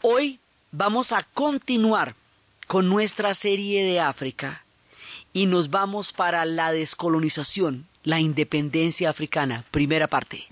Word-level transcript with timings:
Hoy 0.01 0.39
vamos 0.71 1.11
a 1.11 1.23
continuar 1.23 2.15
con 2.67 2.89
nuestra 2.89 3.33
serie 3.33 3.83
de 3.83 3.99
África 3.99 4.63
y 5.33 5.47
nos 5.47 5.69
vamos 5.69 6.13
para 6.13 6.45
la 6.45 6.71
descolonización, 6.71 7.87
la 8.03 8.19
independencia 8.19 9.09
africana, 9.09 9.65
primera 9.71 10.07
parte. 10.07 10.47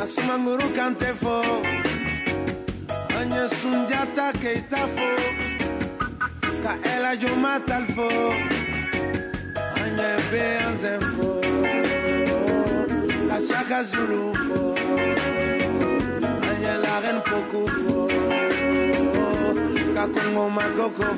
kasuma 0.00 0.38
kantefo, 0.74 1.42
kante 1.44 1.76
anya 3.20 3.48
sunjata 3.48 4.32
keita 4.32 4.82
kaela 4.96 5.08
ka 6.64 6.72
ela 6.94 7.16
jo 7.16 7.28
matal 7.36 7.84
fo. 7.94 8.08
Anya 9.82 10.10
be 10.30 10.42
anzen 10.64 11.02
fo. 11.14 11.30
La 13.28 13.38
shaka 13.48 13.82
zulu 13.84 14.34
fo. 14.46 14.74
Anya 16.48 16.74
la 16.84 16.94
ren 17.04 17.20
poku 17.28 17.62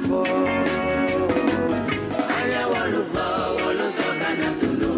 fo. 0.06 0.20
Anya 2.38 2.62
walu 2.72 3.03
fo 3.12 3.27
walu 3.62 4.92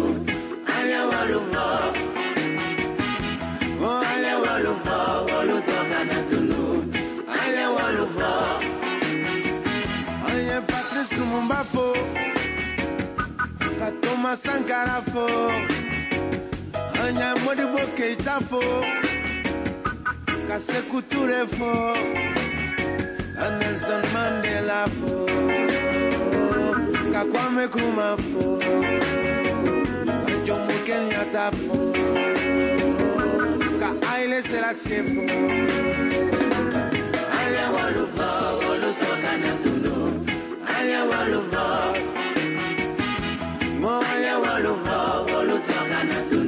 Patrice 11.05 11.19
Lumumba 11.19 11.63
fo 11.65 11.93
Ka 13.77 13.91
Anye 17.03 17.29
Modibo 17.43 17.79
Keita 17.95 18.39
fo 18.41 18.61
Ka 20.47 20.57
Sekou 20.59 21.01
Nelson 23.59 24.01
Mandela 24.13 24.87
fo. 24.97 25.25
Ka 27.11 27.25
Kwame 27.25 27.65
Nkrumah 27.67 28.17
fo. 28.17 28.57
Ka 30.25 30.33
Jomo 30.45 30.75
Kenyatta 30.85 31.51
fo. 31.51 31.77
Ka 33.79 34.07
Haile 34.07 34.41
Selassie 34.41 35.03
fo. 35.03 35.23
Walu 37.75 38.93
Toka 38.99 39.64
moya 40.85 41.03
walova 41.05 41.63
moya 43.81 44.37
walova 44.39 44.97
walotakana 45.33 46.19
tu 46.29 46.44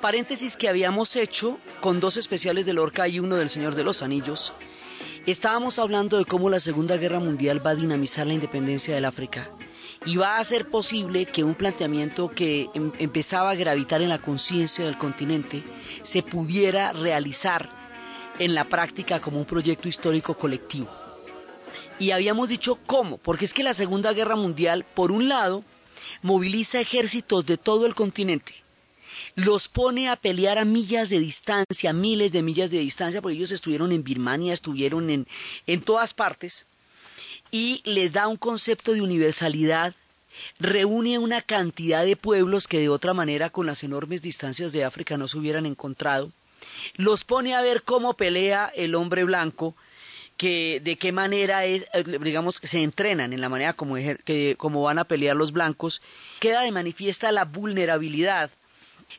paréntesis 0.00 0.56
que 0.56 0.68
habíamos 0.68 1.16
hecho 1.16 1.58
con 1.80 2.00
dos 2.00 2.16
especiales 2.16 2.66
de 2.66 2.72
Lorca 2.72 3.08
y 3.08 3.18
uno 3.20 3.36
del 3.36 3.50
Señor 3.50 3.74
de 3.74 3.84
los 3.84 4.02
Anillos, 4.02 4.52
estábamos 5.26 5.78
hablando 5.78 6.18
de 6.18 6.24
cómo 6.24 6.50
la 6.50 6.60
Segunda 6.60 6.96
Guerra 6.96 7.20
Mundial 7.20 7.64
va 7.64 7.70
a 7.70 7.74
dinamizar 7.74 8.26
la 8.26 8.34
independencia 8.34 8.94
del 8.94 9.04
África 9.04 9.50
y 10.06 10.16
va 10.16 10.36
a 10.36 10.40
hacer 10.40 10.68
posible 10.68 11.26
que 11.26 11.42
un 11.44 11.54
planteamiento 11.54 12.30
que 12.30 12.68
em- 12.74 12.92
empezaba 12.98 13.50
a 13.50 13.54
gravitar 13.56 14.00
en 14.00 14.08
la 14.08 14.18
conciencia 14.18 14.84
del 14.84 14.96
continente 14.96 15.62
se 16.02 16.22
pudiera 16.22 16.92
realizar 16.92 17.68
en 18.38 18.54
la 18.54 18.64
práctica 18.64 19.18
como 19.20 19.38
un 19.38 19.44
proyecto 19.44 19.88
histórico 19.88 20.34
colectivo. 20.34 20.88
Y 21.98 22.12
habíamos 22.12 22.48
dicho 22.48 22.78
cómo, 22.86 23.18
porque 23.18 23.44
es 23.44 23.52
que 23.52 23.64
la 23.64 23.74
Segunda 23.74 24.12
Guerra 24.12 24.36
Mundial, 24.36 24.84
por 24.94 25.10
un 25.10 25.28
lado, 25.28 25.64
moviliza 26.22 26.78
ejércitos 26.80 27.44
de 27.44 27.56
todo 27.56 27.84
el 27.86 27.96
continente, 27.96 28.54
los 29.34 29.68
pone 29.68 30.08
a 30.08 30.16
pelear 30.16 30.58
a 30.58 30.64
millas 30.64 31.10
de 31.10 31.18
distancia, 31.18 31.92
miles 31.92 32.32
de 32.32 32.42
millas 32.42 32.70
de 32.70 32.78
distancia, 32.78 33.22
porque 33.22 33.36
ellos 33.36 33.52
estuvieron 33.52 33.92
en 33.92 34.04
Birmania, 34.04 34.52
estuvieron 34.52 35.10
en, 35.10 35.26
en 35.66 35.80
todas 35.80 36.14
partes, 36.14 36.66
y 37.50 37.82
les 37.84 38.12
da 38.12 38.28
un 38.28 38.36
concepto 38.36 38.92
de 38.92 39.02
universalidad, 39.02 39.94
reúne 40.58 41.18
una 41.18 41.42
cantidad 41.42 42.04
de 42.04 42.16
pueblos 42.16 42.68
que 42.68 42.78
de 42.78 42.88
otra 42.88 43.14
manera 43.14 43.50
con 43.50 43.66
las 43.66 43.82
enormes 43.82 44.22
distancias 44.22 44.72
de 44.72 44.84
África 44.84 45.16
no 45.16 45.28
se 45.28 45.38
hubieran 45.38 45.66
encontrado, 45.66 46.30
los 46.94 47.24
pone 47.24 47.54
a 47.54 47.62
ver 47.62 47.82
cómo 47.82 48.14
pelea 48.14 48.70
el 48.74 48.94
hombre 48.94 49.24
blanco 49.24 49.74
que 50.38 50.80
de 50.82 50.96
qué 50.96 51.12
manera 51.12 51.64
es, 51.64 51.86
eh, 51.92 52.04
digamos, 52.22 52.60
se 52.62 52.82
entrenan 52.82 53.32
en 53.32 53.40
la 53.40 53.48
manera 53.48 53.72
como, 53.72 53.96
que, 53.96 54.54
como 54.56 54.82
van 54.82 54.98
a 54.98 55.04
pelear 55.04 55.36
los 55.36 55.52
blancos, 55.52 56.00
queda 56.38 56.62
de 56.62 56.72
manifiesta 56.72 57.32
la 57.32 57.44
vulnerabilidad 57.44 58.50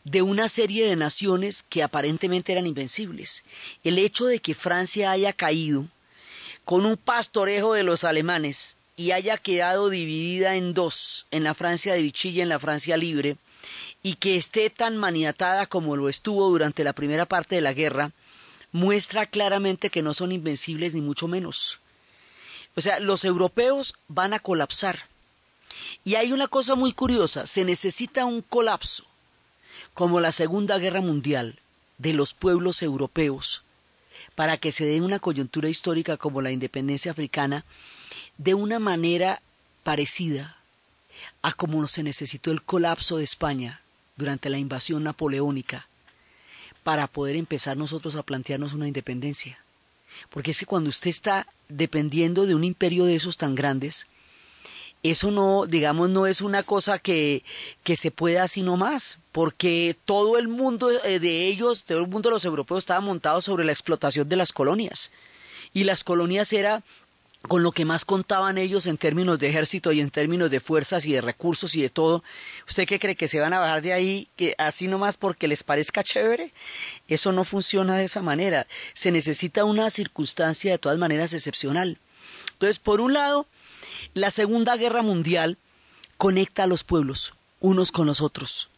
de 0.03 0.21
una 0.21 0.50
serie 0.50 0.88
de 0.88 0.95
naciones 0.95 1.63
que 1.63 1.83
aparentemente 1.83 2.51
eran 2.51 2.68
invencibles. 2.68 3.44
El 3.83 3.97
hecho 3.97 4.25
de 4.25 4.39
que 4.39 4.56
Francia 4.56 5.12
haya 5.12 5.33
caído 5.33 5.86
con 6.65 6.86
un 6.86 6.97
pastorejo 6.97 7.74
de 7.74 7.83
los 7.83 8.03
alemanes 8.03 8.75
y 8.95 9.12
haya 9.12 9.38
quedado 9.38 9.89
dividida 9.89 10.56
en 10.56 10.74
dos, 10.74 11.25
en 11.31 11.44
la 11.44 11.53
Francia 11.53 11.94
de 11.94 12.01
Vichy 12.01 12.30
y 12.30 12.41
en 12.41 12.50
la 12.50 12.59
Francia 12.59 12.97
libre, 12.97 13.38
y 14.03 14.15
que 14.15 14.36
esté 14.36 14.69
tan 14.69 14.97
maniatada 14.97 15.65
como 15.65 15.95
lo 15.95 16.09
estuvo 16.09 16.50
durante 16.50 16.83
la 16.83 16.94
primera 16.94 17.25
parte 17.25 17.56
de 17.56 17.62
la 17.62 17.74
guerra, 17.74 18.12
muestra 18.71 19.25
claramente 19.25 19.89
que 19.89 20.01
no 20.01 20.13
son 20.13 20.31
invencibles 20.31 20.94
ni 20.94 21.01
mucho 21.01 21.27
menos. 21.27 21.80
O 22.75 22.81
sea, 22.81 23.00
los 23.00 23.25
europeos 23.25 23.95
van 24.07 24.33
a 24.33 24.39
colapsar. 24.39 25.07
Y 26.03 26.15
hay 26.15 26.31
una 26.31 26.47
cosa 26.47 26.75
muy 26.75 26.94
curiosa, 26.94 27.47
se 27.47 27.65
necesita 27.65 28.25
un 28.25 28.41
colapso, 28.41 29.06
como 30.00 30.22
la 30.22 30.31
Segunda 30.31 30.78
Guerra 30.78 31.01
Mundial, 31.01 31.60
de 31.98 32.13
los 32.13 32.34
pueblos 32.34 32.81
europeos, 32.84 33.63
para 34.34 34.56
que 34.56 34.72
se 34.72 34.86
dé 34.86 35.01
una 35.01 35.19
coyuntura 35.19 35.68
histórica 35.68 36.16
como 36.16 36.42
la 36.42 36.51
independencia 36.51 37.12
africana, 37.12 37.66
de 38.38 38.54
una 38.54 38.80
manera 38.80 39.42
parecida 39.84 40.56
a 41.42 41.51
como 41.51 41.86
se 41.90 42.04
necesitó 42.04 42.51
el 42.51 42.62
colapso 42.62 43.18
de 43.18 43.25
España 43.25 43.81
durante 44.16 44.50
la 44.50 44.57
invasión 44.57 45.04
napoleónica 45.04 45.90
para 46.84 47.07
poder 47.07 47.36
empezar 47.36 47.75
nosotros 47.75 48.16
a 48.16 48.24
plantearnos 48.24 48.72
una 48.72 48.88
independencia. 48.88 49.60
Porque 50.30 50.51
es 50.51 50.60
que 50.60 50.66
cuando 50.66 50.90
usted 50.90 51.10
está 51.10 51.46
dependiendo 51.68 52.46
de 52.46 52.56
un 52.56 52.63
imperio 52.63 53.04
de 53.04 53.18
esos 53.18 53.36
tan 53.36 53.54
grandes, 53.54 54.07
eso 55.04 55.31
no, 55.31 55.66
digamos, 55.66 56.10
no 56.10 56.28
es 56.28 56.42
una 56.42 56.63
cosa 56.63 57.00
que, 57.00 57.44
que 57.84 57.96
se 57.96 58.12
pueda 58.12 58.44
así 58.44 58.63
nomás, 58.63 59.18
porque 59.31 59.96
todo 60.06 60.38
el 60.38 60.48
mundo 60.48 60.90
eh, 60.92 61.19
de 61.19 61.48
ellos, 61.48 61.84
todo 61.84 62.00
el 62.00 62.07
mundo 62.07 62.30
de 62.30 62.34
los 62.34 62.46
europeos 62.46 62.80
estaba 62.80 63.00
montado 63.00 63.42
sobre 63.42 63.63
la 63.63 63.72
explotación 63.72 64.28
de 64.28 64.36
las 64.36 64.51
colonias. 64.51 65.12
Y 65.74 65.84
las 65.84 66.04
colonias 66.04 66.51
era 66.51 66.84
con 67.48 67.63
lo 67.63 67.72
que 67.72 67.86
más 67.86 68.04
contaban 68.04 68.57
ellos 68.57 68.86
en 68.86 68.98
términos 68.98 69.40
de 69.40 69.48
ejército 69.48 69.94
y 69.94 70.01
en 70.01 70.10
términos 70.10 70.51
de 70.51 70.60
fuerzas 70.60 71.06
y 71.06 71.13
de 71.13 71.22
recursos 71.22 71.74
y 71.75 71.81
de 71.81 71.90
todo. 71.90 72.24
¿Usted 72.68 72.86
qué 72.86 73.00
cree 73.00 73.16
que 73.16 73.30
se 73.30 73.40
van 73.40 73.54
a 73.54 73.60
bajar 73.60 73.81
de 73.81 73.94
ahí 73.94 74.28
que 74.36 74.56
así 74.57 74.88
nomás 74.88 75.16
porque 75.16 75.48
les 75.48 75.63
parezca 75.63 76.04
chévere? 76.04 76.51
Eso 77.07 77.31
no 77.31 77.46
funciona 77.46 77.96
de 77.96 78.04
esa 78.04 78.22
manera. 78.22 78.68
Se 78.94 79.12
necesita 79.12 79.63
una 79.63 79.90
circunstancia 79.90 80.72
de 80.72 80.80
todas 80.80 80.98
maneras 80.98 81.34
excepcional. 81.34 81.98
Entonces, 82.54 82.78
por 82.78 83.00
un 83.00 83.13
lado, 83.13 83.48
la 84.13 84.31
Segunda 84.31 84.75
Guerra 84.75 85.01
Mundial 85.01 85.57
conecta 86.17 86.63
a 86.63 86.67
los 86.67 86.83
pueblos 86.83 87.33
unos 87.59 87.91
con 87.91 88.07
los 88.07 88.21
otros 88.21 88.69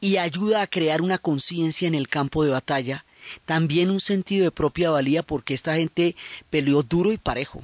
y 0.00 0.16
ayuda 0.16 0.62
a 0.62 0.66
crear 0.66 1.02
una 1.02 1.18
conciencia 1.18 1.88
en 1.88 1.94
el 1.94 2.08
campo 2.08 2.44
de 2.44 2.50
batalla, 2.50 3.04
también 3.44 3.90
un 3.90 4.00
sentido 4.00 4.44
de 4.44 4.50
propia 4.50 4.90
valía 4.90 5.22
porque 5.22 5.54
esta 5.54 5.76
gente 5.76 6.16
peleó 6.50 6.82
duro 6.82 7.12
y 7.12 7.18
parejo 7.18 7.62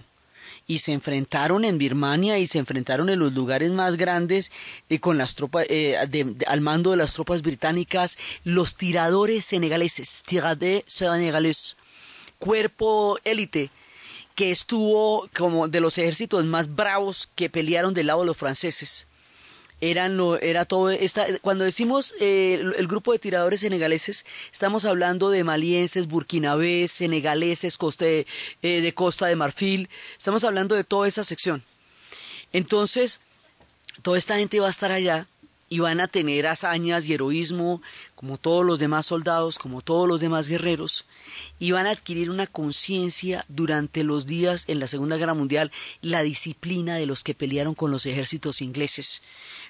y 0.66 0.78
se 0.78 0.92
enfrentaron 0.92 1.64
en 1.64 1.78
Birmania 1.78 2.38
y 2.38 2.46
se 2.46 2.58
enfrentaron 2.58 3.08
en 3.10 3.18
los 3.18 3.32
lugares 3.32 3.70
más 3.70 3.96
grandes 3.96 4.50
y 4.88 4.98
con 4.98 5.18
las 5.18 5.34
tropas 5.34 5.66
eh, 5.68 5.96
al 6.46 6.60
mando 6.60 6.92
de 6.92 6.96
las 6.96 7.12
tropas 7.12 7.42
británicas. 7.42 8.18
Los 8.44 8.76
tiradores 8.76 9.44
senegaleses 9.44 10.22
tiradores 10.26 10.84
senegales 10.86 11.76
cuerpo 12.38 13.18
élite 13.24 13.70
que 14.34 14.50
estuvo 14.50 15.28
como 15.36 15.68
de 15.68 15.80
los 15.80 15.98
ejércitos 15.98 16.44
más 16.44 16.74
bravos 16.74 17.28
que 17.34 17.50
pelearon 17.50 17.94
del 17.94 18.08
lado 18.08 18.20
de 18.20 18.26
los 18.26 18.36
franceses 18.36 19.06
eran 19.80 20.16
lo, 20.16 20.40
era 20.40 20.64
todo 20.64 20.90
esta, 20.90 21.26
cuando 21.40 21.64
decimos 21.64 22.14
eh, 22.20 22.60
el, 22.78 22.86
grupo 22.86 23.12
de 23.12 23.18
tiradores 23.18 23.60
senegaleses 23.60 24.24
estamos 24.52 24.84
hablando 24.84 25.30
de 25.30 25.44
malienses, 25.44 26.08
burkinabés, 26.08 26.92
senegaleses, 26.92 27.76
coste, 27.76 28.26
eh, 28.62 28.80
de 28.80 28.94
Costa 28.94 29.26
de 29.26 29.36
Marfil, 29.36 29.88
estamos 30.16 30.44
hablando 30.44 30.74
de 30.74 30.84
toda 30.84 31.08
esa 31.08 31.24
sección. 31.24 31.62
Entonces, 32.52 33.20
toda 34.02 34.16
esta 34.16 34.36
gente 34.36 34.60
va 34.60 34.68
a 34.68 34.70
estar 34.70 34.92
allá 34.92 35.26
y 35.74 35.80
van 35.80 36.00
a 36.00 36.06
tener 36.06 36.46
hazañas 36.46 37.04
y 37.04 37.14
heroísmo 37.14 37.82
como 38.14 38.38
todos 38.38 38.64
los 38.64 38.78
demás 38.78 39.06
soldados, 39.06 39.58
como 39.58 39.80
todos 39.80 40.06
los 40.06 40.20
demás 40.20 40.46
guerreros, 40.46 41.04
y 41.58 41.72
van 41.72 41.88
a 41.88 41.90
adquirir 41.90 42.30
una 42.30 42.46
conciencia 42.46 43.44
durante 43.48 44.04
los 44.04 44.24
días 44.24 44.66
en 44.68 44.78
la 44.78 44.86
Segunda 44.86 45.16
Guerra 45.16 45.34
Mundial, 45.34 45.72
la 46.00 46.22
disciplina 46.22 46.94
de 46.94 47.06
los 47.06 47.24
que 47.24 47.34
pelearon 47.34 47.74
con 47.74 47.90
los 47.90 48.06
ejércitos 48.06 48.62
ingleses, 48.62 49.22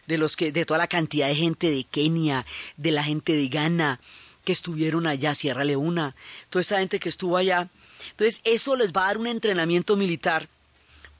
de 0.06 0.18
los 0.18 0.36
que, 0.36 0.52
de 0.52 0.66
toda 0.66 0.76
la 0.76 0.88
cantidad 0.88 1.26
de 1.26 1.36
gente 1.36 1.70
de 1.70 1.84
Kenia, 1.84 2.44
de 2.76 2.90
la 2.90 3.02
gente 3.02 3.32
de 3.32 3.48
Ghana, 3.48 3.98
que 4.44 4.52
estuvieron 4.52 5.06
allá, 5.06 5.34
Sierra 5.34 5.64
Leona, 5.64 6.14
toda 6.50 6.60
esta 6.60 6.80
gente 6.80 7.00
que 7.00 7.08
estuvo 7.08 7.38
allá. 7.38 7.70
Entonces, 8.10 8.42
eso 8.44 8.76
les 8.76 8.92
va 8.92 9.04
a 9.04 9.06
dar 9.06 9.16
un 9.16 9.26
entrenamiento 9.26 9.96
militar, 9.96 10.50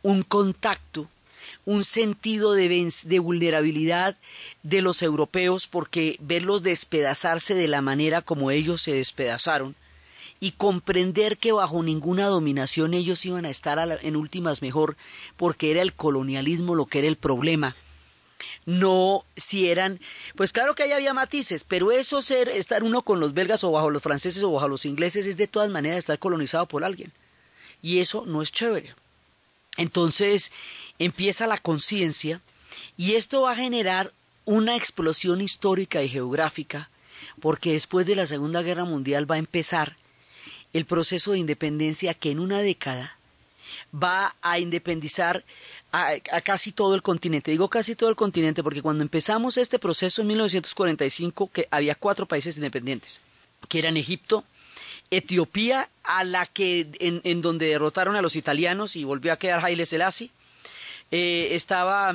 un 0.02 0.25
contacto, 0.25 1.08
un 1.66 1.84
sentido 1.84 2.52
de, 2.52 3.19
vulnerabilidad 3.20 4.16
de 4.62 4.82
los 4.82 5.02
europeos 5.02 5.66
porque 5.66 6.16
verlos 6.20 6.62
despedazarse 6.62 7.55
de 7.55 7.69
la 7.69 7.82
manera 7.82 8.22
como 8.22 8.50
ellos 8.50 8.82
se 8.82 8.93
despedazaron 8.93 9.75
y 10.40 10.52
comprender 10.52 11.38
que 11.38 11.52
bajo 11.52 11.82
ninguna 11.82 12.26
dominación 12.26 12.93
ellos 12.93 13.25
iban 13.25 13.46
a 13.46 13.50
estar 13.50 13.99
en 14.02 14.16
últimas 14.16 14.62
mejor 14.62 14.96
porque 15.37 15.70
era 15.70 15.81
el 15.81 15.94
colonialismo 15.94 16.75
lo 16.75 16.87
que 16.87 16.99
era 16.99 17.08
el 17.08 17.16
problema 17.16 17.75
no 18.67 19.25
si 19.37 19.69
eran, 19.69 20.00
pues 20.37 20.52
claro 20.52 20.75
que 20.75 20.84
ahí 20.84 20.93
había 20.93 21.14
matices, 21.14 21.64
pero 21.64 21.93
eso 21.93 22.22
ser, 22.22 22.49
estar 22.49 22.82
uno 22.82 23.02
con 23.02 23.20
los 23.20 23.34
belgas 23.34 23.64
o 23.64 23.70
bajo 23.70 23.90
los 23.90 24.02
franceses 24.02 24.43
o 24.43 24.52
bajo 24.52 24.69
los 24.69 24.87
ingleses 24.87 25.26
es 25.26 25.37
de 25.37 25.46
todas 25.46 25.70
maneras 25.70 25.99
estar 25.99 26.19
colonizado 26.19 26.67
por 26.67 26.84
alguien. 26.84 27.12
Y 27.82 27.99
eso 27.99 28.25
no 28.26 28.40
es 28.40 28.50
chévere. 28.50 28.94
Entonces 29.76 30.53
empieza 30.99 31.47
la 31.47 31.59
conciencia 31.59 32.41
y 32.97 33.15
esto 33.15 33.43
va 33.43 33.53
a 33.53 33.56
generar 33.56 34.12
una 34.44 34.76
explosión 34.76 35.41
histórica 35.41 36.03
y 36.03 36.09
geográfica, 36.09 36.91
porque 37.41 37.73
después 37.73 38.06
de 38.06 38.17
la 38.17 38.26
Segunda 38.26 38.62
Guerra 38.62 38.85
Mundial 38.85 39.31
va 39.31 39.37
a 39.37 39.38
empezar 39.38 39.97
el 40.73 40.85
proceso 40.85 41.32
de 41.32 41.38
independencia 41.38 42.15
que 42.15 42.31
en 42.31 42.41
una 42.41 42.61
década 42.61 43.17
va 43.94 44.35
a 44.43 44.59
independizar 44.59 45.44
a, 45.93 46.20
casi 46.43 46.72
todo 46.72 46.94
el 46.94 47.03
continente. 47.03 47.51
Digo 47.53 47.69
casi 47.69 47.94
todo 47.94 48.10
el 48.10 48.17
continente 48.17 48.63
porque 48.63 48.82
cuando 48.82 49.03
empezamos 49.03 49.56
este 49.56 49.79
proceso 49.79 50.22
en 50.22 50.29
1945, 50.29 51.51
que 51.53 51.69
había 51.70 51.94
cuatro 51.94 52.27
países 52.27 52.56
independientes, 52.56 53.22
que 53.69 53.79
eran 53.79 53.96
Egipto, 53.96 54.44
Etiopía, 55.11 55.89
a 56.03 56.25
la 56.25 56.46
que 56.46 56.89
en, 56.99 57.43
donde 57.43 57.67
derrotaron 57.67 58.17
a 58.17 58.23
los 58.23 58.37
italianos 58.37 58.96
y 58.96 59.05
volvió 59.05 59.32
a 59.32 59.39
quedar 59.39 59.65
Haile 59.65 59.87
Selassie, 59.87 60.31
eh, 61.11 61.51
estaba 61.53 62.15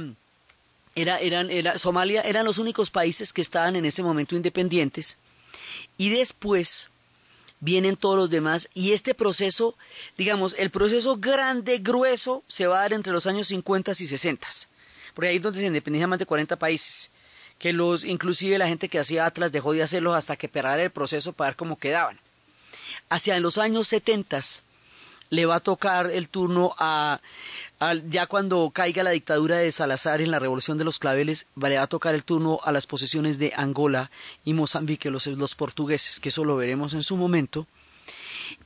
era, 0.96 1.20
eran, 1.20 1.50
era, 1.50 1.78
Somalia 1.78 2.22
eran 2.22 2.46
los 2.46 2.58
únicos 2.58 2.90
países 2.90 3.32
que 3.32 3.42
estaban 3.42 3.76
en 3.76 3.86
ese 3.86 4.04
momento 4.04 4.36
independientes 4.36 5.18
y 5.98 6.10
después 6.10 6.90
vienen 7.60 7.98
todos 7.98 8.16
los 8.16 8.30
demás 8.30 8.70
y 8.74 8.92
este 8.92 9.14
proceso, 9.14 9.76
digamos, 10.18 10.56
el 10.58 10.70
proceso 10.70 11.18
grande, 11.18 11.80
grueso, 11.80 12.44
se 12.48 12.68
va 12.68 12.80
a 12.80 12.82
dar 12.82 12.94
entre 12.94 13.14
los 13.14 13.28
años 13.28 13.48
50 13.48 13.92
y 13.92 13.96
60, 13.96 14.48
porque 15.14 15.30
ahí 15.30 15.38
es 15.38 15.42
donde 15.42 15.60
se 15.60 15.68
independizan 15.68 16.10
más 16.10 16.20
de 16.20 16.26
40 16.26 16.56
países, 16.58 17.12
que 17.58 17.74
los, 17.74 18.04
inclusive 18.04 18.58
la 18.58 18.68
gente 18.68 18.90
que 18.90 19.00
hacía 19.00 19.26
Atlas 19.26 19.52
dejó 19.52 19.74
de 19.74 19.84
hacerlos 19.84 20.16
hasta 20.16 20.38
que 20.38 20.48
perara 20.48 20.84
el 20.84 20.92
proceso 20.92 21.34
para 21.34 21.52
ver 21.52 21.58
cómo 21.58 21.78
quedaban. 21.78 22.20
Hacia 23.10 23.40
los 23.40 23.58
años 23.58 23.88
70 23.88 24.40
le 25.32 25.46
va 25.46 25.56
a 25.56 25.60
tocar 25.60 26.12
el 26.12 26.30
turno 26.30 26.76
a, 26.78 27.20
ya 28.08 28.28
cuando 28.28 28.70
caiga 28.72 29.04
la 29.04 29.12
dictadura 29.12 29.58
de 29.58 29.72
Salazar 29.72 30.22
en 30.22 30.32
la 30.32 30.40
revolución 30.40 30.78
de 30.78 30.84
los 30.84 31.00
claveles, 31.00 31.48
le 31.56 31.78
va 31.78 31.84
a 31.84 31.88
tocar 31.88 32.16
el 32.16 32.24
turno 32.24 32.60
a 32.64 32.72
las 32.72 32.88
posesiones 32.88 33.40
de 33.40 33.54
Angola 33.56 34.12
y 34.44 34.54
Mozambique, 34.54 35.10
los, 35.10 35.28
los 35.28 35.56
portugueses, 35.56 36.20
que 36.20 36.30
eso 36.30 36.46
lo 36.46 36.56
veremos 36.56 36.94
en 36.94 37.04
su 37.04 37.16
momento. 37.16 37.68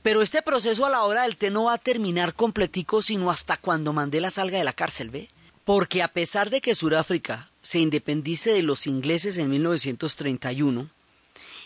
Pero 0.02 0.22
este 0.22 0.42
proceso 0.42 0.86
a 0.86 0.90
la 0.90 1.02
hora 1.02 1.22
del 1.22 1.36
té 1.36 1.50
no 1.50 1.64
va 1.64 1.74
a 1.74 1.78
terminar 1.78 2.34
completico 2.34 3.02
sino 3.02 3.30
hasta 3.30 3.56
cuando 3.56 3.92
Mandela 3.92 4.30
salga 4.30 4.58
de 4.58 4.64
la 4.64 4.72
cárcel, 4.72 5.10
¿ve? 5.10 5.28
Porque 5.64 6.02
a 6.02 6.08
pesar 6.08 6.50
de 6.50 6.60
que 6.60 6.74
Sudáfrica 6.74 7.48
se 7.62 7.78
independice 7.78 8.52
de 8.52 8.62
los 8.62 8.86
ingleses 8.86 9.38
en 9.38 9.48
1931, 9.50 10.90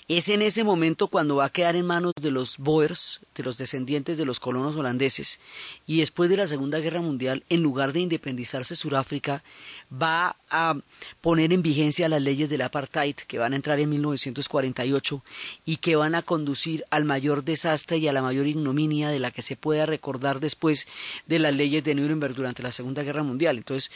Es 0.09 0.31
en 0.31 0.41
ese 0.41 0.65
momento 0.65 1.09
cuando 1.09 1.37
va 1.37 1.45
a 1.45 1.53
quedar 1.53 1.77
en 1.77 1.85
manos 1.85 2.15
de 2.19 2.31
los 2.31 2.57
Boers, 2.57 3.21
de 3.35 3.43
los 3.43 3.59
descendientes 3.59 4.17
de 4.17 4.25
los 4.25 4.41
colonos 4.41 4.75
holandeses, 4.75 5.38
y 5.87 5.99
después 5.99 6.31
de 6.31 6.38
la 6.38 6.47
Segunda 6.47 6.79
Guerra 6.79 7.03
Mundial, 7.03 7.45
en 7.50 7.62
lugar 7.62 7.93
de 7.93 8.00
independizarse 8.00 8.75
Sudáfrica, 8.75 9.45
va 9.93 10.35
a 10.49 10.79
poner 11.21 11.53
en 11.53 11.61
vigencia 11.61 12.09
las 12.09 12.23
leyes 12.23 12.49
del 12.49 12.62
apartheid 12.62 13.17
que 13.17 13.38
van 13.38 13.53
a 13.53 13.57
entrar 13.57 13.81
en 13.81 13.91
1948 13.91 15.23
y 15.67 15.77
que 15.77 15.97
van 15.97 16.15
a 16.15 16.23
conducir 16.23 16.87
al 16.88 17.05
mayor 17.05 17.45
desastre 17.45 17.99
y 17.99 18.09
a 18.09 18.12
la 18.15 18.23
mayor 18.23 18.47
ignominia 18.47 19.11
de 19.11 19.19
la 19.19 19.31
que 19.31 19.43
se 19.43 19.57
pueda 19.57 19.85
recordar 19.85 20.41
después 20.41 20.87
de 21.27 21.38
las 21.38 21.55
leyes 21.55 21.85
de 21.85 21.95
Nuremberg 21.95 22.35
durante 22.35 22.62
la 22.62 22.73
Segunda 22.73 23.03
Guerra 23.03 23.25
Mundial. 23.25 23.59
Entonces, 23.59 23.91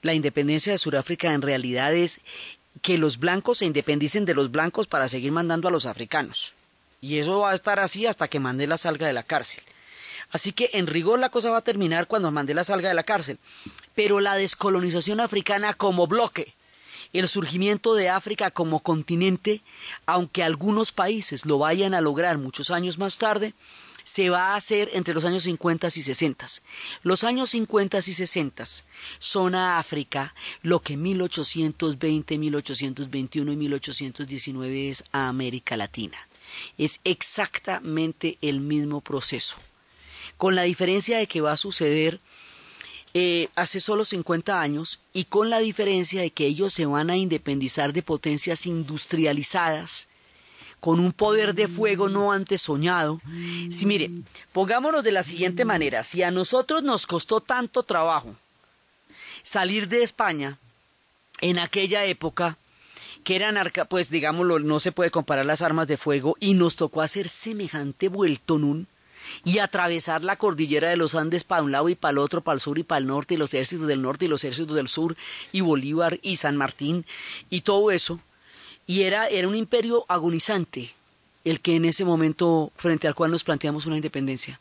la 0.00 0.14
independencia 0.14 0.72
de 0.72 0.78
Sudáfrica 0.78 1.34
en 1.34 1.42
realidad 1.42 1.94
es 1.94 2.22
que 2.82 2.98
los 2.98 3.18
blancos 3.18 3.58
se 3.58 3.66
independicen 3.66 4.24
de 4.24 4.34
los 4.34 4.50
blancos 4.50 4.86
para 4.86 5.08
seguir 5.08 5.32
mandando 5.32 5.68
a 5.68 5.70
los 5.70 5.86
africanos. 5.86 6.54
Y 7.00 7.18
eso 7.18 7.40
va 7.40 7.50
a 7.50 7.54
estar 7.54 7.78
así 7.78 8.06
hasta 8.06 8.28
que 8.28 8.40
Mandela 8.40 8.76
salga 8.76 9.06
de 9.06 9.12
la 9.12 9.22
cárcel. 9.22 9.62
Así 10.30 10.52
que 10.52 10.70
en 10.74 10.86
rigor 10.86 11.18
la 11.18 11.30
cosa 11.30 11.50
va 11.50 11.58
a 11.58 11.62
terminar 11.62 12.06
cuando 12.06 12.30
Mandela 12.30 12.64
salga 12.64 12.88
de 12.88 12.94
la 12.94 13.04
cárcel. 13.04 13.38
Pero 13.94 14.20
la 14.20 14.34
descolonización 14.34 15.20
africana 15.20 15.74
como 15.74 16.06
bloque, 16.06 16.54
el 17.12 17.28
surgimiento 17.28 17.94
de 17.94 18.10
África 18.10 18.50
como 18.50 18.80
continente, 18.80 19.62
aunque 20.06 20.42
algunos 20.42 20.92
países 20.92 21.46
lo 21.46 21.58
vayan 21.58 21.94
a 21.94 22.00
lograr 22.00 22.36
muchos 22.36 22.70
años 22.70 22.98
más 22.98 23.18
tarde, 23.18 23.54
se 24.08 24.30
va 24.30 24.52
a 24.52 24.56
hacer 24.56 24.88
entre 24.94 25.12
los 25.12 25.26
años 25.26 25.42
50 25.42 25.88
y 25.88 25.90
60. 25.90 26.46
Los 27.02 27.24
años 27.24 27.50
50 27.50 27.98
y 27.98 28.14
60 28.14 28.64
son 29.18 29.54
a 29.54 29.78
África 29.78 30.34
lo 30.62 30.80
que 30.80 30.96
1820, 30.96 32.38
1821 32.38 33.52
y 33.52 33.56
1819 33.58 34.88
es 34.88 35.04
a 35.12 35.28
América 35.28 35.76
Latina. 35.76 36.16
Es 36.78 37.00
exactamente 37.04 38.38
el 38.40 38.60
mismo 38.60 39.02
proceso, 39.02 39.58
con 40.38 40.54
la 40.54 40.62
diferencia 40.62 41.18
de 41.18 41.26
que 41.26 41.42
va 41.42 41.52
a 41.52 41.58
suceder 41.58 42.18
eh, 43.12 43.50
hace 43.56 43.78
solo 43.78 44.06
50 44.06 44.58
años 44.58 45.00
y 45.12 45.26
con 45.26 45.50
la 45.50 45.58
diferencia 45.58 46.22
de 46.22 46.30
que 46.30 46.46
ellos 46.46 46.72
se 46.72 46.86
van 46.86 47.10
a 47.10 47.18
independizar 47.18 47.92
de 47.92 48.02
potencias 48.02 48.64
industrializadas 48.64 50.07
con 50.80 51.00
un 51.00 51.12
poder 51.12 51.54
de 51.54 51.68
fuego 51.68 52.08
no 52.08 52.32
antes 52.32 52.62
soñado. 52.62 53.20
Si 53.70 53.86
mire, 53.86 54.10
pongámonos 54.52 55.02
de 55.04 55.12
la 55.12 55.22
siguiente 55.22 55.64
manera, 55.64 56.04
si 56.04 56.22
a 56.22 56.30
nosotros 56.30 56.82
nos 56.82 57.06
costó 57.06 57.40
tanto 57.40 57.82
trabajo 57.82 58.34
salir 59.42 59.88
de 59.88 60.02
España 60.02 60.58
en 61.40 61.58
aquella 61.58 62.04
época, 62.04 62.58
que 63.24 63.36
eran 63.36 63.56
arca, 63.56 63.84
pues 63.84 64.10
digámoslo, 64.10 64.58
no 64.58 64.80
se 64.80 64.92
puede 64.92 65.10
comparar 65.10 65.46
las 65.46 65.62
armas 65.62 65.88
de 65.88 65.96
fuego, 65.96 66.36
y 66.40 66.54
nos 66.54 66.76
tocó 66.76 67.02
hacer 67.02 67.28
semejante 67.28 68.08
vueltonún 68.08 68.86
y 69.44 69.58
atravesar 69.58 70.24
la 70.24 70.36
cordillera 70.36 70.88
de 70.88 70.96
los 70.96 71.14
Andes 71.14 71.44
para 71.44 71.62
un 71.62 71.72
lado 71.72 71.88
y 71.88 71.94
para 71.94 72.12
el 72.12 72.18
otro, 72.18 72.40
para 72.40 72.54
el 72.54 72.60
sur 72.60 72.78
y 72.78 72.82
para 72.82 72.98
el 73.00 73.06
norte, 73.06 73.34
y 73.34 73.36
los 73.36 73.52
ejércitos 73.52 73.86
del 73.86 74.02
norte 74.02 74.24
y 74.24 74.28
los 74.28 74.44
ejércitos 74.44 74.74
del 74.74 74.88
sur, 74.88 75.16
y 75.52 75.60
Bolívar 75.60 76.18
y 76.22 76.36
San 76.36 76.56
Martín, 76.56 77.04
y 77.50 77.60
todo 77.62 77.90
eso, 77.90 78.20
y 78.88 79.02
era, 79.02 79.28
era 79.28 79.46
un 79.46 79.54
imperio 79.54 80.04
agonizante 80.08 80.94
el 81.44 81.60
que 81.60 81.76
en 81.76 81.84
ese 81.84 82.04
momento 82.04 82.72
frente 82.76 83.06
al 83.06 83.14
cual 83.14 83.30
nos 83.30 83.44
planteamos 83.44 83.86
una 83.86 83.96
independencia. 83.96 84.58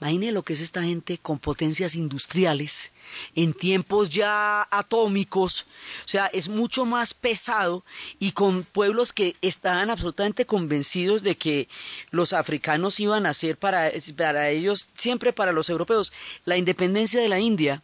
Imagine 0.00 0.32
lo 0.32 0.42
que 0.42 0.52
es 0.52 0.60
esta 0.60 0.82
gente 0.82 1.18
con 1.18 1.38
potencias 1.38 1.94
industriales, 1.94 2.92
en 3.34 3.52
tiempos 3.52 4.08
ya 4.08 4.68
atómicos, 4.70 5.66
o 6.04 6.08
sea, 6.08 6.26
es 6.26 6.48
mucho 6.48 6.86
más 6.86 7.12
pesado 7.12 7.84
y 8.18 8.32
con 8.32 8.62
pueblos 8.62 9.12
que 9.12 9.36
estaban 9.40 9.90
absolutamente 9.90 10.46
convencidos 10.46 11.22
de 11.22 11.36
que 11.36 11.68
los 12.10 12.32
africanos 12.32 13.00
iban 13.00 13.26
a 13.26 13.34
ser 13.34 13.56
para, 13.56 13.90
para 14.16 14.50
ellos, 14.50 14.88
siempre 14.96 15.32
para 15.32 15.52
los 15.52 15.68
europeos. 15.70 16.12
La 16.44 16.56
independencia 16.56 17.20
de 17.20 17.28
la 17.28 17.40
India 17.40 17.82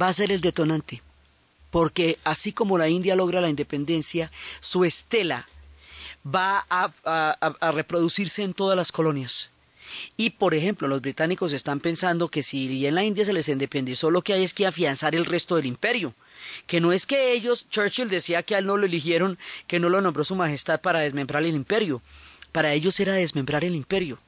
va 0.00 0.08
a 0.08 0.12
ser 0.12 0.32
el 0.32 0.40
detonante 0.40 1.02
porque 1.72 2.18
así 2.22 2.52
como 2.52 2.76
la 2.76 2.90
India 2.90 3.16
logra 3.16 3.40
la 3.40 3.48
independencia, 3.48 4.30
su 4.60 4.84
estela 4.84 5.48
va 6.24 6.66
a, 6.68 7.72
reproducirse 7.72 8.42
en 8.42 8.52
todas 8.52 8.76
las 8.76 8.92
colonias. 8.92 9.48
Y, 10.18 10.30
por 10.30 10.54
ejemplo, 10.54 10.86
los 10.86 11.00
británicos 11.00 11.54
están 11.54 11.80
pensando 11.80 12.28
que 12.28 12.42
si 12.42 12.86
en 12.86 12.94
la 12.94 13.04
India 13.04 13.24
se 13.24 13.32
les 13.32 13.48
independizó, 13.48 14.10
lo 14.10 14.20
que 14.20 14.34
hay 14.34 14.44
es 14.44 14.52
que 14.52 14.66
afianzar 14.66 15.14
el 15.14 15.24
resto 15.24 15.56
del 15.56 15.64
imperio. 15.64 16.14
Que 16.66 16.78
no 16.80 16.92
es 16.92 17.06
que 17.06 17.32
ellos, 17.32 17.66
Churchill 17.70 18.10
decía 18.10 18.42
que 18.42 18.54
a 18.54 18.58
él 18.58 18.66
no 18.66 18.76
lo 18.76 18.84
eligieron, 18.84 19.38
que 19.66 19.80
no 19.80 19.88
lo 19.88 20.02
nombró 20.02 20.24
su 20.24 20.36
majestad 20.36 20.82
para 20.82 21.00
desmembrar 21.00 21.42
el 21.42 21.54
imperio. 21.54 22.02
Para 22.52 22.74
ellos 22.74 23.00
era 23.00 23.14
desmembrar 23.14 23.64
el 23.64 23.74
imperio. 23.74 24.18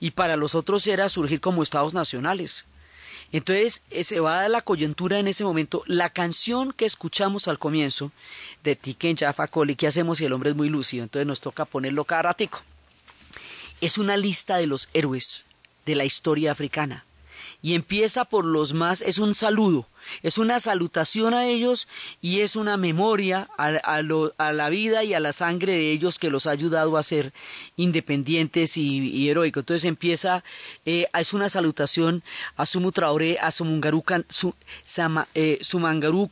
Y 0.00 0.12
para 0.12 0.38
los 0.38 0.54
otros 0.54 0.86
era 0.86 1.10
surgir 1.10 1.40
como 1.40 1.62
estados 1.62 1.92
nacionales. 1.92 2.64
Entonces 3.32 3.82
eh, 3.90 4.04
se 4.04 4.20
va 4.20 4.38
a 4.38 4.42
dar 4.42 4.50
la 4.50 4.62
coyuntura 4.62 5.18
en 5.18 5.28
ese 5.28 5.44
momento. 5.44 5.82
La 5.86 6.10
canción 6.10 6.72
que 6.72 6.84
escuchamos 6.84 7.48
al 7.48 7.58
comienzo 7.58 8.12
de 8.62 8.76
Tiken 8.76 9.16
Jaffa 9.16 9.48
Coli, 9.48 9.76
¿qué 9.76 9.86
hacemos 9.86 10.18
si 10.18 10.24
el 10.24 10.32
hombre 10.32 10.50
es 10.50 10.56
muy 10.56 10.68
lúcido? 10.68 11.02
Entonces 11.04 11.26
nos 11.26 11.40
toca 11.40 11.64
ponerlo 11.64 12.04
cada 12.04 12.22
ratico. 12.22 12.62
Es 13.80 13.98
una 13.98 14.16
lista 14.16 14.56
de 14.56 14.66
los 14.66 14.88
héroes 14.92 15.44
de 15.86 15.94
la 15.94 16.04
historia 16.04 16.52
africana. 16.52 17.04
Y 17.62 17.74
empieza 17.74 18.24
por 18.24 18.44
los 18.44 18.72
más, 18.74 19.02
es 19.02 19.18
un 19.18 19.34
saludo 19.34 19.86
es 20.22 20.38
una 20.38 20.60
salutación 20.60 21.34
a 21.34 21.46
ellos 21.46 21.88
y 22.20 22.40
es 22.40 22.56
una 22.56 22.76
memoria 22.76 23.48
a, 23.56 24.02
la 24.52 24.68
vida 24.68 25.04
y 25.04 25.14
a 25.14 25.20
la 25.20 25.32
sangre 25.32 25.72
de 25.72 25.92
ellos 25.92 26.18
que 26.18 26.30
los 26.30 26.46
ha 26.46 26.50
ayudado 26.50 26.96
a 26.96 27.02
ser 27.02 27.32
independientes 27.76 28.76
y, 28.76 29.28
heroicos. 29.28 29.62
Entonces 29.62 29.84
empieza, 29.84 30.44
eh, 30.84 31.06
es 31.18 31.32
una 31.32 31.48
salutación 31.48 32.22
a 32.56 32.66
Sumu 32.66 32.92
Traoré, 32.92 33.38
a 33.40 33.50
Sumungaru, 33.50 34.02
su, 34.28 34.54
eh, 35.34 35.58
Sumangaru 35.60 36.28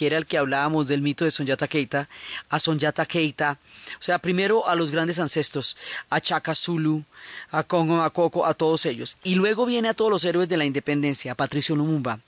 que 0.00 0.06
era 0.06 0.16
el 0.16 0.24
que 0.24 0.38
hablábamos 0.38 0.88
del 0.88 1.02
mito 1.02 1.26
de 1.26 1.30
Sonyata 1.30 1.68
Keita, 1.68 2.08
a 2.48 2.58
Sonyata 2.58 3.04
Keita, 3.04 3.58
o 3.98 4.02
sea, 4.02 4.18
primero 4.18 4.66
a 4.66 4.74
los 4.74 4.90
grandes 4.90 5.18
ancestros, 5.18 5.76
a 6.08 6.22
Chaka 6.22 6.54
Zulu, 6.54 7.04
a 7.50 7.64
Congo, 7.64 8.00
a 8.00 8.08
Coco, 8.08 8.46
a 8.46 8.54
todos 8.54 8.86
ellos. 8.86 9.18
Y 9.24 9.34
luego 9.34 9.66
viene 9.66 9.90
a 9.90 9.94
todos 9.94 10.10
los 10.10 10.24
héroes 10.24 10.48
de 10.48 10.56
la 10.56 10.64
independencia, 10.64 11.32
a 11.32 11.34
Patricio 11.34 11.76
Lumumba, 11.76 12.20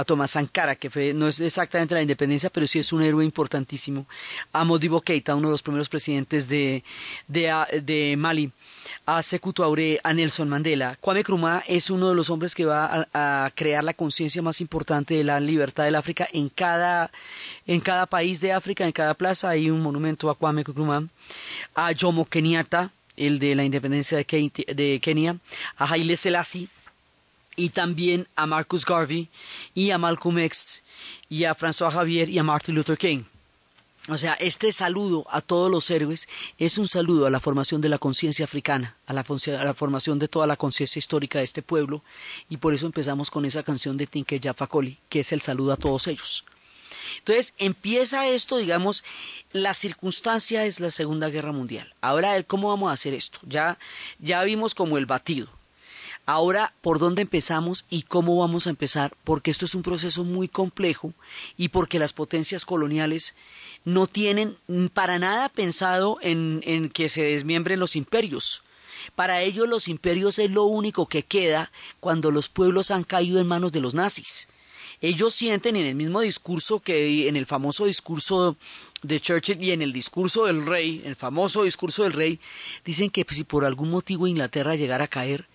a 0.00 0.04
Tomás 0.04 0.30
Sankara, 0.30 0.76
que 0.76 1.12
no 1.12 1.28
es 1.28 1.40
exactamente 1.40 1.94
la 1.94 2.00
independencia, 2.00 2.48
pero 2.48 2.66
sí 2.66 2.78
es 2.78 2.90
un 2.92 3.02
héroe 3.02 3.24
importantísimo, 3.24 4.06
a 4.52 4.64
Modibo 4.64 5.02
Keita, 5.02 5.34
uno 5.34 5.48
de 5.48 5.52
los 5.52 5.62
primeros 5.62 5.90
presidentes 5.90 6.48
de, 6.48 6.82
de 7.28 8.14
Mali, 8.16 8.50
a 9.04 9.22
Sekou 9.22 9.52
Touré, 9.52 10.00
a 10.02 10.14
Nelson 10.14 10.48
Mandela. 10.48 10.96
Kwame 11.00 11.20
Nkrumah 11.20 11.64
es 11.66 11.90
uno 11.90 12.08
de 12.08 12.14
los 12.14 12.30
hombres 12.30 12.54
que 12.54 12.64
va 12.64 13.08
a, 13.12 13.50
crear 13.54 13.84
la 13.84 13.92
conciencia 13.92 14.40
más 14.40 14.60
importante 14.60 15.14
de 15.14 15.24
la 15.24 15.38
libertad 15.38 15.84
del 15.84 15.96
África 15.96 16.26
en 16.32 16.48
cada, 16.48 17.10
en 17.66 17.80
cada 17.80 18.06
país 18.06 18.40
de 18.40 18.52
África, 18.52 18.84
en 18.84 18.92
cada 18.92 19.14
plaza. 19.14 19.50
Hay 19.50 19.68
un 19.68 19.82
monumento 19.82 20.30
a 20.30 20.34
Kwame 20.34 20.62
Nkrumah, 20.62 21.04
a 21.74 21.92
Jomo 21.98 22.24
Kenyatta, 22.24 22.90
el 23.16 23.38
de 23.38 23.54
la 23.54 23.64
independencia 23.64 24.16
de, 24.16 25.00
Kenia, 25.02 25.36
a 25.76 25.92
Haile 25.92 26.16
Selassie 26.16 26.68
y 27.56 27.70
también 27.70 28.26
a 28.36 28.46
Marcus 28.46 28.84
Garvey 28.84 29.28
y 29.74 29.90
a 29.90 29.98
Malcolm 29.98 30.38
X 30.38 30.82
y 31.28 31.44
a 31.44 31.54
François 31.54 31.92
Javier 31.92 32.28
y 32.28 32.38
a 32.38 32.42
Martin 32.42 32.74
Luther 32.74 32.98
King. 32.98 33.24
O 34.08 34.16
sea, 34.16 34.32
este 34.34 34.72
saludo 34.72 35.26
a 35.30 35.40
todos 35.40 35.70
los 35.70 35.90
héroes 35.90 36.28
es 36.58 36.78
un 36.78 36.88
saludo 36.88 37.26
a 37.26 37.30
la 37.30 37.38
formación 37.38 37.80
de 37.80 37.90
la 37.90 37.98
conciencia 37.98 38.44
africana, 38.44 38.96
a 39.06 39.12
la, 39.12 39.24
formación 39.24 40.18
de 40.18 40.26
toda 40.26 40.46
la 40.46 40.56
conciencia 40.56 40.98
histórica 40.98 41.38
de 41.38 41.44
este 41.44 41.62
pueblo, 41.62 42.02
y 42.48 42.56
por 42.56 42.72
eso 42.72 42.86
empezamos 42.86 43.30
con 43.30 43.44
esa 43.44 43.62
canción 43.62 43.96
de 43.96 44.06
Tinke 44.06 44.40
Jafakoli, 44.42 44.98
que 45.10 45.20
es 45.20 45.32
el 45.32 45.42
saludo 45.42 45.72
a 45.72 45.76
todos 45.76 46.06
ellos. 46.06 46.44
Entonces 47.18 47.52
empieza 47.58 48.26
esto, 48.26 48.56
digamos, 48.56 49.04
la 49.52 49.74
circunstancia 49.74 50.64
es 50.64 50.80
la 50.80 50.90
Segunda 50.90 51.28
Guerra 51.28 51.52
Mundial. 51.52 51.94
Ahora, 52.00 52.42
¿cómo 52.42 52.68
vamos 52.68 52.90
a 52.90 52.94
hacer 52.94 53.14
esto? 53.14 53.38
Ya, 53.42 53.78
ya 54.18 54.42
vimos 54.42 54.74
como 54.74 54.96
el 54.96 55.06
batido. 55.06 55.59
Ahora, 56.26 56.74
¿por 56.80 56.98
dónde 56.98 57.22
empezamos 57.22 57.84
y 57.90 58.02
cómo 58.02 58.36
vamos 58.36 58.66
a 58.66 58.70
empezar? 58.70 59.14
Porque 59.24 59.50
esto 59.50 59.64
es 59.64 59.74
un 59.74 59.82
proceso 59.82 60.24
muy 60.24 60.48
complejo 60.48 61.12
y 61.56 61.68
porque 61.68 61.98
las 61.98 62.12
potencias 62.12 62.64
coloniales 62.64 63.34
no 63.84 64.06
tienen 64.06 64.56
para 64.92 65.18
nada 65.18 65.48
pensado 65.48 66.18
en, 66.20 66.60
en 66.64 66.90
que 66.90 67.08
se 67.08 67.22
desmiembren 67.22 67.80
los 67.80 67.96
imperios. 67.96 68.62
Para 69.14 69.42
ellos 69.42 69.68
los 69.68 69.88
imperios 69.88 70.38
es 70.38 70.50
lo 70.50 70.64
único 70.64 71.06
que 71.06 71.24
queda 71.24 71.70
cuando 72.00 72.30
los 72.30 72.48
pueblos 72.48 72.90
han 72.90 73.04
caído 73.04 73.40
en 73.40 73.46
manos 73.46 73.72
de 73.72 73.80
los 73.80 73.94
nazis. 73.94 74.48
Ellos 75.00 75.34
sienten 75.34 75.76
en 75.76 75.86
el 75.86 75.94
mismo 75.94 76.20
discurso 76.20 76.80
que 76.80 77.26
en 77.26 77.36
el 77.36 77.46
famoso 77.46 77.86
discurso 77.86 78.56
de 79.02 79.18
Churchill 79.18 79.62
y 79.64 79.72
en 79.72 79.80
el 79.80 79.94
discurso 79.94 80.44
del 80.44 80.66
rey, 80.66 81.00
el 81.06 81.16
famoso 81.16 81.64
discurso 81.64 82.02
del 82.02 82.12
rey, 82.12 82.38
dicen 82.84 83.08
que 83.08 83.24
si 83.30 83.44
por 83.44 83.64
algún 83.64 83.90
motivo 83.90 84.26
Inglaterra 84.26 84.74
llegara 84.74 85.04
a 85.04 85.08
caer, 85.08 85.46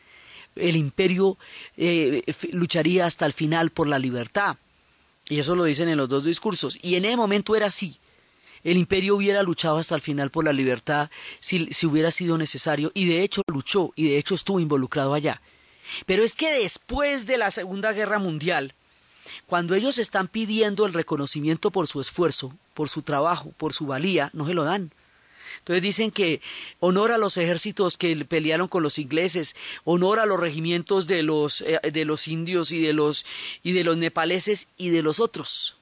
el 0.56 0.76
imperio 0.76 1.38
eh, 1.78 2.24
lucharía 2.52 3.06
hasta 3.06 3.26
el 3.26 3.34
final 3.34 3.72
por 3.72 3.88
la 3.88 4.00
libertad. 4.00 4.58
Y 5.28 5.40
eso 5.40 5.56
lo 5.56 5.64
dicen 5.64 5.90
en 5.90 5.98
los 5.98 6.10
dos 6.10 6.24
discursos. 6.24 6.78
Y 6.82 6.96
en 6.96 7.06
ese 7.06 7.18
momento 7.18 7.56
era 7.56 7.68
así. 7.68 7.98
el 8.64 8.78
imperio 8.78 9.16
hubiera 9.16 9.44
luchado 9.44 9.78
hasta 9.78 9.96
el 9.96 10.02
final 10.02 10.32
por 10.32 10.44
la 10.44 10.54
libertad 10.54 11.10
si, 11.40 11.68
si 11.72 11.86
hubiera 11.86 12.12
sido 12.12 12.38
necesario, 12.38 12.92
y 12.96 13.06
de 13.06 13.22
hecho 13.22 13.44
luchó, 13.48 13.94
y 13.96 14.10
de 14.10 14.18
hecho 14.18 14.36
estuvo 14.36 14.60
involucrado 14.60 15.14
allá. 15.14 15.42
Pero 16.06 16.24
es 16.24 16.36
que 16.36 16.52
después 16.52 17.28
de 17.28 17.38
la 17.38 17.52
Segunda 17.52 17.94
Guerra 17.94 18.18
Mundial, 18.18 18.74
cuando 19.46 19.76
ellos 19.76 19.98
están 20.00 20.28
pidiendo 20.28 20.86
el 20.86 20.94
reconocimiento 20.94 21.72
por 21.72 21.88
su 21.88 22.02
esfuerzo, 22.02 22.54
por 22.74 22.90
su 22.90 23.04
trabajo, 23.04 23.54
por 23.58 23.74
su 23.74 23.86
valía, 23.86 24.30
no 24.34 24.48
se 24.48 24.54
lo 24.54 24.64
dan. 24.64 24.92
Entonces 25.60 25.82
dicen 25.82 26.12
que 26.12 26.42
honor 26.80 27.12
a 27.12 27.18
los 27.18 27.38
ejércitos 27.38 27.98
que 27.98 28.16
pelearon 28.26 28.68
con 28.68 28.84
los 28.84 29.00
ingleses, 29.00 29.56
honor 29.84 30.20
a 30.20 30.26
los 30.26 30.40
regimientos 30.40 31.08
de 31.08 31.24
los, 31.24 31.62
eh, 31.62 31.80
de 31.92 32.06
los 32.06 32.28
indios 32.28 32.72
y 32.72 32.82
de 32.82 32.94
los, 32.94 33.26
y 33.64 33.74
de 33.74 33.84
los 33.84 33.98
nepaleses 33.98 34.68
y 34.78 34.90
de 34.90 35.02
los 35.02 35.20
otros. 35.20 35.76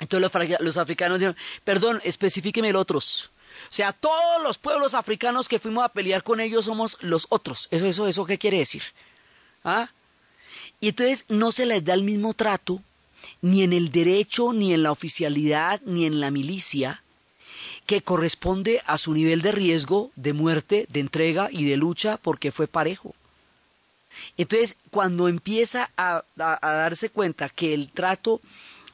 Entonces 0.00 0.30
los, 0.60 0.76
africanos 0.76 1.18
dijeron, 1.18 1.36
perdón, 1.64 2.00
especifíqueme 2.04 2.72
los 2.72 2.82
otros. 2.82 3.30
O 3.70 3.72
sea, 3.72 3.92
todos 3.92 4.42
los 4.42 4.58
pueblos 4.58 4.94
africanos 4.94 5.48
que 5.48 5.58
fuimos 5.58 5.84
a 5.84 5.88
pelear 5.88 6.22
con 6.22 6.40
ellos 6.40 6.66
somos 6.66 6.98
los 7.00 7.26
otros. 7.30 7.68
Eso, 7.70 7.86
eso, 7.86 8.06
eso, 8.06 8.26
¿qué 8.26 8.38
quiere 8.38 8.58
decir? 8.58 8.82
¿Ah? 9.64 9.90
Y 10.80 10.88
entonces 10.88 11.24
no 11.28 11.50
se 11.50 11.66
les 11.66 11.84
da 11.84 11.94
el 11.94 12.02
mismo 12.02 12.34
trato 12.34 12.82
ni 13.40 13.62
en 13.62 13.72
el 13.72 13.90
derecho, 13.90 14.52
ni 14.52 14.74
en 14.74 14.82
la 14.82 14.92
oficialidad, 14.92 15.80
ni 15.84 16.04
en 16.04 16.20
la 16.20 16.30
milicia, 16.30 17.02
que 17.86 18.02
corresponde 18.02 18.82
a 18.86 18.98
su 18.98 19.14
nivel 19.14 19.42
de 19.42 19.52
riesgo, 19.52 20.10
de 20.16 20.32
muerte, 20.32 20.86
de 20.90 21.00
entrega 21.00 21.48
y 21.50 21.64
de 21.64 21.76
lucha 21.76 22.16
porque 22.16 22.52
fue 22.52 22.66
parejo. 22.66 23.14
Entonces, 24.36 24.76
cuando 24.90 25.28
empieza 25.28 25.90
a, 25.96 26.24
darse 26.34 27.10
cuenta 27.10 27.48
que 27.48 27.74
el 27.74 27.90
trato 27.90 28.40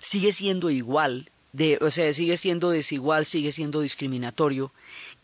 sigue 0.00 0.32
siendo 0.32 0.68
igual, 0.68 1.30
de, 1.52 1.78
o 1.80 1.90
sea, 1.90 2.12
sigue 2.12 2.36
siendo 2.36 2.70
desigual, 2.70 3.24
sigue 3.24 3.52
siendo 3.52 3.80
discriminatorio, 3.80 4.72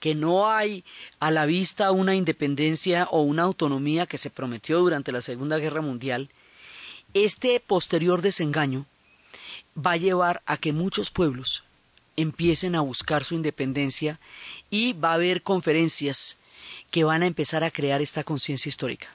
que 0.00 0.14
no 0.14 0.50
hay 0.50 0.84
a 1.20 1.30
la 1.30 1.46
vista 1.46 1.90
una 1.90 2.14
independencia 2.14 3.08
o 3.10 3.22
una 3.22 3.42
autonomía 3.42 4.06
que 4.06 4.18
se 4.18 4.30
prometió 4.30 4.78
durante 4.78 5.12
la 5.12 5.20
Segunda 5.20 5.58
Guerra 5.58 5.82
Mundial, 5.82 6.30
este 7.12 7.60
posterior 7.60 8.22
desengaño 8.22 8.86
va 9.76 9.92
a 9.92 9.96
llevar 9.96 10.42
a 10.46 10.56
que 10.56 10.72
muchos 10.72 11.10
pueblos 11.10 11.64
empiecen 12.20 12.74
a 12.74 12.80
buscar 12.80 13.22
su 13.24 13.34
independencia 13.34 14.18
y 14.70 14.92
va 14.92 15.12
a 15.12 15.14
haber 15.14 15.42
conferencias 15.42 16.38
que 16.90 17.04
van 17.04 17.22
a 17.22 17.26
empezar 17.26 17.62
a 17.62 17.70
crear 17.70 18.02
esta 18.02 18.24
conciencia 18.24 18.68
histórica. 18.68 19.08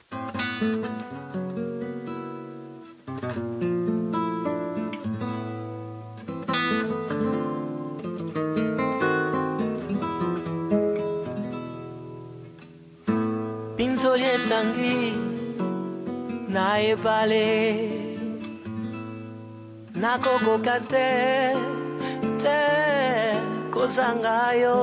Kozangayo 23.74 24.78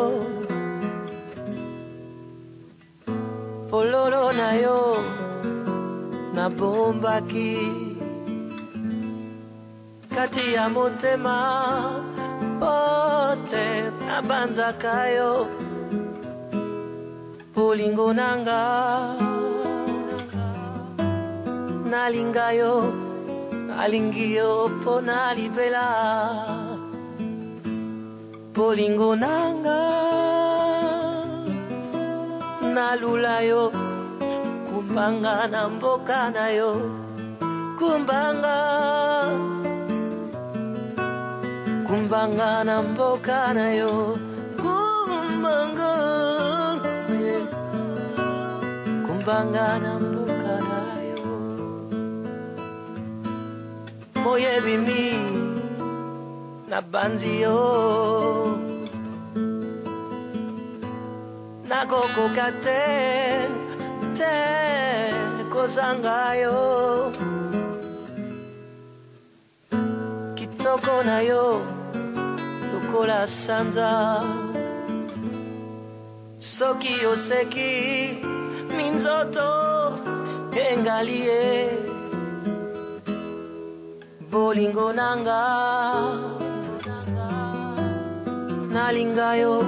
pololo 3.69 4.31
nayo 4.31 4.79
nabombaki. 6.35 7.55
Kati 10.15 10.53
ya 10.53 10.69
motema 10.69 11.37
pote 12.59 13.65
nabanzaka 14.05 15.07
yo. 15.17 15.47
Bolingo 17.55 18.13
nanga 18.13 18.61
nalinga 21.91 22.47
yo 22.51 22.75
nalingi 23.67 24.35
yo 24.35 24.67
mpo 24.67 25.01
nalibela 25.01 25.87
bolingo 28.55 29.15
nanga 29.15 29.79
nalula 32.75 33.35
yo 33.49 33.71
kumbanga 34.67 35.47
na 35.47 35.61
mboka 35.69 36.19
na 36.35 36.45
yo 36.59 36.71
kumbanga 37.79 38.55
kumbanga 41.87 42.49
na 42.67 42.75
mboka 42.81 43.53
na 43.53 43.67
yo 43.79 44.19
kumbanga 44.61 45.91
kumbanga 49.05 49.67
na 49.83 49.91
mboka 49.99 50.53
na 50.69 50.79
yo. 51.07 51.23
Moyebi 54.23 54.75
mi 54.85 55.30
na 56.71 56.79
banzi 56.79 57.33
yo. 57.43 57.59
Nakokoka 61.69 62.47
te 62.65 62.83
te 64.17 64.35
kozanga 65.53 66.19
yo. 66.43 66.59
Kitoko 70.37 70.95
na 71.09 71.17
yo 71.29 71.45
lokola 72.71 73.21
sanza. 73.27 73.91
Soki 76.39 76.95
oseki 77.11 77.73
minzoto 78.77 79.49
engali 80.67 81.19
ye. 81.27 81.43
Bolingo 84.31 84.87
nanga. 84.99 85.41
nalinga 85.41 86.40
yo 88.73 89.63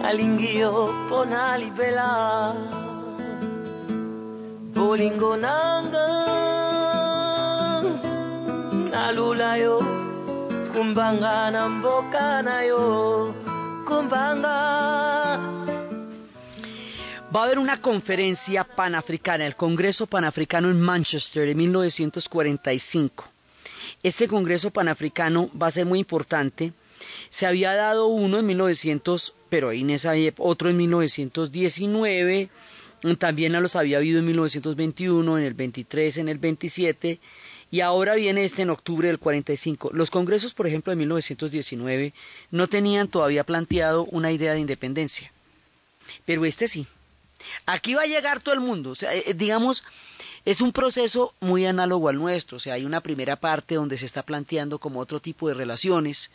nalingi 0.00 0.58
yo 0.58 0.92
mpo 1.06 1.24
nalibela 1.24 2.54
bolingo 4.74 5.36
nanga 5.36 6.06
nalula 8.90 9.56
yo 9.58 9.78
kumbanga 10.72 11.50
na 11.50 11.68
mboka 11.68 12.42
kumbanga 13.84 14.58
Va 17.34 17.40
a 17.40 17.44
haber 17.46 17.58
una 17.58 17.80
conferencia 17.80 18.62
panafricana, 18.62 19.44
el 19.44 19.56
Congreso 19.56 20.06
Panafricano 20.06 20.70
en 20.70 20.80
Manchester 20.80 21.48
de 21.48 21.56
1945. 21.56 23.24
Este 24.04 24.28
Congreso 24.28 24.70
Panafricano 24.70 25.50
va 25.60 25.66
a 25.66 25.72
ser 25.72 25.84
muy 25.84 25.98
importante. 25.98 26.72
Se 27.34 27.46
había 27.46 27.74
dado 27.74 28.06
uno 28.06 28.38
en 28.38 28.46
1900, 28.46 29.34
pero 29.48 29.72
en 29.72 29.90
esa 29.90 30.12
otro 30.38 30.70
en 30.70 30.76
1919, 30.76 32.48
también 33.18 33.52
los 33.60 33.74
había 33.74 33.96
habido 33.96 34.20
en 34.20 34.26
1921, 34.26 35.38
en 35.38 35.44
el 35.44 35.54
23, 35.54 36.18
en 36.18 36.28
el 36.28 36.38
27 36.38 37.18
y 37.72 37.80
ahora 37.80 38.14
viene 38.14 38.44
este 38.44 38.62
en 38.62 38.70
octubre 38.70 39.08
del 39.08 39.18
45. 39.18 39.90
Los 39.94 40.12
congresos, 40.12 40.54
por 40.54 40.68
ejemplo, 40.68 40.92
de 40.92 40.96
1919 40.96 42.14
no 42.52 42.68
tenían 42.68 43.08
todavía 43.08 43.42
planteado 43.42 44.04
una 44.04 44.30
idea 44.30 44.52
de 44.52 44.60
independencia, 44.60 45.32
pero 46.24 46.44
este 46.44 46.68
sí. 46.68 46.86
Aquí 47.66 47.94
va 47.94 48.02
a 48.02 48.06
llegar 48.06 48.42
todo 48.42 48.54
el 48.54 48.60
mundo, 48.60 48.90
o 48.90 48.94
sea, 48.94 49.12
eh, 49.12 49.34
digamos, 49.34 49.82
es 50.44 50.60
un 50.60 50.70
proceso 50.70 51.34
muy 51.40 51.66
análogo 51.66 52.08
al 52.08 52.14
nuestro, 52.14 52.58
o 52.58 52.60
sea, 52.60 52.74
hay 52.74 52.84
una 52.84 53.00
primera 53.00 53.34
parte 53.34 53.74
donde 53.74 53.98
se 53.98 54.06
está 54.06 54.22
planteando 54.22 54.78
como 54.78 55.00
otro 55.00 55.18
tipo 55.18 55.48
de 55.48 55.54
relaciones, 55.54 56.30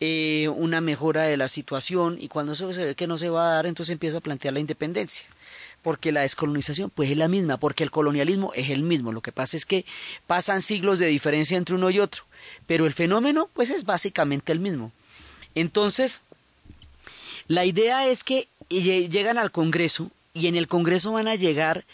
eh, 0.00 0.48
una 0.48 0.80
mejora 0.80 1.22
de 1.22 1.36
la 1.36 1.48
situación 1.48 2.16
y 2.20 2.28
cuando 2.28 2.54
se 2.54 2.66
ve 2.66 2.94
que 2.94 3.06
no 3.06 3.18
se 3.18 3.30
va 3.30 3.50
a 3.50 3.54
dar, 3.54 3.66
entonces 3.66 3.92
empieza 3.92 4.18
a 4.18 4.22
plantear 4.22 4.54
la 4.54 4.60
independencia 4.60 5.26
porque 5.82 6.12
la 6.12 6.22
descolonización 6.22 6.90
pues 6.90 7.10
es 7.10 7.16
la 7.16 7.28
misma, 7.28 7.56
porque 7.56 7.84
el 7.84 7.90
colonialismo 7.90 8.52
es 8.54 8.70
el 8.70 8.82
mismo. 8.82 9.12
Lo 9.12 9.22
que 9.22 9.32
pasa 9.32 9.56
es 9.56 9.64
que 9.64 9.84
pasan 10.26 10.62
siglos 10.62 10.98
de 10.98 11.06
diferencia 11.06 11.56
entre 11.56 11.74
uno 11.74 11.90
y 11.90 12.00
otro, 12.00 12.24
pero 12.66 12.86
el 12.86 12.92
fenómeno 12.92 13.48
pues 13.52 13.70
es 13.70 13.84
básicamente 13.84 14.52
el 14.52 14.60
mismo. 14.60 14.92
Entonces, 15.54 16.20
la 17.48 17.64
idea 17.64 18.06
es 18.06 18.24
que 18.24 18.48
llegan 18.68 19.38
al 19.38 19.50
Congreso 19.50 20.10
y 20.34 20.46
en 20.46 20.56
el 20.56 20.68
Congreso 20.68 21.12
van 21.12 21.28
a 21.28 21.34
llegar 21.34 21.84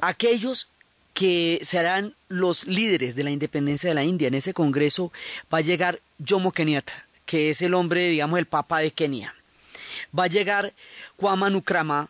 aquellos 0.00 0.68
que 1.14 1.60
serán 1.62 2.14
los 2.28 2.66
líderes 2.66 3.14
de 3.14 3.24
la 3.24 3.30
independencia 3.30 3.90
de 3.90 3.94
la 3.94 4.04
India. 4.04 4.28
En 4.28 4.34
ese 4.34 4.54
Congreso 4.54 5.12
va 5.52 5.58
a 5.58 5.62
llegar 5.62 6.00
Jomo 6.26 6.52
Kenyatta, 6.52 7.04
que 7.26 7.50
es 7.50 7.62
el 7.62 7.74
hombre, 7.74 8.08
digamos, 8.08 8.38
el 8.38 8.46
papa 8.46 8.78
de 8.78 8.90
Kenia. 8.90 9.34
Va 10.16 10.24
a 10.24 10.28
llegar 10.28 10.72
Kwame 11.16 11.50
Nkrumah, 11.50 12.08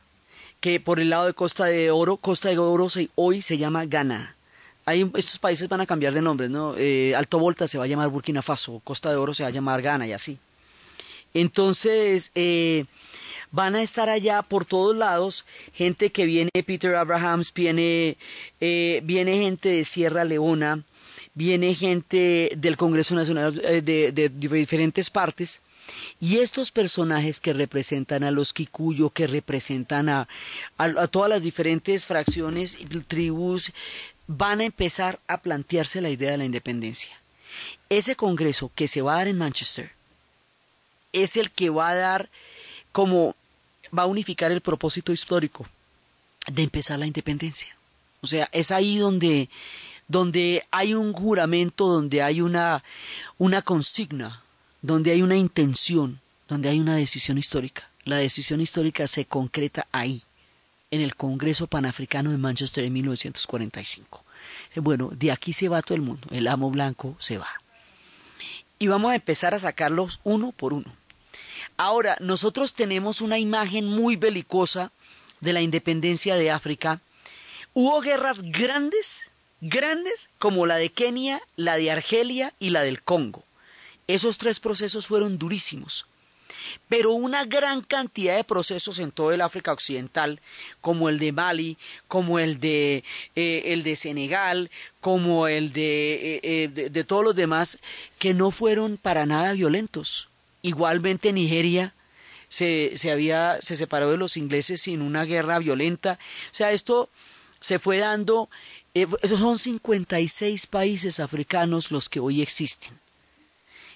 que 0.60 0.80
por 0.80 1.00
el 1.00 1.10
lado 1.10 1.26
de 1.26 1.34
Costa 1.34 1.66
de 1.66 1.90
Oro, 1.90 2.16
Costa 2.16 2.48
de 2.48 2.58
Oro 2.58 2.88
hoy 3.14 3.42
se 3.42 3.58
llama 3.58 3.84
Ghana. 3.84 4.36
Hay, 4.84 5.08
estos 5.14 5.38
países 5.38 5.68
van 5.68 5.80
a 5.80 5.86
cambiar 5.86 6.12
de 6.12 6.22
nombre, 6.22 6.48
¿no? 6.48 6.74
Eh, 6.76 7.14
Alto 7.16 7.38
Volta 7.38 7.68
se 7.68 7.78
va 7.78 7.84
a 7.84 7.86
llamar 7.86 8.08
Burkina 8.08 8.42
Faso, 8.42 8.80
Costa 8.82 9.10
de 9.10 9.16
Oro 9.16 9.34
se 9.34 9.42
va 9.42 9.48
a 9.48 9.52
llamar 9.52 9.82
Ghana 9.82 10.06
y 10.06 10.12
así. 10.12 10.38
Entonces, 11.34 12.30
eh, 12.34 12.84
van 13.52 13.76
a 13.76 13.82
estar 13.82 14.08
allá 14.08 14.42
por 14.42 14.64
todos 14.64 14.96
lados, 14.96 15.44
gente 15.72 16.10
que 16.10 16.26
viene, 16.26 16.50
Peter 16.66 16.94
Abrahams, 16.96 17.52
viene, 17.54 18.16
eh, 18.60 19.00
viene 19.04 19.38
gente 19.38 19.68
de 19.68 19.84
Sierra 19.84 20.24
Leona, 20.24 20.82
viene 21.34 21.74
gente 21.74 22.52
del 22.56 22.76
Congreso 22.76 23.14
Nacional 23.14 23.60
eh, 23.64 23.82
de, 23.82 24.28
diferentes 24.28 25.10
partes, 25.10 25.60
y 26.20 26.38
estos 26.38 26.70
personajes 26.70 27.40
que 27.40 27.52
representan 27.52 28.22
a 28.22 28.30
los 28.30 28.52
Kikuyo, 28.52 29.10
que 29.10 29.26
representan 29.26 30.08
a, 30.08 30.28
a, 30.78 30.84
a, 30.84 31.08
todas 31.08 31.28
las 31.28 31.42
diferentes 31.42 32.06
fracciones, 32.06 32.78
tribus, 33.08 33.72
van 34.28 34.60
a 34.60 34.64
empezar 34.64 35.18
a 35.26 35.42
plantearse 35.42 36.00
la 36.00 36.10
idea 36.10 36.30
de 36.30 36.38
la 36.38 36.44
independencia. 36.44 37.20
Ese 37.88 38.14
congreso 38.14 38.70
que 38.74 38.88
se 38.88 39.02
va 39.02 39.14
a 39.14 39.18
dar 39.18 39.28
en 39.28 39.38
Manchester 39.38 39.90
es 41.12 41.36
el 41.36 41.50
que 41.50 41.70
va 41.70 41.90
a 41.90 41.94
dar 41.94 42.30
como 42.92 43.34
va 43.96 44.04
a 44.04 44.06
unificar 44.06 44.52
el 44.52 44.60
propósito 44.60 45.12
histórico 45.12 45.66
de 46.46 46.62
empezar 46.62 46.98
la 46.98 47.06
independencia. 47.06 47.76
O 48.20 48.26
sea, 48.26 48.48
es 48.52 48.70
ahí 48.70 48.98
donde, 48.98 49.48
donde 50.12 50.62
hay 50.70 50.92
un 50.92 51.14
juramento, 51.14 51.88
donde 51.88 52.20
hay 52.22 52.42
una, 52.42 52.84
una 53.38 53.62
consigna, 53.62 54.42
donde 54.82 55.10
hay 55.10 55.22
una 55.22 55.36
intención, 55.36 56.20
donde 56.48 56.68
hay 56.68 56.80
una 56.80 56.96
decisión 56.96 57.38
histórica. 57.38 57.88
La 58.04 58.16
decisión 58.16 58.60
histórica 58.60 59.06
se 59.06 59.24
concreta 59.24 59.86
ahí, 59.90 60.22
en 60.90 61.00
el 61.00 61.16
Congreso 61.16 61.66
Panafricano 61.66 62.30
de 62.30 62.36
Manchester 62.36 62.84
en 62.84 62.92
1945. 62.92 64.22
Bueno, 64.76 65.08
de 65.12 65.32
aquí 65.32 65.54
se 65.54 65.70
va 65.70 65.80
todo 65.80 65.94
el 65.94 66.02
mundo, 66.02 66.28
el 66.30 66.46
amo 66.46 66.70
blanco 66.70 67.16
se 67.18 67.38
va. 67.38 67.48
Y 68.78 68.88
vamos 68.88 69.12
a 69.12 69.14
empezar 69.14 69.54
a 69.54 69.60
sacarlos 69.60 70.20
uno 70.24 70.52
por 70.52 70.74
uno. 70.74 70.94
Ahora, 71.78 72.18
nosotros 72.20 72.74
tenemos 72.74 73.22
una 73.22 73.38
imagen 73.38 73.86
muy 73.86 74.16
belicosa 74.16 74.92
de 75.40 75.54
la 75.54 75.62
independencia 75.62 76.34
de 76.34 76.50
África. 76.50 77.00
Hubo 77.72 78.02
guerras 78.02 78.42
grandes, 78.42 79.30
grandes, 79.62 80.28
como 80.38 80.66
la 80.66 80.76
de 80.76 80.90
Kenia, 80.90 81.40
la 81.56 81.76
de 81.76 81.90
Argelia 81.90 82.52
y 82.58 82.68
la 82.68 82.82
del 82.82 83.02
Congo. 83.02 83.44
Esos 84.06 84.36
tres 84.36 84.60
procesos 84.60 85.06
fueron 85.06 85.38
durísimos. 85.38 86.04
Pero 86.88 87.12
una 87.12 87.44
gran 87.44 87.80
cantidad 87.82 88.36
de 88.36 88.44
procesos 88.44 88.98
en 88.98 89.10
todo 89.10 89.32
el 89.32 89.40
África 89.40 89.72
Occidental, 89.72 90.40
como 90.80 91.08
el 91.08 91.18
de 91.18 91.32
Mali, 91.32 91.76
como 92.08 92.38
el 92.38 92.60
de, 92.60 93.04
eh, 93.34 93.62
el 93.66 93.82
de 93.82 93.96
Senegal, 93.96 94.70
como 95.00 95.48
el 95.48 95.72
de, 95.72 96.40
eh, 96.42 96.68
de, 96.68 96.90
de 96.90 97.04
todos 97.04 97.24
los 97.24 97.34
demás, 97.34 97.78
que 98.18 98.34
no 98.34 98.50
fueron 98.50 98.96
para 98.96 99.26
nada 99.26 99.54
violentos. 99.54 100.28
Igualmente 100.62 101.32
Nigeria 101.32 101.94
se, 102.48 102.92
se, 102.96 103.10
había, 103.10 103.60
se 103.62 103.76
separó 103.76 104.10
de 104.10 104.18
los 104.18 104.36
ingleses 104.36 104.82
sin 104.82 105.02
una 105.02 105.24
guerra 105.24 105.58
violenta. 105.58 106.18
O 106.50 106.54
sea, 106.54 106.72
esto 106.72 107.08
se 107.60 107.78
fue 107.78 107.98
dando, 107.98 108.50
eh, 108.94 109.06
esos 109.22 109.40
son 109.40 109.58
56 109.58 110.66
países 110.66 111.20
africanos 111.20 111.90
los 111.90 112.08
que 112.08 112.20
hoy 112.20 112.42
existen. 112.42 112.98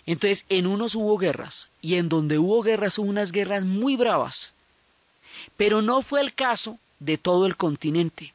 Entonces, 0.06 0.44
en 0.48 0.66
unos 0.66 0.94
hubo 0.94 1.18
guerras, 1.18 1.68
y 1.82 1.96
en 1.96 2.08
donde 2.08 2.38
hubo 2.38 2.62
guerras 2.62 2.98
hubo 2.98 3.08
unas 3.08 3.32
guerras 3.32 3.64
muy 3.64 3.96
bravas. 3.96 4.54
Pero 5.56 5.82
no 5.82 6.00
fue 6.00 6.20
el 6.20 6.32
caso 6.32 6.78
de 7.00 7.18
todo 7.18 7.46
el 7.46 7.56
continente. 7.56 8.32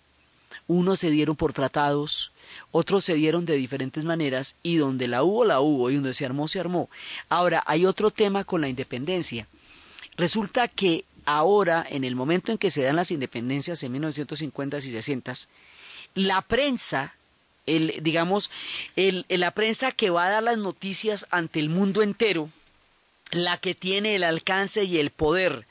Unos 0.67 0.99
se 0.99 1.09
dieron 1.09 1.35
por 1.35 1.53
tratados, 1.53 2.31
otros 2.71 3.05
se 3.05 3.15
dieron 3.15 3.45
de 3.45 3.55
diferentes 3.55 4.03
maneras, 4.03 4.55
y 4.61 4.75
donde 4.75 5.07
la 5.07 5.23
hubo, 5.23 5.45
la 5.45 5.61
hubo, 5.61 5.89
y 5.89 5.95
donde 5.95 6.13
se 6.13 6.25
armó, 6.25 6.47
se 6.47 6.59
armó. 6.59 6.89
Ahora, 7.29 7.63
hay 7.65 7.85
otro 7.85 8.11
tema 8.11 8.43
con 8.43 8.61
la 8.61 8.69
independencia. 8.69 9.47
Resulta 10.17 10.67
que 10.67 11.05
ahora, 11.25 11.85
en 11.89 12.03
el 12.03 12.15
momento 12.15 12.51
en 12.51 12.57
que 12.57 12.69
se 12.69 12.83
dan 12.83 12.97
las 12.97 13.11
independencias 13.11 13.81
en 13.83 13.93
1950 13.93 14.77
y 14.77 14.81
60, 14.81 15.33
la 16.15 16.41
prensa 16.41 17.15
digamos, 17.65 18.49
el, 18.95 19.25
la 19.29 19.51
prensa 19.51 19.91
que 19.91 20.09
va 20.09 20.25
a 20.25 20.29
dar 20.29 20.43
las 20.43 20.57
noticias 20.57 21.27
ante 21.31 21.59
el 21.59 21.69
mundo 21.69 22.01
entero, 22.01 22.49
la 23.31 23.57
que 23.57 23.75
tiene 23.75 24.15
el 24.15 24.23
alcance 24.23 24.83
y 24.83 24.97
el 24.97 25.11
poder 25.11 25.65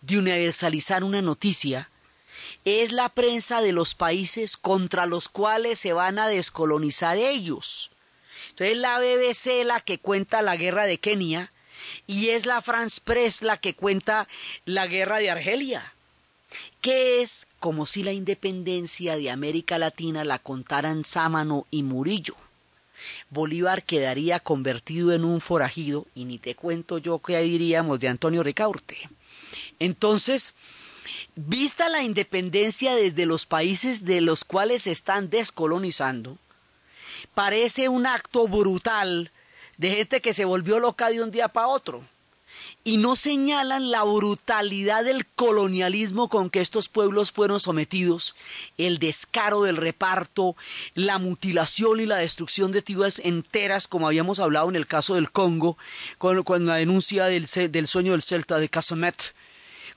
de 0.00 0.18
universalizar 0.18 1.04
una 1.04 1.22
noticia, 1.22 1.90
es 2.64 2.92
la 2.92 3.08
prensa 3.10 3.60
de 3.60 3.72
los 3.72 3.94
países 3.94 4.56
contra 4.56 5.06
los 5.06 5.28
cuales 5.28 5.78
se 5.78 5.92
van 5.92 6.18
a 6.18 6.28
descolonizar 6.28 7.16
ellos. 7.16 7.90
Entonces 8.50 8.78
la 8.78 8.98
BBC 8.98 9.64
la 9.64 9.80
que 9.80 9.98
cuenta 9.98 10.42
la 10.42 10.56
guerra 10.56 10.84
de 10.84 10.98
Kenia 10.98 11.52
y 12.06 12.30
es 12.30 12.46
la 12.46 12.62
France 12.62 13.00
Press 13.04 13.42
la 13.42 13.58
que 13.58 13.74
cuenta 13.74 14.26
la 14.64 14.86
guerra 14.86 15.18
de 15.18 15.30
Argelia 15.30 15.92
que 16.80 17.20
es 17.20 17.46
como 17.66 17.84
si 17.84 18.04
la 18.04 18.12
independencia 18.12 19.16
de 19.16 19.28
América 19.28 19.76
Latina 19.76 20.22
la 20.22 20.38
contaran 20.38 21.02
Sámano 21.02 21.66
y 21.68 21.82
Murillo. 21.82 22.36
Bolívar 23.28 23.82
quedaría 23.82 24.38
convertido 24.38 25.12
en 25.12 25.24
un 25.24 25.40
forajido, 25.40 26.06
y 26.14 26.26
ni 26.26 26.38
te 26.38 26.54
cuento 26.54 26.98
yo 26.98 27.18
qué 27.18 27.40
diríamos 27.40 27.98
de 27.98 28.06
Antonio 28.06 28.44
Ricaurte. 28.44 29.10
Entonces, 29.80 30.54
vista 31.34 31.88
la 31.88 32.04
independencia 32.04 32.94
desde 32.94 33.26
los 33.26 33.46
países 33.46 34.04
de 34.04 34.20
los 34.20 34.44
cuales 34.44 34.82
se 34.82 34.92
están 34.92 35.28
descolonizando, 35.28 36.38
parece 37.34 37.88
un 37.88 38.06
acto 38.06 38.46
brutal 38.46 39.32
de 39.76 39.90
gente 39.90 40.20
que 40.20 40.32
se 40.32 40.44
volvió 40.44 40.78
loca 40.78 41.10
de 41.10 41.20
un 41.20 41.32
día 41.32 41.48
para 41.48 41.66
otro 41.66 42.04
y 42.86 42.98
no 42.98 43.16
señalan 43.16 43.90
la 43.90 44.04
brutalidad 44.04 45.02
del 45.02 45.26
colonialismo 45.26 46.28
con 46.28 46.50
que 46.50 46.60
estos 46.60 46.88
pueblos 46.88 47.32
fueron 47.32 47.58
sometidos, 47.58 48.36
el 48.78 49.00
descaro 49.00 49.62
del 49.62 49.76
reparto, 49.76 50.54
la 50.94 51.18
mutilación 51.18 51.98
y 51.98 52.06
la 52.06 52.18
destrucción 52.18 52.70
de 52.70 52.82
tribus 52.82 53.18
enteras, 53.18 53.88
como 53.88 54.06
habíamos 54.06 54.38
hablado 54.38 54.68
en 54.68 54.76
el 54.76 54.86
caso 54.86 55.16
del 55.16 55.32
Congo, 55.32 55.76
con, 56.18 56.64
la 56.64 56.76
denuncia 56.76 57.24
del, 57.24 57.46
del, 57.72 57.88
sueño 57.88 58.12
del 58.12 58.22
Celta 58.22 58.58
de 58.58 58.68
Casamet, 58.68 59.34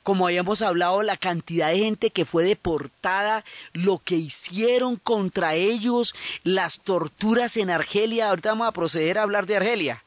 como 0.02 0.25
habíamos 0.25 0.63
hablado, 0.63 1.04
la 1.04 1.17
cantidad 1.17 1.69
de 1.69 1.78
gente 1.78 2.10
que 2.10 2.25
fue 2.25 2.43
deportada, 2.43 3.45
lo 3.71 3.99
que 3.99 4.15
hicieron 4.15 4.95
contra 4.95 5.54
ellos, 5.54 6.15
las 6.43 6.80
torturas 6.80 7.56
en 7.56 7.69
Argelia, 7.69 8.30
ahorita 8.30 8.49
vamos 8.49 8.67
a 8.69 8.71
proceder 8.71 9.19
a 9.19 9.23
hablar 9.23 9.45
de 9.45 9.58
Argelia 9.58 10.04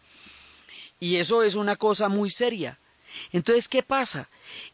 y 1.03 1.17
eso 1.17 1.43
es 1.43 1.57
una 1.57 1.75
cosa 1.75 2.09
muy 2.09 2.31
seria. 2.31 2.79
Entonces, 3.33 3.67
¿qué 3.67 3.83
pasa? 3.83 4.29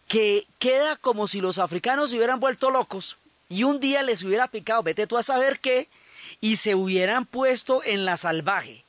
Que 0.08 0.46
queda 0.58 0.96
como 0.96 1.26
si 1.26 1.40
los 1.40 1.56
africanos 1.56 2.10
se 2.10 2.16
hubieran 2.16 2.38
vuelto 2.38 2.70
locos 2.70 3.16
y 3.48 3.62
un 3.62 3.80
día 3.80 4.02
les 4.02 4.22
hubiera 4.22 4.46
picado, 4.46 4.82
vete 4.82 5.06
tú 5.06 5.16
a 5.16 5.22
saber 5.22 5.58
qué, 5.58 5.88
y 6.42 6.56
se 6.56 6.74
hubieran 6.74 7.24
puesto 7.24 7.82
en 7.82 8.04
la 8.04 8.18
salvaje. 8.18 8.84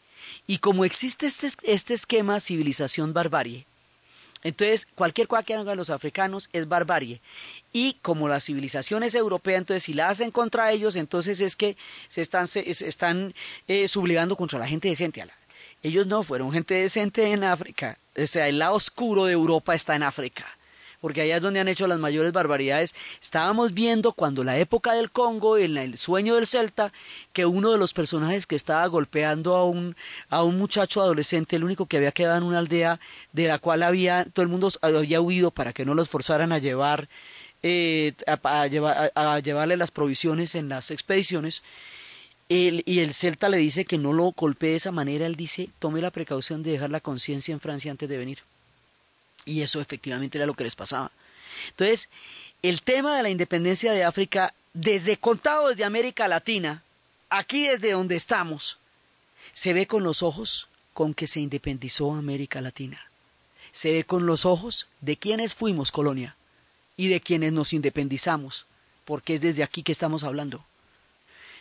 Y 0.47 0.57
como 0.57 0.83
existe 0.83 1.27
este, 1.27 1.49
este 1.63 1.93
esquema 1.93 2.41
civilización-barbarie, 2.41 3.65
entonces 4.43 4.85
cualquier 4.93 5.29
cosa 5.29 5.43
que 5.43 5.53
hagan 5.53 5.77
los 5.77 5.91
africanos 5.91 6.49
es 6.51 6.67
barbarie. 6.67 7.21
Y 7.71 7.93
como 8.01 8.27
la 8.27 8.41
civilización 8.41 9.03
es 9.03 9.15
europea, 9.15 9.57
entonces 9.57 9.83
si 9.83 9.93
la 9.93 10.09
hacen 10.09 10.31
contra 10.31 10.73
ellos, 10.73 10.97
entonces 10.97 11.39
es 11.39 11.55
que 11.55 11.77
se 12.09 12.19
están, 12.19 12.49
se, 12.49 12.69
están 12.69 13.33
eh, 13.69 13.87
subligando 13.87 14.35
contra 14.35 14.59
la 14.59 14.67
gente 14.67 14.89
decente. 14.89 15.21
A 15.21 15.27
la, 15.27 15.38
ellos 15.83 16.07
no 16.07 16.23
fueron 16.23 16.51
gente 16.51 16.73
decente 16.75 17.31
en 17.31 17.43
África. 17.43 17.97
O 18.17 18.27
sea, 18.27 18.47
el 18.47 18.59
lado 18.59 18.75
oscuro 18.75 19.25
de 19.25 19.33
Europa 19.33 19.75
está 19.75 19.95
en 19.95 20.03
África. 20.03 20.45
Porque 20.99 21.21
allá 21.21 21.37
es 21.37 21.41
donde 21.41 21.61
han 21.61 21.69
hecho 21.69 21.87
las 21.87 21.97
mayores 21.97 22.33
barbaridades. 22.33 22.93
Estábamos 23.21 23.73
viendo 23.73 24.11
cuando 24.11 24.43
la 24.43 24.57
época 24.57 24.93
del 24.93 25.11
Congo, 25.11 25.57
en 25.57 25.77
el 25.77 25.97
sueño 25.97 26.35
del 26.35 26.45
Celta, 26.45 26.91
que 27.31 27.45
uno 27.45 27.71
de 27.71 27.77
los 27.77 27.93
personajes 27.93 28.45
que 28.45 28.57
estaba 28.57 28.85
golpeando 28.87 29.55
a 29.55 29.63
un, 29.63 29.95
a 30.29 30.43
un 30.43 30.57
muchacho 30.57 31.01
adolescente, 31.01 31.55
el 31.55 31.63
único 31.63 31.85
que 31.85 31.95
había 31.95 32.11
quedado 32.11 32.37
en 32.39 32.43
una 32.43 32.59
aldea 32.59 32.99
de 33.31 33.47
la 33.47 33.59
cual 33.59 33.83
había, 33.83 34.25
todo 34.25 34.43
el 34.43 34.49
mundo 34.49 34.69
había 34.81 35.21
huido 35.21 35.51
para 35.51 35.71
que 35.71 35.85
no 35.85 35.95
los 35.95 36.09
forzaran 36.09 36.51
a 36.51 36.57
llevar, 36.57 37.07
eh, 37.63 38.11
a, 38.27 38.67
llevar, 38.67 39.13
a 39.15 39.39
llevarle 39.39 39.77
las 39.77 39.91
provisiones 39.91 40.53
en 40.55 40.67
las 40.67 40.91
expediciones, 40.91 41.63
y 42.49 42.99
el 42.99 43.13
Celta 43.13 43.47
le 43.47 43.57
dice 43.57 43.85
que 43.85 43.99
no 43.99 44.11
lo 44.11 44.31
golpee 44.31 44.71
de 44.71 44.75
esa 44.77 44.91
manera, 44.91 45.27
él 45.27 45.35
dice, 45.35 45.69
tome 45.77 46.01
la 46.01 46.09
precaución 46.09 46.63
de 46.63 46.71
dejar 46.71 46.89
la 46.89 46.99
conciencia 46.99 47.53
en 47.53 47.59
Francia 47.59 47.91
antes 47.91 48.09
de 48.09 48.17
venir. 48.17 48.39
Y 49.45 49.61
eso 49.61 49.79
efectivamente 49.79 50.39
era 50.39 50.47
lo 50.47 50.55
que 50.55 50.63
les 50.63 50.75
pasaba. 50.75 51.11
Entonces, 51.69 52.09
el 52.63 52.81
tema 52.81 53.15
de 53.15 53.23
la 53.23 53.29
independencia 53.29 53.91
de 53.91 54.03
África, 54.03 54.53
desde 54.73 55.17
contado 55.17 55.69
desde 55.69 55.83
América 55.83 56.27
Latina, 56.27 56.81
aquí 57.29 57.67
desde 57.67 57.91
donde 57.91 58.15
estamos, 58.15 58.79
se 59.53 59.73
ve 59.73 59.85
con 59.85 60.03
los 60.03 60.23
ojos 60.23 60.67
con 60.93 61.13
que 61.13 61.27
se 61.27 61.39
independizó 61.39 62.13
América 62.13 62.61
Latina. 62.61 62.99
Se 63.71 63.93
ve 63.93 64.03
con 64.03 64.25
los 64.25 64.45
ojos 64.45 64.87
de 65.01 65.17
quienes 65.17 65.53
fuimos 65.53 65.91
colonia 65.91 66.35
y 66.97 67.09
de 67.09 67.21
quienes 67.21 67.53
nos 67.53 67.73
independizamos, 67.73 68.65
porque 69.05 69.35
es 69.35 69.41
desde 69.41 69.63
aquí 69.63 69.83
que 69.83 69.91
estamos 69.91 70.23
hablando. 70.23 70.65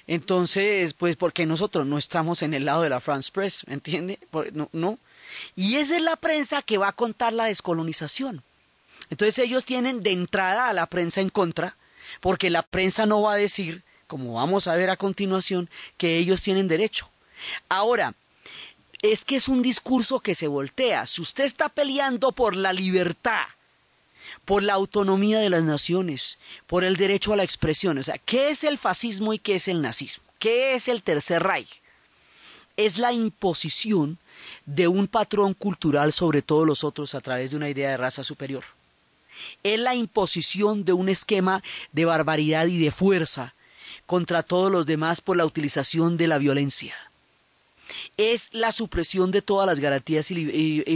Entonces, 0.08 0.94
pues 0.94 1.16
porque 1.16 1.44
nosotros 1.44 1.86
no 1.86 1.98
estamos 1.98 2.42
en 2.42 2.54
el 2.54 2.64
lado 2.64 2.82
de 2.82 2.88
la 2.88 2.98
France 2.98 3.30
Press, 3.30 3.66
¿me 3.68 3.74
entiende? 3.74 4.18
No, 4.54 4.70
no. 4.72 4.98
Y 5.54 5.76
esa 5.76 5.96
es 5.96 6.02
la 6.02 6.16
prensa 6.16 6.62
que 6.62 6.78
va 6.78 6.88
a 6.88 6.92
contar 6.92 7.34
la 7.34 7.44
descolonización. 7.44 8.42
Entonces 9.10 9.38
ellos 9.38 9.66
tienen 9.66 10.02
de 10.02 10.12
entrada 10.12 10.68
a 10.68 10.72
la 10.72 10.86
prensa 10.86 11.20
en 11.20 11.28
contra, 11.28 11.76
porque 12.20 12.48
la 12.48 12.62
prensa 12.62 13.04
no 13.04 13.20
va 13.20 13.34
a 13.34 13.36
decir, 13.36 13.82
como 14.06 14.32
vamos 14.34 14.66
a 14.66 14.74
ver 14.76 14.88
a 14.88 14.96
continuación, 14.96 15.68
que 15.98 16.16
ellos 16.16 16.42
tienen 16.42 16.68
derecho. 16.68 17.10
Ahora, 17.68 18.14
es 19.02 19.26
que 19.26 19.36
es 19.36 19.46
un 19.46 19.60
discurso 19.60 20.20
que 20.20 20.34
se 20.34 20.48
voltea. 20.48 21.06
Si 21.06 21.20
usted 21.20 21.44
está 21.44 21.68
peleando 21.68 22.32
por 22.32 22.56
la 22.56 22.72
libertad, 22.72 23.44
por 24.44 24.62
la 24.62 24.74
autonomía 24.74 25.38
de 25.38 25.50
las 25.50 25.64
naciones, 25.64 26.38
por 26.66 26.84
el 26.84 26.96
derecho 26.96 27.32
a 27.32 27.36
la 27.36 27.44
expresión, 27.44 27.98
o 27.98 28.02
sea, 28.02 28.18
¿qué 28.18 28.50
es 28.50 28.64
el 28.64 28.78
fascismo 28.78 29.32
y 29.32 29.38
qué 29.38 29.56
es 29.56 29.68
el 29.68 29.82
nazismo? 29.82 30.24
¿Qué 30.38 30.74
es 30.74 30.88
el 30.88 31.02
Tercer 31.02 31.42
Reich? 31.42 31.82
Es 32.76 32.98
la 32.98 33.12
imposición 33.12 34.18
de 34.66 34.86
un 34.86 35.08
patrón 35.08 35.54
cultural 35.54 36.12
sobre 36.12 36.42
todos 36.42 36.66
los 36.66 36.84
otros 36.84 37.14
a 37.14 37.20
través 37.20 37.50
de 37.50 37.56
una 37.56 37.68
idea 37.68 37.90
de 37.90 37.96
raza 37.96 38.22
superior. 38.22 38.64
Es 39.62 39.78
la 39.78 39.94
imposición 39.94 40.84
de 40.84 40.92
un 40.92 41.08
esquema 41.08 41.62
de 41.92 42.04
barbaridad 42.04 42.66
y 42.66 42.78
de 42.78 42.90
fuerza 42.90 43.54
contra 44.06 44.42
todos 44.42 44.70
los 44.70 44.86
demás 44.86 45.20
por 45.20 45.36
la 45.36 45.44
utilización 45.44 46.16
de 46.16 46.28
la 46.28 46.38
violencia 46.38 46.94
es 48.16 48.48
la 48.52 48.72
supresión 48.72 49.30
de 49.30 49.42
todas 49.42 49.66
las 49.66 49.80
garantías 49.80 50.30
y, 50.30 50.36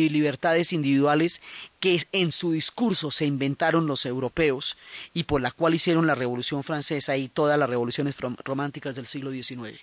libertades 0.09 0.73
individuales 0.73 1.41
que 1.81 2.07
en 2.13 2.33
su 2.33 2.53
discurso 2.53 3.11
se 3.11 3.27
inventaron 3.27 3.87
los 3.87 4.07
europeos 4.07 4.77
y 5.15 5.25
por 5.25 5.41
la 5.41 5.51
cual 5.51 5.75
hicieron 5.75 6.07
la 6.07 6.15
Revolución 6.15 6.63
Francesa 6.63 7.17
y 7.17 7.29
todas 7.29 7.59
las 7.59 7.69
revoluciones 7.69 8.17
románticas 8.45 8.95
del 8.95 9.07
siglo 9.07 9.31
XIX. 9.31 9.81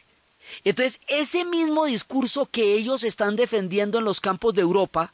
Entonces, 0.64 1.00
ese 1.08 1.46
mismo 1.46 1.86
discurso 1.86 2.48
que 2.48 2.74
ellos 2.74 3.04
están 3.04 3.36
defendiendo 3.36 4.00
en 4.00 4.06
los 4.06 4.20
campos 4.20 4.54
de 4.54 4.62
Europa, 4.62 5.14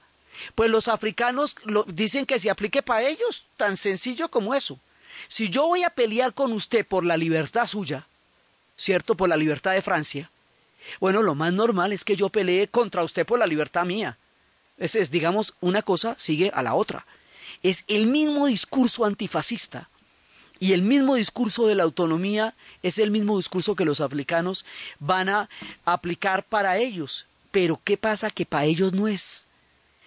pues 0.53 0.69
los 0.69 0.87
africanos 0.87 1.55
dicen 1.87 2.25
que 2.25 2.39
se 2.39 2.49
aplique 2.49 2.81
para 2.81 3.07
ellos, 3.07 3.45
tan 3.57 3.77
sencillo 3.77 4.29
como 4.29 4.53
eso. 4.53 4.79
Si 5.27 5.49
yo 5.49 5.67
voy 5.67 5.83
a 5.83 5.89
pelear 5.89 6.33
con 6.33 6.51
usted 6.51 6.85
por 6.85 7.03
la 7.03 7.17
libertad 7.17 7.67
suya, 7.67 8.07
¿cierto? 8.77 9.15
Por 9.15 9.29
la 9.29 9.37
libertad 9.37 9.73
de 9.73 9.81
Francia, 9.81 10.29
bueno, 10.99 11.23
lo 11.23 11.35
más 11.35 11.53
normal 11.53 11.93
es 11.93 12.03
que 12.03 12.15
yo 12.15 12.29
pelee 12.29 12.67
contra 12.67 13.03
usted 13.03 13.25
por 13.25 13.39
la 13.39 13.47
libertad 13.47 13.85
mía. 13.85 14.17
Es, 14.77 14.95
es, 14.95 15.11
digamos, 15.11 15.55
una 15.61 15.81
cosa 15.81 16.15
sigue 16.17 16.51
a 16.53 16.61
la 16.61 16.75
otra. 16.75 17.05
Es 17.63 17.83
el 17.87 18.07
mismo 18.07 18.47
discurso 18.47 19.05
antifascista 19.05 19.89
y 20.59 20.73
el 20.73 20.81
mismo 20.81 21.15
discurso 21.15 21.67
de 21.67 21.75
la 21.75 21.83
autonomía 21.83 22.55
es 22.81 22.99
el 22.99 23.11
mismo 23.11 23.37
discurso 23.37 23.75
que 23.75 23.85
los 23.85 24.01
africanos 24.01 24.65
van 24.99 25.29
a 25.29 25.49
aplicar 25.83 26.43
para 26.43 26.77
ellos. 26.77 27.25
Pero 27.51 27.79
¿qué 27.83 27.97
pasa 27.97 28.29
que 28.29 28.45
para 28.45 28.65
ellos 28.65 28.93
no 28.93 29.07
es? 29.07 29.47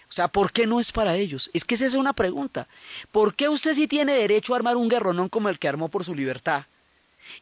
O 0.08 0.12
sea, 0.12 0.28
¿por 0.28 0.52
qué 0.52 0.66
no 0.66 0.80
es 0.80 0.90
para 0.90 1.16
ellos? 1.16 1.50
Es 1.52 1.64
que 1.64 1.74
esa 1.74 1.86
es 1.86 1.94
una 1.94 2.14
pregunta. 2.14 2.66
¿Por 3.12 3.34
qué 3.34 3.48
usted 3.48 3.74
sí 3.74 3.86
tiene 3.86 4.14
derecho 4.14 4.54
a 4.54 4.56
armar 4.56 4.76
un 4.76 4.88
guerronón 4.88 5.28
como 5.28 5.50
el 5.50 5.58
que 5.58 5.68
armó 5.68 5.88
por 5.88 6.04
su 6.04 6.14
libertad? 6.14 6.64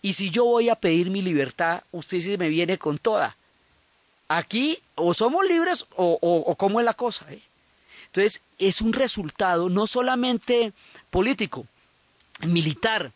Y 0.03 0.15
si 0.15 0.31
yo 0.31 0.45
voy 0.45 0.69
a 0.69 0.77
pedir 0.77 1.11
mi 1.11 1.23
libertad, 1.23 1.83
usted 1.93 2.21
se 2.21 2.39
me 2.39 2.49
viene 2.49 2.79
con 2.79 2.99
toda. 2.99 3.37
Aquí 4.29 4.79
o 4.95 5.15
somos 5.15 5.47
libres 5.47 5.87
o, 5.97 6.19
o, 6.21 6.55
cómo 6.57 6.81
es 6.81 6.85
la 6.85 6.95
cosa. 6.95 7.33
¿eh? 7.33 7.41
Entonces, 8.07 8.41
es 8.59 8.81
un 8.81 8.93
resultado 8.93 9.69
no 9.69 9.87
solamente 9.87 10.73
político, 11.11 11.67
militar, 12.41 13.13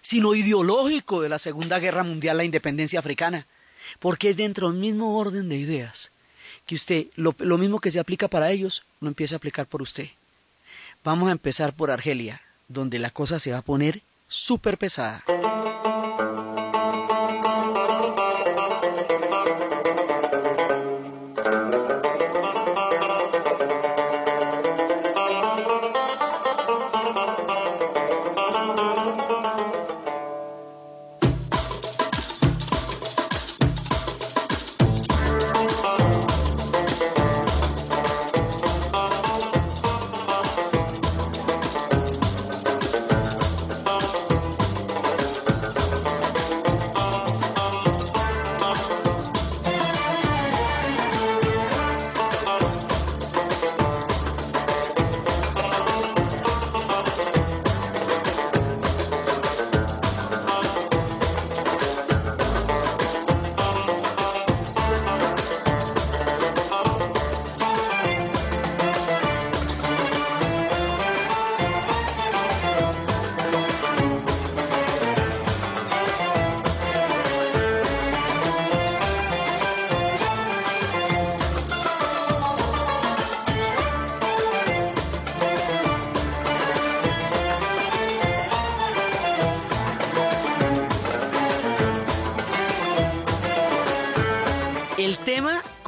sino 0.00 0.34
ideológico 0.34 1.22
de 1.22 1.28
la 1.28 1.38
Segunda 1.38 1.78
Guerra 1.78 2.02
Mundial, 2.02 2.36
la 2.36 2.44
independencia 2.44 2.98
africana, 2.98 3.46
porque 3.98 4.28
es 4.28 4.36
dentro 4.36 4.70
del 4.70 4.78
mismo 4.78 5.16
orden 5.16 5.48
de 5.48 5.56
ideas 5.56 6.10
que 6.66 6.74
usted, 6.74 7.06
lo, 7.16 7.34
lo 7.38 7.58
mismo 7.58 7.80
que 7.80 7.90
se 7.90 8.00
aplica 8.00 8.28
para 8.28 8.50
ellos, 8.50 8.84
lo 9.00 9.08
empieza 9.08 9.34
a 9.34 9.38
aplicar 9.38 9.66
por 9.66 9.82
usted. 9.82 10.08
Vamos 11.04 11.28
a 11.28 11.32
empezar 11.32 11.74
por 11.74 11.90
Argelia, 11.90 12.40
donde 12.68 12.98
la 12.98 13.10
cosa 13.10 13.38
se 13.38 13.52
va 13.52 13.58
a 13.58 13.62
poner 13.62 14.02
súper 14.32 14.78
pesada. 14.78 15.22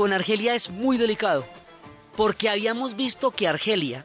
Con 0.05 0.12
Argelia 0.12 0.55
es 0.55 0.69
muy 0.69 0.99
delicado, 0.99 1.47
porque 2.14 2.51
habíamos 2.51 2.95
visto 2.95 3.31
que 3.31 3.49
Argelia 3.49 4.05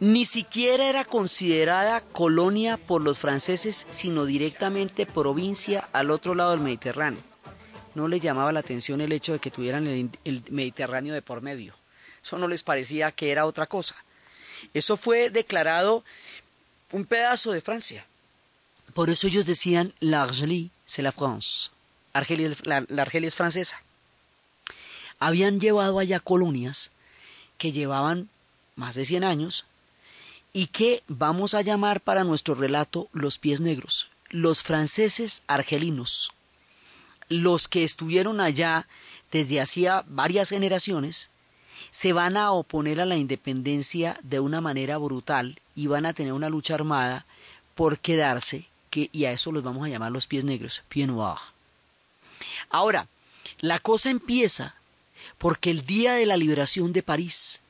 ni 0.00 0.24
siquiera 0.24 0.88
era 0.88 1.04
considerada 1.04 2.00
colonia 2.00 2.78
por 2.78 3.02
los 3.02 3.18
franceses, 3.18 3.86
sino 3.90 4.24
directamente 4.24 5.04
provincia 5.04 5.86
al 5.92 6.10
otro 6.10 6.34
lado 6.34 6.52
del 6.52 6.60
Mediterráneo. 6.60 7.20
No 7.94 8.08
les 8.08 8.22
llamaba 8.22 8.52
la 8.52 8.60
atención 8.60 9.02
el 9.02 9.12
hecho 9.12 9.34
de 9.34 9.38
que 9.38 9.50
tuvieran 9.50 9.86
el, 9.86 10.08
el 10.24 10.42
Mediterráneo 10.48 11.12
de 11.12 11.20
por 11.20 11.42
medio. 11.42 11.74
Eso 12.24 12.38
no 12.38 12.48
les 12.48 12.62
parecía 12.62 13.12
que 13.12 13.30
era 13.30 13.44
otra 13.44 13.66
cosa. 13.66 13.96
Eso 14.72 14.96
fue 14.96 15.28
declarado 15.28 16.04
un 16.90 17.04
pedazo 17.04 17.52
de 17.52 17.60
Francia. 17.60 18.06
Por 18.94 19.10
eso 19.10 19.26
ellos 19.26 19.44
decían 19.44 19.92
l'Argelie, 20.00 20.70
c'est 20.86 21.04
la 21.04 21.12
France. 21.12 21.68
Argelia, 22.14 22.50
la, 22.62 22.82
la 22.88 23.02
Argelia 23.02 23.28
es 23.28 23.34
francesa 23.34 23.82
habían 25.18 25.60
llevado 25.60 25.98
allá 25.98 26.20
colonias 26.20 26.90
que 27.58 27.72
llevaban 27.72 28.28
más 28.74 28.94
de 28.94 29.04
100 29.04 29.24
años 29.24 29.64
y 30.52 30.68
que 30.68 31.02
vamos 31.08 31.54
a 31.54 31.62
llamar 31.62 32.00
para 32.00 32.24
nuestro 32.24 32.54
relato 32.54 33.08
los 33.12 33.38
pies 33.38 33.60
negros, 33.60 34.08
los 34.30 34.62
franceses 34.62 35.42
argelinos, 35.46 36.32
los 37.28 37.68
que 37.68 37.84
estuvieron 37.84 38.40
allá 38.40 38.86
desde 39.32 39.60
hacía 39.60 40.04
varias 40.08 40.50
generaciones, 40.50 41.30
se 41.90 42.12
van 42.12 42.36
a 42.36 42.52
oponer 42.52 43.00
a 43.00 43.06
la 43.06 43.16
independencia 43.16 44.18
de 44.22 44.40
una 44.40 44.60
manera 44.60 44.98
brutal 44.98 45.60
y 45.74 45.86
van 45.86 46.06
a 46.06 46.12
tener 46.12 46.32
una 46.32 46.48
lucha 46.48 46.74
armada 46.74 47.26
por 47.74 47.98
quedarse, 47.98 48.66
que, 48.90 49.10
y 49.12 49.24
a 49.24 49.32
eso 49.32 49.52
los 49.52 49.62
vamos 49.62 49.84
a 49.86 49.90
llamar 49.90 50.12
los 50.12 50.26
pies 50.26 50.44
negros, 50.44 50.82
pieds 50.88 51.10
noirs. 51.10 51.40
Ahora, 52.70 53.08
la 53.60 53.78
cosa 53.78 54.10
empieza 54.10 54.74
porque 55.38 55.70
el 55.70 55.84
día 55.84 56.14
de 56.14 56.26
la 56.26 56.36
liberación 56.36 56.92
de 56.92 57.02
París, 57.02 57.60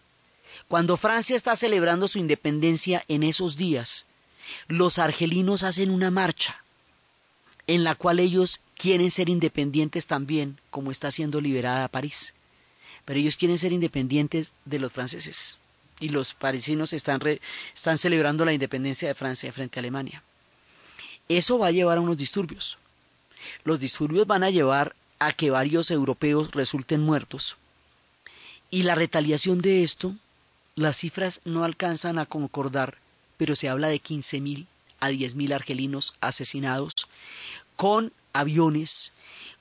cuando 0.69 0.97
Francia 0.97 1.37
está 1.37 1.55
celebrando 1.57 2.09
su 2.09 2.19
independencia 2.19 3.05
en 3.09 3.23
esos 3.23 3.57
días, 3.57 4.07
los 4.69 4.99
argelinos 4.99 5.63
hacen 5.63 5.91
una 5.91 6.11
marcha 6.11 6.63
en 7.67 7.85
la 7.85 7.95
cual 7.95 8.21
ellos 8.21 8.61
quieren 8.77 9.11
ser 9.11 9.29
independientes 9.29 10.07
también, 10.07 10.59
como 10.71 10.91
está 10.91 11.11
siendo 11.11 11.41
liberada 11.41 11.89
París. 11.89 12.35
Pero 13.05 13.21
ellos 13.21 13.37
quieren 13.37 13.59
ser 13.59 13.73
independientes 13.73 14.53
de 14.65 14.79
los 14.79 14.93
franceses. 14.93 15.59
Y 15.99 16.11
los 16.11 16.35
parisinos 16.35 16.93
están, 16.93 17.21
están 17.75 17.99
celebrando 17.99 18.45
la 18.45 18.53
independencia 18.53 19.09
de 19.09 19.15
Francia 19.15 19.53
frente 19.53 19.79
a 19.79 19.81
Alemania. 19.81 20.23
Eso 21.29 21.59
va 21.59 21.69
a 21.69 21.73
llevar 21.73 21.99
a 21.99 22.03
unos 22.03 22.17
disturbios. 22.17 22.79
Los 23.65 23.81
disturbios 23.81 24.27
van 24.27 24.45
a 24.45 24.51
llevar 24.51 24.95
a 25.19 25.33
que 25.33 25.51
varios 25.51 25.91
europeos 25.91 26.51
resulten 26.53 27.01
muertos 27.01 27.57
Y 28.71 28.83
la 28.83 28.95
retaliación 28.95 29.59
de 29.61 29.83
esto, 29.83 30.15
las 30.75 30.99
cifras 30.99 31.41
no 31.45 31.65
alcanzan 31.65 32.19
a 32.19 32.27
concordar, 32.27 32.99
pero 33.37 33.57
se 33.57 33.69
habla 33.69 33.89
de 33.89 34.01
15.000 34.01 34.67
a 35.01 35.11
10.000 35.11 35.55
argelinos 35.55 36.17
asesinados 36.21 36.95
con 37.77 38.13
aviones, 38.33 39.13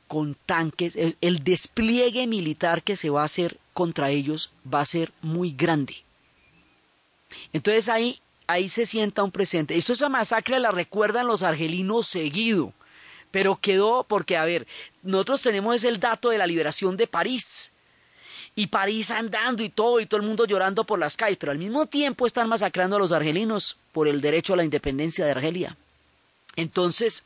con 0.08 0.36
tanques. 0.46 0.96
El, 0.96 1.44
despliegue 1.44 2.28
militar 2.28 2.84
que 2.84 2.96
se 2.96 3.10
va 3.10 3.22
a 3.22 3.26
hacer 3.26 3.58
contra 3.74 4.10
ellos 4.10 4.52
va 4.72 4.82
a 4.82 4.86
ser 4.86 5.12
muy 5.22 5.52
grande. 5.52 5.98
Entonces 7.54 7.90
ahí, 7.90 8.20
ahí 8.48 8.70
se 8.70 8.86
sienta 8.86 9.24
un 9.24 9.32
presente. 9.32 9.78
Esto 9.78 9.94
esa 9.94 10.10
masacre 10.10 10.60
la 10.60 10.72
recuerdan 10.72 11.28
los 11.28 11.44
argelinos 11.44 12.08
seguido, 12.08 12.74
pero 13.32 13.60
quedó 13.60 14.06
porque, 14.08 14.38
a 14.38 14.46
ver, 14.46 14.68
nosotros 15.06 15.44
tenemos 15.44 15.84
el 15.84 16.00
dato 16.00 16.32
de 16.32 16.38
la 16.38 16.48
liberación 16.48 16.98
de 16.98 17.08
París. 17.08 17.72
Y 18.56 18.68
París 18.68 19.12
andando 19.12 19.64
y 19.64 19.70
todo, 19.70 20.00
y 20.00 20.06
todo 20.06 20.20
el 20.20 20.28
mundo 20.28 20.46
llorando 20.46 20.84
por 20.84 20.98
las 20.98 21.16
calles, 21.16 21.38
pero 21.38 21.52
al 21.52 21.58
mismo 21.58 21.86
tiempo 21.86 22.26
están 22.26 22.50
masacrando 22.50 22.96
a 22.96 23.00
los 23.00 23.12
argelinos 23.12 23.78
por 23.92 24.08
el 24.08 24.22
derecho 24.22 24.54
a 24.54 24.58
la 24.58 24.64
independencia 24.64 25.26
de 25.26 25.32
Argelia. 25.32 25.78
Entonces, 26.56 27.24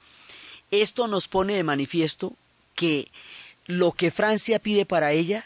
esto 0.71 1.07
nos 1.07 1.27
pone 1.27 1.55
de 1.55 1.63
manifiesto 1.63 2.33
que 2.75 3.09
lo 3.65 3.91
que 3.91 4.11
Francia 4.11 4.59
pide 4.59 4.85
para 4.85 5.11
ella 5.11 5.45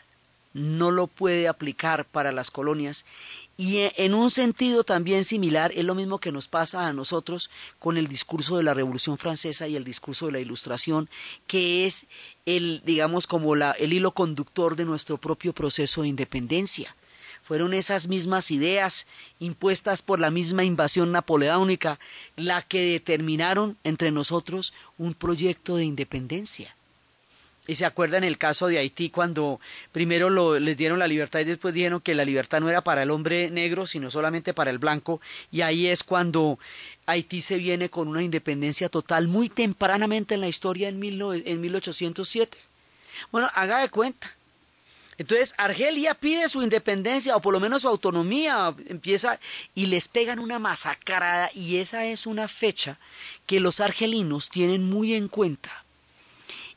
no 0.53 0.91
lo 0.91 1.07
puede 1.07 1.47
aplicar 1.47 2.05
para 2.05 2.31
las 2.31 2.49
colonias 2.49 3.05
y 3.55 3.77
e, 3.77 3.93
en 3.97 4.13
un 4.13 4.31
sentido 4.31 4.83
también 4.83 5.23
similar 5.23 5.71
es 5.75 5.83
lo 5.83 5.95
mismo 5.95 6.19
que 6.19 6.31
nos 6.31 6.47
pasa 6.47 6.87
a 6.87 6.93
nosotros 6.93 7.49
con 7.79 7.97
el 7.97 8.07
discurso 8.07 8.57
de 8.57 8.63
la 8.63 8.73
Revolución 8.73 9.17
Francesa 9.17 9.67
y 9.67 9.75
el 9.75 9.83
discurso 9.83 10.25
de 10.25 10.33
la 10.33 10.39
Ilustración, 10.39 11.09
que 11.45 11.85
es 11.85 12.05
el, 12.45 12.81
digamos, 12.85 13.27
como 13.27 13.55
la, 13.55 13.71
el 13.71 13.93
hilo 13.93 14.11
conductor 14.11 14.75
de 14.75 14.85
nuestro 14.85 15.17
propio 15.17 15.53
proceso 15.53 16.01
de 16.01 16.07
independencia. 16.07 16.95
Fueron 17.43 17.73
esas 17.73 18.07
mismas 18.07 18.51
ideas 18.51 19.05
impuestas 19.39 20.01
por 20.01 20.19
la 20.19 20.31
misma 20.31 20.63
invasión 20.63 21.11
napoleónica 21.11 21.99
la 22.37 22.61
que 22.61 22.81
determinaron 22.81 23.77
entre 23.83 24.11
nosotros 24.11 24.73
un 24.97 25.13
proyecto 25.13 25.75
de 25.75 25.83
independencia. 25.83 26.75
Y 27.65 27.75
se 27.75 27.85
acuerdan 27.85 28.25
el 28.25 28.37
caso 28.37 28.67
de 28.67 28.77
Haití 28.77 29.09
cuando 29.09 29.61
primero 29.93 30.59
les 30.59 30.75
dieron 30.75 30.99
la 30.99 31.07
libertad 31.07 31.39
y 31.39 31.45
después 31.45 31.73
dijeron 31.73 32.01
que 32.01 32.13
la 32.13 32.25
libertad 32.25 32.59
no 32.59 32.69
era 32.69 32.81
para 32.81 33.03
el 33.03 33.11
hombre 33.11 33.49
negro, 33.49 33.85
sino 33.85 34.09
solamente 34.09 34.53
para 34.53 34.69
el 34.69 34.79
blanco. 34.79 35.21
Y 35.49 35.61
ahí 35.61 35.87
es 35.87 36.03
cuando 36.03 36.59
Haití 37.05 37.41
se 37.41 37.57
viene 37.57 37.89
con 37.89 38.09
una 38.09 38.21
independencia 38.21 38.89
total 38.89 39.27
muy 39.29 39.47
tempranamente 39.47 40.35
en 40.35 40.41
la 40.41 40.49
historia 40.49 40.89
en, 40.89 40.99
mil, 40.99 41.21
en 41.21 41.61
1807. 41.61 42.57
Bueno, 43.31 43.49
haga 43.53 43.79
de 43.79 43.89
cuenta. 43.89 44.35
Entonces 45.17 45.53
Argelia 45.57 46.15
pide 46.15 46.49
su 46.49 46.63
independencia 46.63 47.35
o 47.35 47.41
por 47.41 47.53
lo 47.53 47.59
menos 47.61 47.83
su 47.83 47.87
autonomía, 47.87 48.73
empieza 48.87 49.39
y 49.73 49.85
les 49.85 50.07
pegan 50.09 50.39
una 50.39 50.59
masacrada 50.59 51.49
y 51.53 51.77
esa 51.77 52.05
es 52.05 52.25
una 52.25 52.47
fecha 52.47 52.97
que 53.45 53.59
los 53.59 53.79
argelinos 53.79 54.49
tienen 54.49 54.89
muy 54.89 55.13
en 55.13 55.27
cuenta 55.27 55.82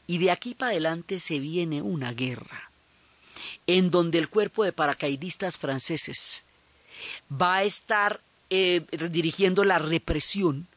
y 0.07 0.19
de 0.19 0.31
aquí 0.31 0.55
para 0.55 0.71
adelante 0.71 1.21
se 1.21 1.39
viene 1.39 1.83
una 1.83 2.13
guerra 2.13 2.71
en 3.67 3.91
donde 3.91 4.19
el 4.19 4.29
cuerpo 4.29 4.65
de 4.65 4.73
paracaidistas 4.73 5.59
franceses 5.59 6.45
va 7.31 7.57
a 7.57 7.65
estar 7.65 8.21
eh, 8.51 8.83
dirigiendo 9.11 9.65
la 9.65 9.79
represión, 9.79 10.69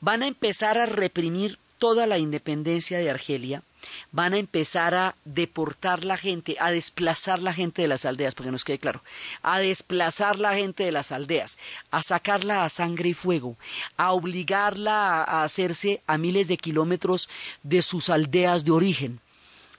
van 0.00 0.22
a 0.22 0.28
empezar 0.28 0.78
a 0.78 0.86
reprimir 0.86 1.58
toda 1.82 2.06
la 2.06 2.16
independencia 2.16 2.98
de 2.98 3.10
Argelia, 3.10 3.64
van 4.12 4.34
a 4.34 4.38
empezar 4.38 4.94
a 4.94 5.16
deportar 5.24 6.04
la 6.04 6.16
gente, 6.16 6.54
a 6.60 6.70
desplazar 6.70 7.42
la 7.42 7.52
gente 7.52 7.82
de 7.82 7.88
las 7.88 8.04
aldeas, 8.04 8.36
porque 8.36 8.52
nos 8.52 8.62
quede 8.62 8.78
claro, 8.78 9.02
a 9.42 9.58
desplazar 9.58 10.38
la 10.38 10.54
gente 10.54 10.84
de 10.84 10.92
las 10.92 11.10
aldeas, 11.10 11.58
a 11.90 12.04
sacarla 12.04 12.64
a 12.64 12.68
sangre 12.68 13.08
y 13.08 13.14
fuego, 13.14 13.56
a 13.96 14.12
obligarla 14.12 15.24
a, 15.24 15.42
hacerse 15.42 16.00
a 16.06 16.18
miles 16.18 16.46
de 16.46 16.56
kilómetros 16.56 17.28
de 17.64 17.82
sus 17.82 18.10
aldeas 18.10 18.64
de 18.64 18.70
origen. 18.70 19.18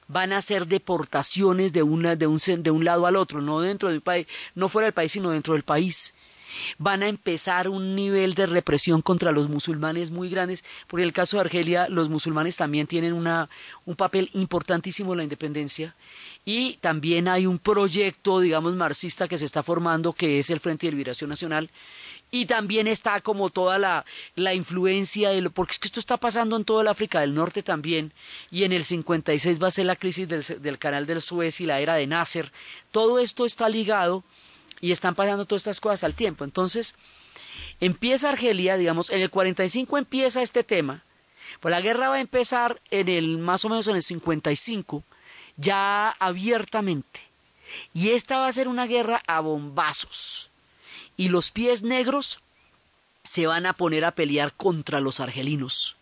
Van 0.10 0.34
a 0.34 0.40
hacer 0.40 0.68
deportaciones 0.68 1.72
de, 1.72 1.84
una, 1.84 2.18
de, 2.18 2.28
un, 2.28 2.38
de 2.38 2.70
un 2.72 2.84
lado 2.84 3.08
al 3.08 3.16
otro, 3.16 3.40
no 3.40 3.62
dentro 3.62 3.88
del 3.88 4.02
país, 4.02 4.28
no 4.56 4.68
fuera 4.68 4.88
del 4.88 4.94
país, 4.94 5.14
sino 5.14 5.30
dentro 5.30 5.54
del 5.54 5.64
país 5.64 6.14
van 6.78 7.04
a 7.04 7.08
empezar 7.08 7.70
un 7.70 7.96
nivel 7.96 8.34
de 8.34 8.46
represión 8.46 9.02
contra 9.02 9.32
los 9.32 9.50
musulmanes 9.50 10.12
muy 10.12 10.30
grandes, 10.30 10.64
porque 10.88 11.04
en 11.04 11.08
el 11.08 11.14
caso 11.14 11.38
de 11.38 11.42
Argelia 11.42 11.88
los 11.90 12.10
musulmanes 12.10 12.58
también 12.58 12.88
tienen 12.88 13.14
una, 13.14 13.50
un 13.86 13.96
papel 13.96 14.30
importantísimo 14.34 15.14
en 15.14 15.18
la 15.18 15.24
independencia. 15.24 15.96
Y 16.46 16.78
también 16.78 17.28
hay 17.28 17.46
un 17.46 17.58
proyecto, 17.58 18.40
digamos, 18.40 18.76
marxista 18.76 19.28
que 19.28 19.38
se 19.38 19.46
está 19.46 19.64
formando 19.64 20.14
que 20.14 20.40
es 20.40 20.50
el 20.50 20.60
Frente 20.60 20.88
de 20.88 20.92
Liberación 20.92 21.30
Nacional. 21.30 21.70
Y 22.32 22.48
también 22.48 22.88
está 22.88 23.22
como 23.22 23.52
toda 23.52 23.78
la, 23.78 24.06
la 24.36 24.56
influencia, 24.56 25.30
de 25.30 25.42
lo, 25.42 25.52
porque 25.52 25.74
es 25.74 25.80
que 25.80 25.88
esto 25.88 26.00
está 26.00 26.18
pasando 26.18 26.56
en 26.56 26.66
toda 26.66 26.82
el 26.82 26.88
África 26.88 27.22
del 27.22 27.36
Norte 27.36 27.62
también, 27.62 28.12
y 28.50 28.64
en 28.64 28.72
el 28.72 28.84
56 28.84 29.62
va 29.62 29.68
a 29.68 29.72
ser 29.72 29.86
la 29.86 29.96
crisis 29.96 30.28
del, 30.28 30.44
del 30.62 30.80
canal 30.80 31.06
del 31.06 31.22
Suez 31.22 31.62
y 31.62 31.68
la 31.68 31.80
era 31.80 31.94
de 31.94 32.08
Nasser. 32.08 32.52
Todo 32.92 33.20
esto 33.20 33.46
está 33.46 33.70
ligado 33.70 34.24
y 34.84 34.92
están 34.92 35.16
pasando 35.16 35.46
todas 35.46 35.62
estas 35.62 35.80
cosas 35.80 36.04
al 36.04 36.14
tiempo. 36.14 36.44
Entonces, 36.44 36.96
empieza 37.80 38.28
Argelia, 38.28 38.76
digamos, 38.76 39.12
en 39.12 39.22
el 39.22 39.30
45 39.30 39.98
empieza 39.98 40.42
este 40.42 40.66
tema, 40.66 41.06
pues 41.62 41.72
la 41.72 41.80
guerra 41.80 42.10
va 42.10 42.16
a 42.16 42.20
empezar 42.20 42.82
en 42.92 43.08
el 43.08 43.38
más 43.38 43.64
o 43.64 43.70
menos 43.70 43.88
en 43.88 43.96
el 43.96 44.04
55, 44.04 45.02
ya 45.56 46.10
abiertamente. 46.10 47.22
Y 47.94 48.10
esta 48.10 48.40
va 48.40 48.48
a 48.48 48.52
ser 48.52 48.68
una 48.68 48.86
guerra 48.86 49.24
a 49.26 49.40
bombazos. 49.40 50.50
Y 51.16 51.30
los 51.30 51.50
pies 51.50 51.84
negros 51.84 52.42
se 53.24 53.48
van 53.48 53.66
a 53.66 53.72
poner 53.72 54.04
a 54.04 54.16
pelear 54.16 54.52
contra 54.52 55.00
los 55.00 55.22
argelinos 55.22 55.96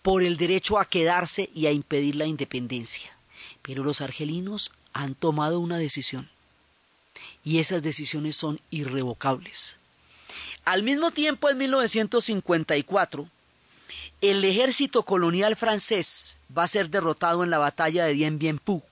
por 0.00 0.22
el 0.22 0.38
derecho 0.38 0.78
a 0.78 0.86
quedarse 0.86 1.50
y 1.54 1.66
a 1.66 1.72
impedir 1.72 2.16
la 2.16 2.24
independencia. 2.24 3.14
Pero 3.60 3.84
los 3.84 4.00
argelinos 4.00 4.72
han 4.94 5.14
tomado 5.14 5.60
una 5.60 5.76
decisión 5.76 6.30
y 7.44 7.58
esas 7.58 7.82
decisiones 7.82 8.36
son 8.36 8.58
irrevocables. 8.70 9.76
Al 10.64 10.82
mismo 10.82 11.10
tiempo, 11.10 11.50
en 11.50 11.58
1954, 11.58 13.28
el 14.22 14.44
ejército 14.44 15.02
colonial 15.02 15.54
francés 15.54 16.38
va 16.56 16.62
a 16.62 16.68
ser 16.68 16.88
derrotado 16.88 17.44
en 17.44 17.50
la 17.50 17.58
batalla 17.58 18.06
de 18.06 18.14
Dien 18.14 18.38
Bien 18.38 18.58
Phu, 18.58 18.82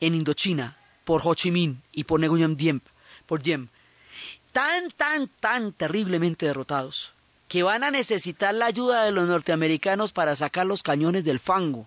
en 0.00 0.14
Indochina, 0.14 0.76
por 1.04 1.22
Ho 1.24 1.34
Chi 1.34 1.50
Minh 1.50 1.80
y 1.92 2.04
por 2.04 2.20
Nguyen 2.20 2.56
Diem, 2.56 2.80
por 3.26 3.42
Diem. 3.42 3.68
Tan, 4.52 4.90
tan, 4.90 5.28
tan 5.40 5.72
terriblemente 5.72 6.46
derrotados 6.46 7.12
que 7.48 7.62
van 7.62 7.84
a 7.84 7.90
necesitar 7.90 8.54
la 8.54 8.66
ayuda 8.66 9.04
de 9.04 9.12
los 9.12 9.28
norteamericanos 9.28 10.12
para 10.12 10.36
sacar 10.36 10.66
los 10.66 10.82
cañones 10.82 11.24
del 11.24 11.38
fango 11.38 11.86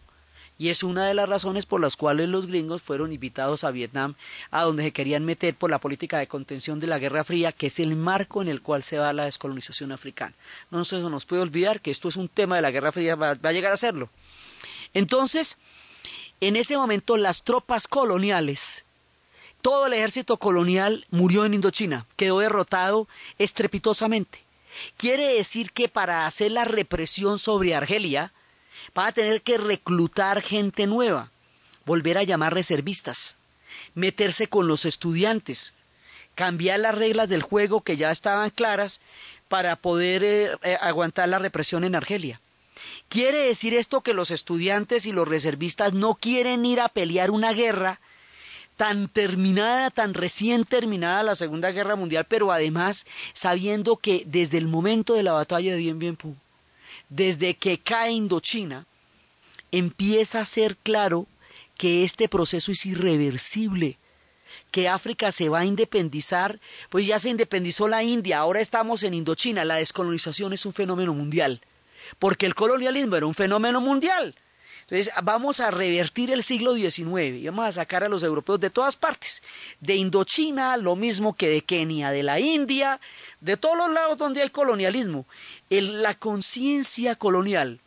y 0.58 0.70
es 0.70 0.84
una 0.84 1.06
de 1.06 1.14
las 1.14 1.30
razones 1.30 1.66
por 1.66 1.82
las 1.82 1.96
cuales 1.96 2.30
los 2.30 2.48
gringos 2.48 2.82
fueron 2.82 3.14
invitados 3.14 3.64
a 3.64 3.72
Vietnam, 3.72 4.16
a 4.52 4.64
donde 4.64 4.84
se 4.84 4.92
querían 4.92 5.26
meter 5.26 5.56
por 5.56 5.70
la 5.70 5.80
política 5.80 6.18
de 6.18 6.28
contención 6.28 6.80
de 6.80 6.88
la 6.88 7.00
Guerra 7.00 7.24
Fría, 7.24 7.52
que 7.52 7.68
es 7.68 7.80
el 7.80 7.96
marco 7.96 8.42
en 8.42 8.48
el 8.48 8.62
cual 8.62 8.84
se 8.84 8.98
va 8.98 9.14
la 9.14 9.26
descolonización 9.26 9.92
africana. 9.92 10.34
No 10.72 10.84
se 10.86 11.00
nos 11.00 11.26
puede 11.26 11.42
olvidar 11.42 11.82
que 11.82 11.92
esto 11.92 12.08
es 12.08 12.16
un 12.16 12.30
tema 12.30 12.56
de 12.56 12.62
la 12.62 12.72
Guerra 12.72 12.92
Fría, 12.92 13.16
va, 13.16 13.36
va 13.36 13.50
a 13.50 13.54
llegar 13.54 13.72
a 13.72 13.78
serlo. 13.78 14.10
Entonces, 14.94 15.58
en 16.42 16.56
ese 16.56 16.78
momento 16.78 17.18
las 17.18 17.44
tropas 17.44 17.88
coloniales, 17.88 18.86
todo 19.62 19.88
el 19.88 19.94
ejército 19.94 20.38
colonial 20.38 21.06
murió 21.10 21.46
en 21.46 21.54
Indochina, 21.54 22.06
quedó 22.16 22.40
derrotado 22.40 23.08
estrepitosamente. 23.38 24.40
Quiere 24.98 25.34
decir 25.34 25.72
que 25.72 25.90
para 25.90 26.26
hacer 26.26 26.52
la 26.52 26.64
represión 26.64 27.40
sobre 27.40 27.76
Argelia, 27.76 28.32
van 28.94 29.08
a 29.08 29.12
tener 29.12 29.42
que 29.42 29.58
reclutar 29.58 30.42
gente 30.42 30.88
nueva, 30.88 31.32
volver 31.86 32.18
a 32.18 32.24
llamar 32.24 32.54
reservistas, 32.54 33.36
meterse 33.96 34.48
con 34.48 34.68
los 34.68 34.86
estudiantes, 34.86 35.74
cambiar 36.36 36.80
las 36.80 36.96
reglas 36.96 37.30
del 37.30 37.42
juego 37.42 37.82
que 37.82 37.98
ya 37.98 38.12
estaban 38.12 38.50
claras 38.50 39.02
para 39.48 39.76
poder 39.76 40.24
eh, 40.24 40.52
eh, 40.64 40.78
aguantar 40.82 41.30
la 41.30 41.40
represión 41.40 41.84
en 41.84 41.96
Argelia. 41.96 42.42
¿Quiere 43.10 43.40
decir 43.40 43.74
esto 43.74 44.02
que 44.02 44.14
los 44.14 44.32
estudiantes 44.32 45.06
y 45.06 45.12
los 45.12 45.28
reservistas 45.28 45.94
no 45.94 46.16
quieren 46.16 46.66
ir 46.66 46.80
a 46.80 46.90
pelear 46.90 47.32
una 47.32 47.54
guerra 47.54 48.00
tan 48.76 49.08
terminada, 49.08 49.90
tan 49.90 50.14
recién 50.14 50.64
terminada 50.64 51.24
la 51.24 51.36
Segunda 51.36 51.72
Guerra 51.72 51.96
Mundial, 51.96 52.26
pero 52.30 52.52
además 52.52 53.06
sabiendo 53.34 53.98
que 53.98 54.24
desde 54.28 54.60
el 54.60 54.68
momento 54.68 55.16
de 55.16 55.24
la 55.24 55.32
batalla 55.32 55.72
de 55.72 55.78
Dien 55.78 56.00
Bien 56.00 56.16
Phu, 56.16 56.36
desde 57.10 57.56
que 57.56 57.80
cae 57.80 58.12
Indochina, 58.12 58.86
empieza 59.72 60.40
a 60.40 60.46
ser 60.46 60.78
claro 60.78 61.28
que 61.78 62.04
este 62.04 62.28
proceso 62.28 62.72
es 62.72 62.86
irreversible, 62.86 63.98
que 64.72 64.90
África 64.90 65.32
se 65.32 65.50
va 65.50 65.60
a 65.60 65.66
independizar, 65.66 66.60
pues 66.90 67.06
ya 67.06 67.20
se 67.20 67.30
independizó 67.30 67.88
la 67.88 68.04
India, 68.04 68.40
ahora 68.40 68.60
estamos 68.60 69.04
en 69.04 69.14
Indochina, 69.14 69.64
la 69.66 69.76
descolonización 69.76 70.54
es 70.54 70.66
un 70.66 70.74
fenómeno 70.74 71.14
mundial, 71.14 71.62
porque 72.20 72.46
el 72.46 72.56
colonialismo 72.56 73.16
era 73.16 73.26
un 73.26 73.36
fenómeno 73.36 73.82
mundial. 73.82 74.36
Entonces 74.90 75.12
vamos 75.22 75.60
a 75.60 75.70
revertir 75.70 76.32
el 76.32 76.44
siglo 76.44 76.74
XIX 76.74 77.36
y 77.38 77.46
vamos 77.46 77.66
a 77.66 77.72
sacar 77.74 78.06
a 78.06 78.10
los 78.10 78.24
europeos 78.24 78.60
de 78.62 78.70
todas 78.70 78.96
partes, 78.96 79.44
de 79.82 79.96
Indochina, 79.96 80.78
lo 80.78 80.96
mismo 80.96 81.36
que 81.36 81.50
de 81.50 81.62
Kenia, 81.62 82.10
de 82.12 82.24
la 82.24 82.40
India, 82.40 83.02
de 83.42 83.58
todos 83.58 83.78
los 83.78 83.92
lados 83.92 84.18
donde 84.18 84.42
hay 84.42 84.50
colonialismo. 84.50 85.26
La 85.70 86.16
conciencia 86.16 87.16
colonial 87.16 87.82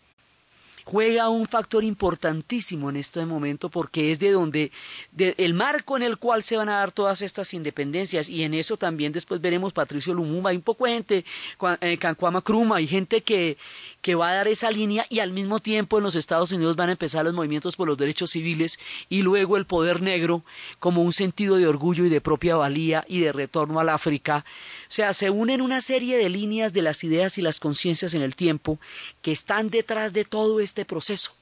juega 0.85 1.29
un 1.29 1.47
factor 1.47 1.85
importantísimo 1.85 2.91
en 2.91 2.97
este 2.97 3.25
momento 3.25 3.69
porque 3.69 4.11
es 4.11 4.19
de 4.19 4.33
donde 4.33 4.73
de- 5.13 5.35
el 5.39 5.55
marco 5.55 5.97
en 5.97 6.03
el 6.03 6.17
cual 6.19 6.43
se 6.43 6.57
van 6.57 6.69
a 6.69 6.79
dar 6.79 6.91
todas 6.91 7.23
estas 7.23 7.55
independencias 7.55 8.29
y 8.29 8.43
en 8.43 8.55
eso 8.55 8.77
también 8.77 9.13
después 9.13 9.41
veremos 9.41 9.73
Patricio 9.73 10.13
Lumumba, 10.15 10.51
hay 10.51 10.57
un 10.57 10.63
poco 10.63 10.87
de 10.87 10.93
gente, 10.95 11.25
Cua- 11.59 11.79
eh, 11.81 12.43
Krumah, 12.43 12.77
hay 12.77 12.89
gente 12.89 13.21
que, 13.21 13.57
que 14.03 14.15
va 14.15 14.31
a 14.31 14.35
dar 14.35 14.49
esa 14.49 14.71
línea 14.71 15.07
y 15.09 15.19
al 15.19 15.33
mismo 15.33 15.59
tiempo 15.59 15.99
en 15.99 16.05
los 16.05 16.15
Estados 16.15 16.53
Unidos 16.53 16.77
van 16.77 16.89
a 16.89 16.93
empezar 16.93 17.25
los 17.25 17.35
movimientos 17.35 17.77
por 17.77 17.89
los 17.89 17.99
derechos 17.99 18.31
civiles 18.31 18.79
y 19.09 19.23
luego 19.23 19.57
el 19.57 19.67
poder 19.67 20.01
negro 20.01 20.43
como 20.79 21.03
un 21.03 21.13
sentido 21.13 21.57
de 21.57 21.67
orgullo 21.67 22.05
y 22.05 22.09
de 22.09 22.21
propia 22.21 22.57
valía 22.57 23.05
y 23.09 23.21
de 23.21 23.33
retorno 23.33 23.81
al 23.81 23.91
África. 23.91 24.45
O 24.89 24.93
sea, 24.93 25.13
se 25.15 25.31
unen 25.31 25.61
una 25.61 25.81
serie 25.81 26.17
de 26.17 26.29
líneas 26.29 26.73
de 26.73 26.83
las 26.83 27.05
ideas 27.05 27.37
y 27.39 27.43
las 27.43 27.61
conciencias 27.61 28.15
en 28.15 28.23
el 28.23 28.37
tiempo 28.37 28.79
que 29.23 29.33
están 29.33 29.71
detrás 29.71 30.13
de 30.13 30.25
todo 30.25 30.61
este 30.61 30.85
proceso. 30.85 31.33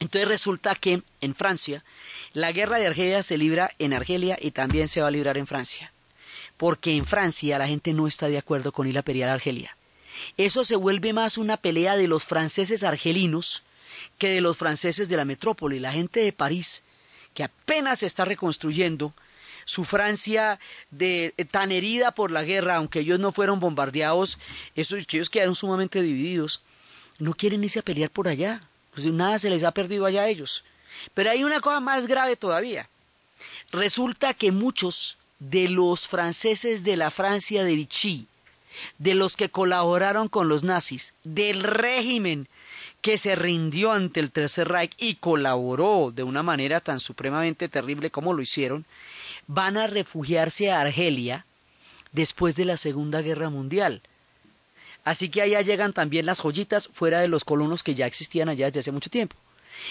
Entonces 0.00 0.28
resulta 0.28 0.74
que 0.74 1.02
en 1.20 1.34
Francia 1.34 1.84
la 2.32 2.52
guerra 2.52 2.78
de 2.78 2.86
Argelia 2.86 3.22
se 3.22 3.38
libra 3.38 3.70
en 3.78 3.92
Argelia 3.92 4.38
y 4.40 4.50
también 4.50 4.88
se 4.88 5.00
va 5.00 5.08
a 5.08 5.10
librar 5.10 5.38
en 5.38 5.46
Francia. 5.46 5.92
Porque 6.56 6.96
en 6.96 7.04
Francia 7.06 7.58
la 7.58 7.68
gente 7.68 7.92
no 7.92 8.06
está 8.06 8.28
de 8.28 8.38
acuerdo 8.38 8.72
con 8.72 8.86
ir 8.86 8.98
a 8.98 9.02
pelear 9.02 9.30
a 9.30 9.34
Argelia. 9.34 9.76
Eso 10.36 10.64
se 10.64 10.76
vuelve 10.76 11.12
más 11.12 11.38
una 11.38 11.56
pelea 11.56 11.96
de 11.96 12.08
los 12.08 12.24
franceses 12.24 12.84
argelinos 12.84 13.62
que 14.18 14.28
de 14.28 14.40
los 14.40 14.56
franceses 14.56 15.08
de 15.08 15.16
la 15.16 15.24
metrópoli. 15.24 15.78
La 15.78 15.92
gente 15.92 16.20
de 16.20 16.32
París, 16.32 16.82
que 17.34 17.44
apenas 17.44 18.00
se 18.00 18.06
está 18.06 18.24
reconstruyendo, 18.24 19.14
su 19.64 19.84
Francia 19.84 20.60
eh, 20.98 21.32
tan 21.50 21.72
herida 21.72 22.12
por 22.12 22.30
la 22.30 22.44
guerra, 22.44 22.76
aunque 22.76 23.00
ellos 23.00 23.18
no 23.18 23.32
fueron 23.32 23.58
bombardeados, 23.58 24.38
esos, 24.76 25.04
ellos 25.12 25.28
quedaron 25.28 25.56
sumamente 25.56 26.00
divididos, 26.02 26.62
no 27.18 27.34
quieren 27.34 27.64
irse 27.64 27.80
a 27.80 27.82
pelear 27.82 28.10
por 28.10 28.28
allá. 28.28 28.62
Pues 28.94 29.06
nada 29.06 29.38
se 29.38 29.50
les 29.50 29.62
ha 29.64 29.72
perdido 29.72 30.06
allá 30.06 30.22
a 30.22 30.28
ellos. 30.28 30.64
Pero 31.12 31.30
hay 31.30 31.44
una 31.44 31.60
cosa 31.60 31.80
más 31.80 32.06
grave 32.06 32.36
todavía. 32.36 32.88
Resulta 33.70 34.32
que 34.32 34.52
muchos 34.52 35.18
de 35.38 35.68
los 35.68 36.08
franceses 36.08 36.82
de 36.82 36.96
la 36.96 37.10
Francia 37.10 37.64
de 37.64 37.74
Vichy, 37.74 38.26
de 38.98 39.14
los 39.14 39.36
que 39.36 39.48
colaboraron 39.48 40.28
con 40.28 40.48
los 40.48 40.62
nazis, 40.62 41.14
del 41.24 41.62
régimen 41.62 42.48
que 43.00 43.18
se 43.18 43.36
rindió 43.36 43.92
ante 43.92 44.20
el 44.20 44.30
Tercer 44.30 44.68
Reich 44.68 44.92
y 44.98 45.14
colaboró 45.14 46.12
de 46.14 46.22
una 46.22 46.42
manera 46.42 46.80
tan 46.80 47.00
supremamente 47.00 47.68
terrible 47.68 48.10
como 48.10 48.34
lo 48.34 48.42
hicieron, 48.42 48.84
van 49.46 49.76
a 49.76 49.86
refugiarse 49.86 50.70
a 50.70 50.80
Argelia 50.80 51.46
después 52.12 52.56
de 52.56 52.64
la 52.64 52.76
Segunda 52.76 53.22
Guerra 53.22 53.50
Mundial. 53.50 54.02
Así 55.04 55.28
que 55.28 55.42
allá 55.42 55.60
llegan 55.60 55.92
también 55.92 56.26
las 56.26 56.40
joyitas 56.40 56.88
fuera 56.88 57.20
de 57.20 57.28
los 57.28 57.44
colonos 57.44 57.84
que 57.84 57.94
ya 57.94 58.06
existían 58.06 58.48
allá 58.48 58.66
desde 58.66 58.80
hace 58.80 58.92
mucho 58.92 59.08
tiempo. 59.08 59.36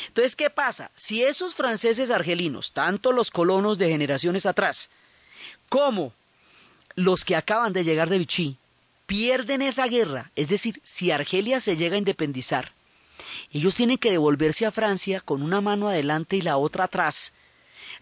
Entonces, 0.08 0.36
¿qué 0.36 0.50
pasa? 0.50 0.92
Si 0.96 1.24
esos 1.24 1.56
franceses 1.56 2.12
argelinos, 2.12 2.72
tanto 2.74 3.12
los 3.14 3.32
colonos 3.32 3.78
de 3.78 3.90
generaciones 3.90 4.46
atrás, 4.46 4.90
como 5.70 6.12
los 6.96 7.24
que 7.24 7.36
acaban 7.36 7.72
de 7.72 7.84
llegar 7.84 8.10
de 8.10 8.18
Vichy, 8.18 8.58
pierden 9.06 9.62
esa 9.62 9.88
guerra, 9.88 10.32
es 10.36 10.50
decir, 10.50 10.82
si 10.84 11.12
Argelia 11.12 11.60
se 11.60 11.78
llega 11.78 11.96
a 11.96 12.00
independizar, 12.00 12.74
ellos 13.52 13.76
tienen 13.76 13.98
que 13.98 14.12
devolverse 14.12 14.66
a 14.66 14.72
Francia 14.72 15.22
con 15.22 15.42
una 15.42 15.62
mano 15.62 15.88
adelante 15.90 16.36
y 16.36 16.42
la 16.42 16.58
otra 16.58 16.86
atrás, 16.86 17.34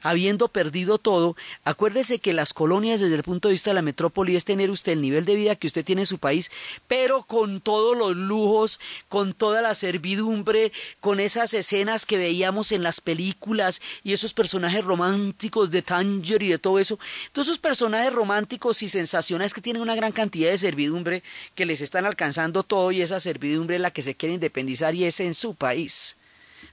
habiendo 0.04 0.50
perdido 0.50 1.00
todo, 1.00 1.36
acuérdese 1.64 2.20
que 2.20 2.34
las 2.34 2.54
colonias 2.54 3.00
desde 3.00 3.16
el 3.16 3.24
punto 3.24 3.48
de 3.48 3.54
vista 3.54 3.72
de 3.72 3.76
la 3.76 3.82
metrópoli 3.82 4.36
es 4.36 4.46
tener 4.46 4.70
usted 4.70 4.92
el 4.92 5.02
nivel 5.02 5.26
de 5.26 5.36
vida 5.36 5.56
que 5.56 5.68
usted 5.68 5.84
tiene 5.84 6.04
en 6.04 6.08
su 6.08 6.20
país, 6.20 6.52
pero 6.88 7.24
con 7.24 7.62
todos 7.62 7.98
los 7.98 8.16
lujos, 8.16 8.80
con 9.08 9.34
toda 9.34 9.62
la 9.62 9.74
servidumbre, 9.74 10.72
con 11.00 11.20
esas 11.20 11.54
escenas 11.54 12.06
que 12.06 12.18
veíamos 12.18 12.72
en 12.72 12.84
las 12.84 13.02
películas 13.02 13.82
y 14.04 14.14
esos 14.14 14.34
personajes 14.34 14.84
románticos 14.84 15.72
de 15.72 15.82
Tanger 15.82 16.44
y 16.44 16.50
de 16.50 16.60
todo 16.60 16.80
eso. 16.80 17.00
Todos 17.32 17.48
esos 17.48 17.60
personajes 17.60 18.14
románticos 18.14 18.84
y 18.84 18.90
sensacionales 18.90 19.54
que 19.54 19.62
tienen 19.62 19.82
una 19.82 19.96
gran 19.96 20.12
cantidad 20.12 20.52
de 20.52 20.58
servidumbre 20.58 21.24
que 21.56 21.66
les 21.66 21.82
están 21.82 22.06
alcanzando 22.06 22.64
todo 22.64 22.92
y 22.92 23.02
esa 23.02 23.20
servidumbre 23.20 23.76
es 23.76 23.82
la 23.82 23.92
que 23.92 24.02
se 24.02 24.16
quiere 24.16 24.36
independizar 24.36 24.94
y 24.96 25.06
es 25.06 25.20
en 25.22 25.34
su 25.34 25.56
país. 25.56 26.18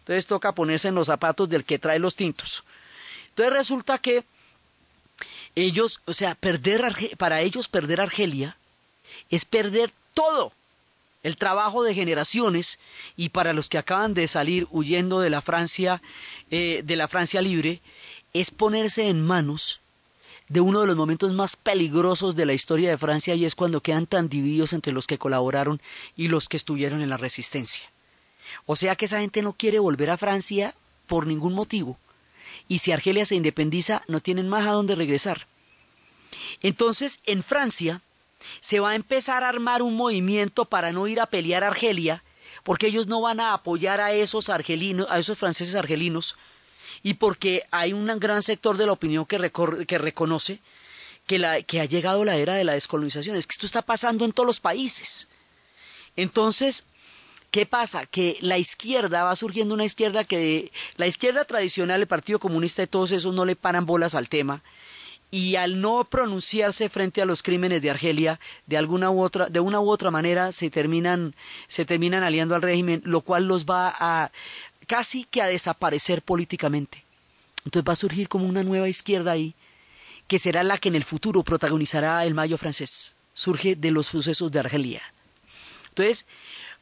Entonces 0.00 0.26
toca 0.26 0.54
ponerse 0.54 0.88
en 0.88 0.94
los 0.94 1.06
zapatos 1.06 1.48
del 1.48 1.64
que 1.64 1.78
trae 1.78 1.98
los 1.98 2.16
tintos. 2.16 2.64
Entonces 3.30 3.54
resulta 3.54 3.98
que 3.98 4.24
ellos, 5.54 6.00
o 6.06 6.14
sea, 6.14 6.34
perder 6.34 7.16
para 7.16 7.40
ellos 7.40 7.68
perder 7.68 8.00
Argelia 8.00 8.56
es 9.30 9.44
perder 9.44 9.92
todo 10.14 10.52
el 11.22 11.36
trabajo 11.36 11.82
de 11.82 11.94
generaciones 11.94 12.78
y 13.16 13.30
para 13.30 13.52
los 13.52 13.68
que 13.68 13.78
acaban 13.78 14.14
de 14.14 14.28
salir 14.28 14.66
huyendo 14.70 15.20
de 15.20 15.30
la 15.30 15.42
Francia, 15.42 16.00
eh, 16.50 16.82
de 16.84 16.96
la 16.96 17.08
Francia 17.08 17.42
libre, 17.42 17.80
es 18.32 18.50
ponerse 18.50 19.08
en 19.08 19.24
manos 19.24 19.80
de 20.48 20.60
uno 20.60 20.80
de 20.80 20.86
los 20.86 20.96
momentos 20.96 21.32
más 21.32 21.56
peligrosos 21.56 22.34
de 22.36 22.46
la 22.46 22.54
historia 22.54 22.90
de 22.90 22.98
Francia 22.98 23.34
y 23.34 23.44
es 23.44 23.54
cuando 23.54 23.82
quedan 23.82 24.06
tan 24.06 24.28
divididos 24.28 24.72
entre 24.72 24.92
los 24.92 25.06
que 25.06 25.18
colaboraron 25.18 25.80
y 26.16 26.28
los 26.28 26.48
que 26.48 26.56
estuvieron 26.56 27.02
en 27.02 27.10
la 27.10 27.16
resistencia. 27.16 27.88
O 28.66 28.74
sea 28.74 28.96
que 28.96 29.04
esa 29.04 29.20
gente 29.20 29.42
no 29.42 29.52
quiere 29.52 29.78
volver 29.78 30.10
a 30.10 30.16
Francia 30.16 30.74
por 31.06 31.26
ningún 31.26 31.52
motivo. 31.52 31.98
Y 32.70 32.78
si 32.78 32.92
Argelia 32.92 33.26
se 33.26 33.34
independiza, 33.34 34.04
no 34.06 34.20
tienen 34.20 34.48
más 34.48 34.64
a 34.64 34.70
dónde 34.70 34.94
regresar. 34.94 35.48
Entonces, 36.62 37.18
en 37.26 37.42
Francia 37.42 38.00
se 38.60 38.78
va 38.78 38.90
a 38.90 38.94
empezar 38.94 39.42
a 39.42 39.48
armar 39.48 39.82
un 39.82 39.96
movimiento 39.96 40.66
para 40.66 40.92
no 40.92 41.08
ir 41.08 41.20
a 41.20 41.26
pelear 41.26 41.64
a 41.64 41.66
Argelia, 41.66 42.22
porque 42.62 42.86
ellos 42.86 43.08
no 43.08 43.20
van 43.20 43.40
a 43.40 43.54
apoyar 43.54 44.00
a 44.00 44.12
esos 44.12 44.48
argelinos, 44.48 45.08
a 45.10 45.18
esos 45.18 45.36
franceses 45.36 45.74
argelinos, 45.74 46.36
y 47.02 47.14
porque 47.14 47.64
hay 47.72 47.92
un 47.92 48.06
gran 48.20 48.40
sector 48.40 48.76
de 48.76 48.86
la 48.86 48.92
opinión 48.92 49.26
que, 49.26 49.40
recor- 49.40 49.84
que 49.84 49.98
reconoce 49.98 50.60
que, 51.26 51.64
que 51.66 51.80
ha 51.80 51.86
llegado 51.86 52.24
la 52.24 52.36
era 52.36 52.54
de 52.54 52.62
la 52.62 52.74
descolonización. 52.74 53.36
Es 53.36 53.48
que 53.48 53.54
esto 53.54 53.66
está 53.66 53.82
pasando 53.82 54.24
en 54.24 54.32
todos 54.32 54.46
los 54.46 54.60
países. 54.60 55.26
Entonces, 56.14 56.84
¿qué 57.50 57.66
pasa? 57.66 58.06
Que 58.06 58.38
la 58.40 58.58
izquierda 58.58 59.24
va 59.24 59.36
surgiendo 59.36 59.74
una 59.74 59.84
izquierda 59.84 60.24
que 60.24 60.72
la 60.96 61.06
izquierda 61.06 61.44
tradicional, 61.44 62.00
el 62.00 62.06
Partido 62.06 62.38
Comunista 62.38 62.82
y 62.82 62.86
todos 62.86 63.12
esos 63.12 63.34
no 63.34 63.44
le 63.44 63.56
paran 63.56 63.86
bolas 63.86 64.14
al 64.14 64.28
tema 64.28 64.62
y 65.30 65.56
al 65.56 65.80
no 65.80 66.04
pronunciarse 66.04 66.88
frente 66.88 67.22
a 67.22 67.24
los 67.24 67.42
crímenes 67.42 67.82
de 67.82 67.90
Argelia 67.90 68.40
de 68.66 68.76
alguna 68.76 69.10
u 69.10 69.22
otra 69.22 69.48
de 69.48 69.60
una 69.60 69.80
u 69.80 69.88
otra 69.88 70.10
manera 70.10 70.50
se 70.50 70.70
terminan 70.70 71.34
se 71.68 71.84
terminan 71.84 72.22
aliando 72.22 72.54
al 72.54 72.62
régimen, 72.62 73.02
lo 73.04 73.20
cual 73.20 73.46
los 73.46 73.64
va 73.64 73.94
a 73.98 74.30
casi 74.86 75.24
que 75.24 75.42
a 75.42 75.46
desaparecer 75.46 76.22
políticamente. 76.22 77.04
Entonces 77.64 77.88
va 77.88 77.92
a 77.92 77.96
surgir 77.96 78.28
como 78.28 78.46
una 78.46 78.64
nueva 78.64 78.88
izquierda 78.88 79.32
ahí 79.32 79.54
que 80.26 80.38
será 80.38 80.62
la 80.62 80.78
que 80.78 80.88
en 80.88 80.96
el 80.96 81.04
futuro 81.04 81.42
protagonizará 81.42 82.24
el 82.24 82.34
Mayo 82.34 82.56
francés. 82.56 83.14
Surge 83.34 83.76
de 83.76 83.90
los 83.90 84.06
sucesos 84.06 84.50
de 84.52 84.60
Argelia. 84.60 85.02
Entonces, 85.88 86.24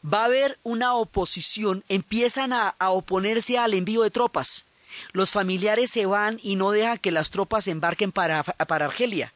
va 0.05 0.23
a 0.23 0.27
haber 0.27 0.59
una 0.63 0.95
oposición, 0.95 1.85
empiezan 1.89 2.53
a, 2.53 2.69
a 2.79 2.91
oponerse 2.91 3.59
al 3.59 3.75
envío 3.75 4.03
de 4.03 4.11
tropas. 4.11 4.67
Los 5.13 5.31
familiares 5.31 5.91
se 5.91 6.07
van 6.07 6.39
y 6.43 6.57
no 6.57 6.71
dejan 6.71 6.99
que 6.99 7.13
las 7.13 7.31
tropas 7.31 7.69
embarquen 7.69 8.13
para, 8.13 8.43
para 8.43 8.87
Argelia. 8.87 9.33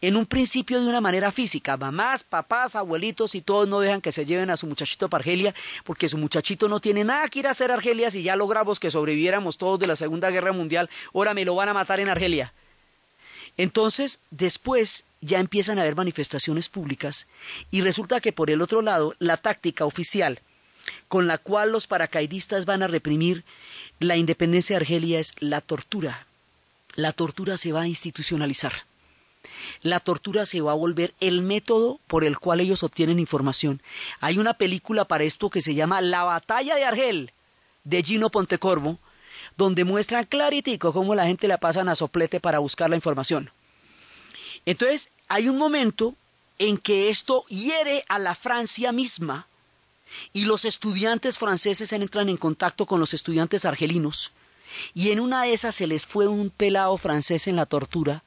En 0.00 0.16
un 0.16 0.26
principio 0.26 0.80
de 0.80 0.88
una 0.88 1.00
manera 1.00 1.30
física, 1.30 1.76
mamás, 1.76 2.24
papás, 2.24 2.74
abuelitos 2.74 3.36
y 3.36 3.40
todos 3.40 3.68
no 3.68 3.78
dejan 3.78 4.00
que 4.00 4.10
se 4.10 4.26
lleven 4.26 4.50
a 4.50 4.56
su 4.56 4.66
muchachito 4.66 5.08
para 5.08 5.20
Argelia, 5.22 5.54
porque 5.84 6.08
su 6.08 6.18
muchachito 6.18 6.68
no 6.68 6.80
tiene 6.80 7.04
nada 7.04 7.28
que 7.28 7.38
ir 7.38 7.46
a 7.46 7.52
hacer 7.52 7.70
a 7.70 7.74
Argelia 7.74 8.10
si 8.10 8.22
ya 8.22 8.34
logramos 8.34 8.80
que 8.80 8.90
sobreviviéramos 8.90 9.58
todos 9.58 9.78
de 9.78 9.86
la 9.86 9.94
Segunda 9.94 10.30
Guerra 10.30 10.52
Mundial, 10.52 10.90
ahora 11.14 11.34
me 11.34 11.44
lo 11.44 11.54
van 11.54 11.68
a 11.68 11.74
matar 11.74 12.00
en 12.00 12.08
Argelia. 12.08 12.52
Entonces, 13.56 14.18
después 14.30 15.04
ya 15.22 15.38
empiezan 15.38 15.78
a 15.78 15.82
haber 15.82 15.96
manifestaciones 15.96 16.68
públicas 16.68 17.26
y 17.70 17.80
resulta 17.80 18.20
que 18.20 18.32
por 18.32 18.50
el 18.50 18.60
otro 18.60 18.82
lado, 18.82 19.14
la 19.18 19.38
táctica 19.38 19.86
oficial 19.86 20.40
con 21.08 21.26
la 21.26 21.38
cual 21.38 21.72
los 21.72 21.86
paracaidistas 21.86 22.66
van 22.66 22.82
a 22.82 22.88
reprimir 22.88 23.44
la 24.00 24.16
independencia 24.16 24.74
de 24.74 24.82
Argelia 24.82 25.20
es 25.20 25.32
la 25.38 25.60
tortura. 25.60 26.26
La 26.94 27.12
tortura 27.12 27.56
se 27.56 27.72
va 27.72 27.82
a 27.82 27.88
institucionalizar. 27.88 28.72
La 29.82 30.00
tortura 30.00 30.46
se 30.46 30.60
va 30.60 30.72
a 30.72 30.76
volver 30.76 31.14
el 31.20 31.42
método 31.42 32.00
por 32.06 32.24
el 32.24 32.38
cual 32.38 32.60
ellos 32.60 32.82
obtienen 32.82 33.18
información. 33.18 33.80
Hay 34.20 34.38
una 34.38 34.54
película 34.54 35.04
para 35.04 35.24
esto 35.24 35.50
que 35.50 35.60
se 35.60 35.74
llama 35.74 36.00
La 36.00 36.24
batalla 36.24 36.76
de 36.76 36.84
Argel, 36.84 37.32
de 37.84 38.02
Gino 38.02 38.30
Pontecorvo, 38.30 38.98
donde 39.56 39.84
muestran 39.84 40.24
claritico 40.24 40.92
cómo 40.92 41.14
la 41.14 41.26
gente 41.26 41.48
la 41.48 41.58
pasan 41.58 41.88
a 41.88 41.94
soplete 41.94 42.40
para 42.40 42.58
buscar 42.58 42.90
la 42.90 42.96
información. 42.96 43.50
Entonces, 44.66 45.10
hay 45.28 45.48
un 45.48 45.58
momento 45.58 46.14
en 46.58 46.78
que 46.78 47.10
esto 47.10 47.44
hiere 47.48 48.04
a 48.08 48.18
la 48.18 48.34
Francia 48.34 48.92
misma, 48.92 49.46
y 50.32 50.44
los 50.44 50.64
estudiantes 50.64 51.38
franceses 51.38 51.92
entran 51.92 52.28
en 52.28 52.36
contacto 52.36 52.86
con 52.86 53.00
los 53.00 53.14
estudiantes 53.14 53.64
argelinos 53.64 54.32
y 54.94 55.10
en 55.10 55.20
una 55.20 55.42
de 55.42 55.52
esas 55.52 55.74
se 55.74 55.86
les 55.86 56.06
fue 56.06 56.26
un 56.26 56.50
pelado 56.50 56.96
francés 56.96 57.46
en 57.46 57.56
la 57.56 57.66
tortura 57.66 58.22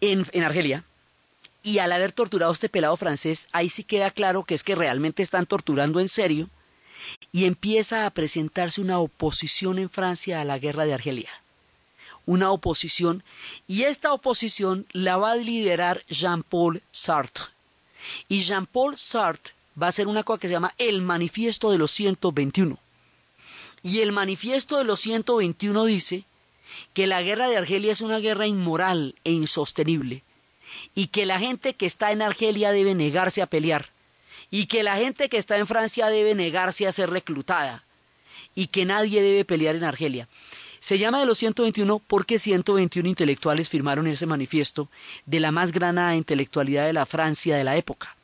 en, 0.00 0.26
en 0.32 0.42
Argelia 0.42 0.84
y 1.62 1.78
al 1.78 1.92
haber 1.92 2.12
torturado 2.12 2.50
a 2.50 2.54
este 2.54 2.68
pelado 2.68 2.96
francés, 2.96 3.48
ahí 3.52 3.68
sí 3.68 3.84
queda 3.84 4.10
claro 4.10 4.42
que 4.42 4.54
es 4.54 4.64
que 4.64 4.74
realmente 4.74 5.22
están 5.22 5.46
torturando 5.46 6.00
en 6.00 6.08
serio 6.08 6.50
y 7.30 7.44
empieza 7.44 8.04
a 8.04 8.10
presentarse 8.10 8.80
una 8.80 8.98
oposición 8.98 9.78
en 9.78 9.88
Francia 9.88 10.40
a 10.40 10.44
la 10.44 10.58
guerra 10.58 10.84
de 10.84 10.94
Argelia. 10.94 11.30
Una 12.24 12.50
oposición, 12.50 13.24
y 13.66 13.82
esta 13.82 14.12
oposición 14.12 14.86
la 14.92 15.16
va 15.16 15.32
a 15.32 15.36
liderar 15.36 16.04
Jean-Paul 16.08 16.82
Sartre. 16.92 17.44
Y 18.28 18.42
Jean-Paul 18.42 18.96
Sartre 18.96 19.52
va 19.80 19.86
a 19.86 19.88
hacer 19.88 20.06
una 20.06 20.22
cosa 20.22 20.40
que 20.40 20.48
se 20.48 20.52
llama 20.52 20.74
el 20.78 21.02
Manifiesto 21.02 21.70
de 21.70 21.78
los 21.78 21.90
121. 21.90 22.78
Y 23.82 24.00
el 24.00 24.12
Manifiesto 24.12 24.78
de 24.78 24.84
los 24.84 25.00
121 25.00 25.84
dice 25.84 26.24
que 26.94 27.06
la 27.06 27.22
guerra 27.22 27.48
de 27.48 27.56
Argelia 27.56 27.92
es 27.92 28.00
una 28.00 28.18
guerra 28.18 28.46
inmoral 28.46 29.16
e 29.24 29.32
insostenible, 29.32 30.22
y 30.94 31.08
que 31.08 31.26
la 31.26 31.38
gente 31.38 31.74
que 31.74 31.86
está 31.86 32.12
en 32.12 32.22
Argelia 32.22 32.70
debe 32.70 32.94
negarse 32.94 33.42
a 33.42 33.46
pelear, 33.46 33.90
y 34.50 34.66
que 34.66 34.82
la 34.82 34.96
gente 34.96 35.28
que 35.28 35.38
está 35.38 35.58
en 35.58 35.66
Francia 35.66 36.08
debe 36.08 36.34
negarse 36.34 36.86
a 36.86 36.92
ser 36.92 37.10
reclutada, 37.10 37.84
y 38.54 38.68
que 38.68 38.84
nadie 38.84 39.22
debe 39.22 39.44
pelear 39.44 39.74
en 39.76 39.84
Argelia. 39.84 40.28
Se 40.82 40.98
llama 40.98 41.20
de 41.20 41.26
los 41.26 41.38
121 41.38 42.00
porque 42.00 42.40
121 42.40 43.08
intelectuales 43.08 43.68
firmaron 43.68 44.08
ese 44.08 44.26
manifiesto 44.26 44.88
de 45.26 45.38
la 45.38 45.52
más 45.52 45.70
granada 45.70 46.16
intelectualidad 46.16 46.86
de 46.86 46.92
la 46.92 47.06
Francia 47.06 47.56
de 47.56 47.62
la 47.62 47.76
época. 47.76 48.16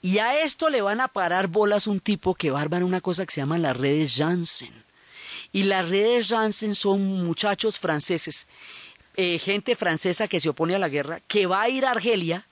Y 0.00 0.18
a 0.18 0.40
esto 0.44 0.70
le 0.70 0.82
van 0.82 1.00
a 1.00 1.08
parar 1.08 1.48
bolas 1.48 1.88
un 1.88 1.98
tipo 1.98 2.36
que 2.36 2.52
va 2.52 2.60
a 2.60 2.62
armar 2.62 2.84
una 2.84 3.00
cosa 3.00 3.26
que 3.26 3.32
se 3.32 3.40
llama 3.40 3.58
las 3.58 3.76
redes 3.76 4.14
Janssen. 4.16 4.72
Y 5.50 5.64
las 5.64 5.88
redes 5.88 6.28
Janssen 6.28 6.76
son 6.76 7.24
muchachos 7.24 7.80
franceses, 7.80 8.46
eh, 9.16 9.40
gente 9.40 9.74
francesa 9.74 10.28
que 10.28 10.38
se 10.38 10.50
opone 10.50 10.76
a 10.76 10.78
la 10.78 10.88
guerra, 10.88 11.22
que 11.26 11.46
va 11.46 11.62
a 11.62 11.68
ir 11.68 11.84
a 11.84 11.90
Argelia 11.90 12.46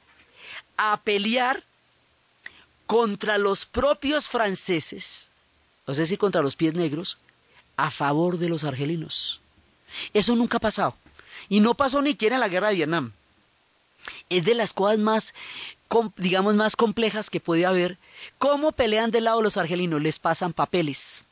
a 0.77 1.01
pelear 1.03 1.63
contra 2.87 3.39
los 3.39 3.67
propios 3.67 4.29
franceses, 4.29 5.29
o 5.85 5.95
sea, 5.95 6.03
decir, 6.03 6.19
contra 6.19 6.43
los 6.43 6.57
pies 6.57 6.75
negros, 6.75 7.19
a 7.77 7.91
favor 7.91 8.39
de 8.39 8.49
los 8.49 8.65
argelinos. 8.65 9.41
Eso 10.13 10.37
nunca 10.37 10.59
ha 10.59 10.61
pasado. 10.61 10.95
Y 11.49 11.61
no 11.61 11.75
pasó 11.75 12.03
ni 12.03 12.11
siquiera 12.11 12.37
en 12.37 12.41
la 12.41 12.49
guerra 12.49 12.69
de 12.69 12.77
Vietnam. 12.77 13.13
Es 14.29 14.45
de 14.45 14.55
las 14.55 14.73
cosas 14.73 14.99
más, 14.99 15.35
digamos, 16.17 16.55
más 16.55 16.77
complejas 16.77 17.31
que 17.31 17.41
puede 17.41 17.67
haber. 17.67 17.99
¿Cómo 18.39 18.73
pelean 18.73 19.11
del 19.11 19.25
lado 19.25 19.43
los 19.43 19.57
argelinos? 19.57 20.03
Les 20.03 20.19
pasan 20.19 20.53
papeles. 20.53 21.25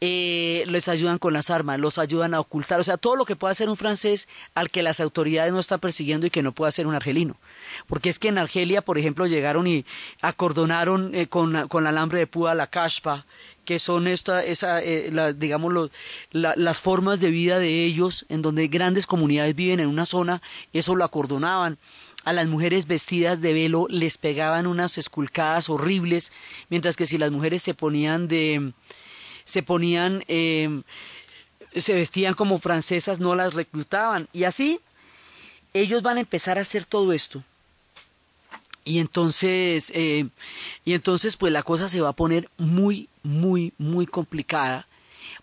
Eh, 0.00 0.64
les 0.66 0.88
ayudan 0.88 1.18
con 1.18 1.32
las 1.32 1.50
armas, 1.50 1.78
los 1.78 1.98
ayudan 1.98 2.34
a 2.34 2.40
ocultar, 2.40 2.80
o 2.80 2.84
sea, 2.84 2.96
todo 2.96 3.14
lo 3.14 3.24
que 3.24 3.36
puede 3.36 3.52
hacer 3.52 3.68
un 3.68 3.76
francés 3.76 4.26
al 4.54 4.70
que 4.70 4.82
las 4.82 4.98
autoridades 4.98 5.52
no 5.52 5.60
están 5.60 5.78
persiguiendo 5.78 6.26
y 6.26 6.30
que 6.30 6.42
no 6.42 6.50
puede 6.50 6.70
hacer 6.70 6.88
un 6.88 6.96
argelino. 6.96 7.36
Porque 7.86 8.08
es 8.08 8.18
que 8.18 8.28
en 8.28 8.38
Argelia, 8.38 8.82
por 8.82 8.98
ejemplo, 8.98 9.26
llegaron 9.26 9.66
y 9.66 9.84
acordonaron 10.20 11.14
eh, 11.14 11.26
con, 11.26 11.68
con 11.68 11.86
alambre 11.86 12.20
de 12.20 12.26
púa 12.26 12.54
la 12.54 12.68
cashpa, 12.68 13.26
que 13.64 13.78
son 13.78 14.06
esta, 14.06 14.44
esa, 14.44 14.82
eh, 14.82 15.10
la, 15.12 15.32
digamos, 15.32 15.90
las 16.32 16.80
formas 16.80 17.20
de 17.20 17.30
vida 17.30 17.58
de 17.58 17.84
ellos, 17.84 18.26
en 18.28 18.42
donde 18.42 18.68
grandes 18.68 19.06
comunidades 19.06 19.54
viven 19.54 19.80
en 19.80 19.88
una 19.88 20.06
zona, 20.06 20.42
eso 20.72 20.96
lo 20.96 21.04
acordonaban. 21.04 21.78
A 22.24 22.32
las 22.32 22.46
mujeres 22.46 22.86
vestidas 22.86 23.40
de 23.40 23.52
velo 23.52 23.86
les 23.88 24.16
pegaban 24.16 24.66
unas 24.66 24.96
esculcadas 24.96 25.68
horribles, 25.68 26.32
mientras 26.70 26.96
que 26.96 27.06
si 27.06 27.18
las 27.18 27.32
mujeres 27.32 27.62
se 27.62 27.74
ponían 27.74 28.28
de, 28.28 28.72
se 29.44 29.62
ponían, 29.62 30.24
eh, 30.28 30.82
se 31.74 31.94
vestían 31.94 32.34
como 32.34 32.58
francesas, 32.58 33.18
no 33.18 33.34
las 33.34 33.54
reclutaban. 33.54 34.28
Y 34.32 34.44
así, 34.44 34.80
ellos 35.74 36.02
van 36.02 36.18
a 36.18 36.20
empezar 36.20 36.58
a 36.58 36.62
hacer 36.62 36.84
todo 36.84 37.12
esto. 37.12 37.42
Y 38.84 38.98
entonces, 38.98 39.92
eh, 39.94 40.26
y 40.84 40.94
entonces, 40.94 41.36
pues 41.36 41.52
la 41.52 41.62
cosa 41.62 41.88
se 41.88 42.00
va 42.00 42.10
a 42.10 42.14
poner 42.14 42.48
muy, 42.58 43.08
muy, 43.22 43.72
muy 43.78 44.06
complicada, 44.06 44.88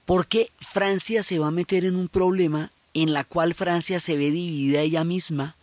porque 0.05 0.51
Francia 0.59 1.23
se 1.23 1.39
va 1.39 1.47
a 1.47 1.51
meter 1.51 1.85
en 1.85 1.95
un 1.95 2.09
problema 2.09 2.71
en 2.93 3.13
la 3.13 3.23
cual 3.23 3.53
Francia 3.53 3.99
se 3.99 4.17
ve 4.17 4.31
dividida 4.31 4.81
ella 4.81 5.03
misma, 5.03 5.55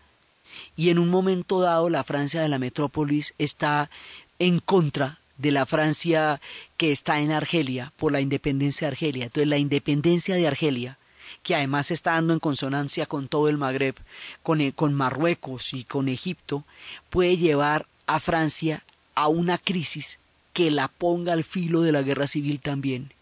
y 0.77 0.91
en 0.91 0.99
un 0.99 1.11
momento 1.11 1.61
dado 1.61 1.91
la 1.91 2.05
Francia 2.05 2.41
de 2.41 2.49
la 2.49 2.59
metrópolis 2.59 3.35
está 3.39 3.91
en 4.39 4.59
contra 4.61 5.19
de 5.39 5.51
la 5.51 5.67
Francia 5.67 6.41
que 6.77 6.93
está 6.93 7.21
en 7.21 7.33
Argelia 7.33 7.93
por 7.97 8.13
la 8.13 8.21
independencia 8.21 8.87
de 8.87 8.93
Argelia. 8.93 9.25
Entonces 9.25 9.49
la 9.49 9.59
independencia 9.59 10.35
de 10.35 10.47
Argelia, 10.47 10.99
que 11.43 11.55
además 11.55 11.91
está 11.91 12.13
dando 12.13 12.33
en 12.33 12.41
consonancia 12.41 13.07
con 13.07 13.29
todo 13.29 13.49
el 13.49 13.59
Magreb, 13.59 13.97
con, 14.43 14.61
eh, 14.61 14.73
con 14.73 14.95
Marruecos 14.95 15.73
y 15.75 15.85
con 15.85 16.09
Egipto, 16.09 16.65
puede 17.11 17.37
llevar 17.37 17.87
a 18.07 18.21
Francia 18.21 18.83
a 19.15 19.29
una 19.29 19.59
crisis 19.59 20.19
que 20.53 20.71
la 20.71 20.89
ponga 20.89 21.33
al 21.33 21.45
filo 21.45 21.83
de 21.83 21.93
la 21.93 22.03
guerra 22.03 22.27
civil 22.27 22.61
también. 22.61 23.13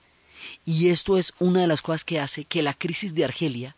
Y 0.65 0.89
esto 0.91 1.17
es 1.17 1.33
una 1.39 1.63
de 1.63 1.67
las 1.67 1.83
cosas 1.83 2.05
que 2.05 2.21
hace 2.21 2.45
que 2.45 2.63
la 2.63 2.75
crisis 2.75 3.15
de 3.15 3.25
Argelia 3.25 3.77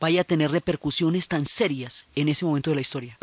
vaya 0.00 0.22
a 0.22 0.24
tener 0.24 0.50
repercusiones 0.50 1.28
tan 1.28 1.46
serias 1.46 2.06
en 2.14 2.28
ese 2.28 2.44
momento 2.44 2.70
de 2.70 2.74
la 2.76 2.80
historia. 2.80 3.18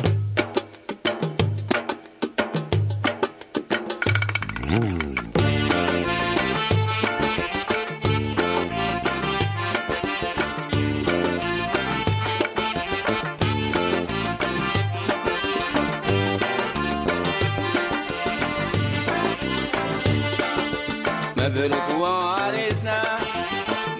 مبروك 21.47 21.89
وعريسنا 21.99 22.99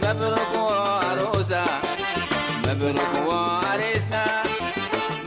مبروك 0.04 0.54
وعروسة 0.56 1.66
مبروك 2.68 3.14
وعريسنا 3.28 4.26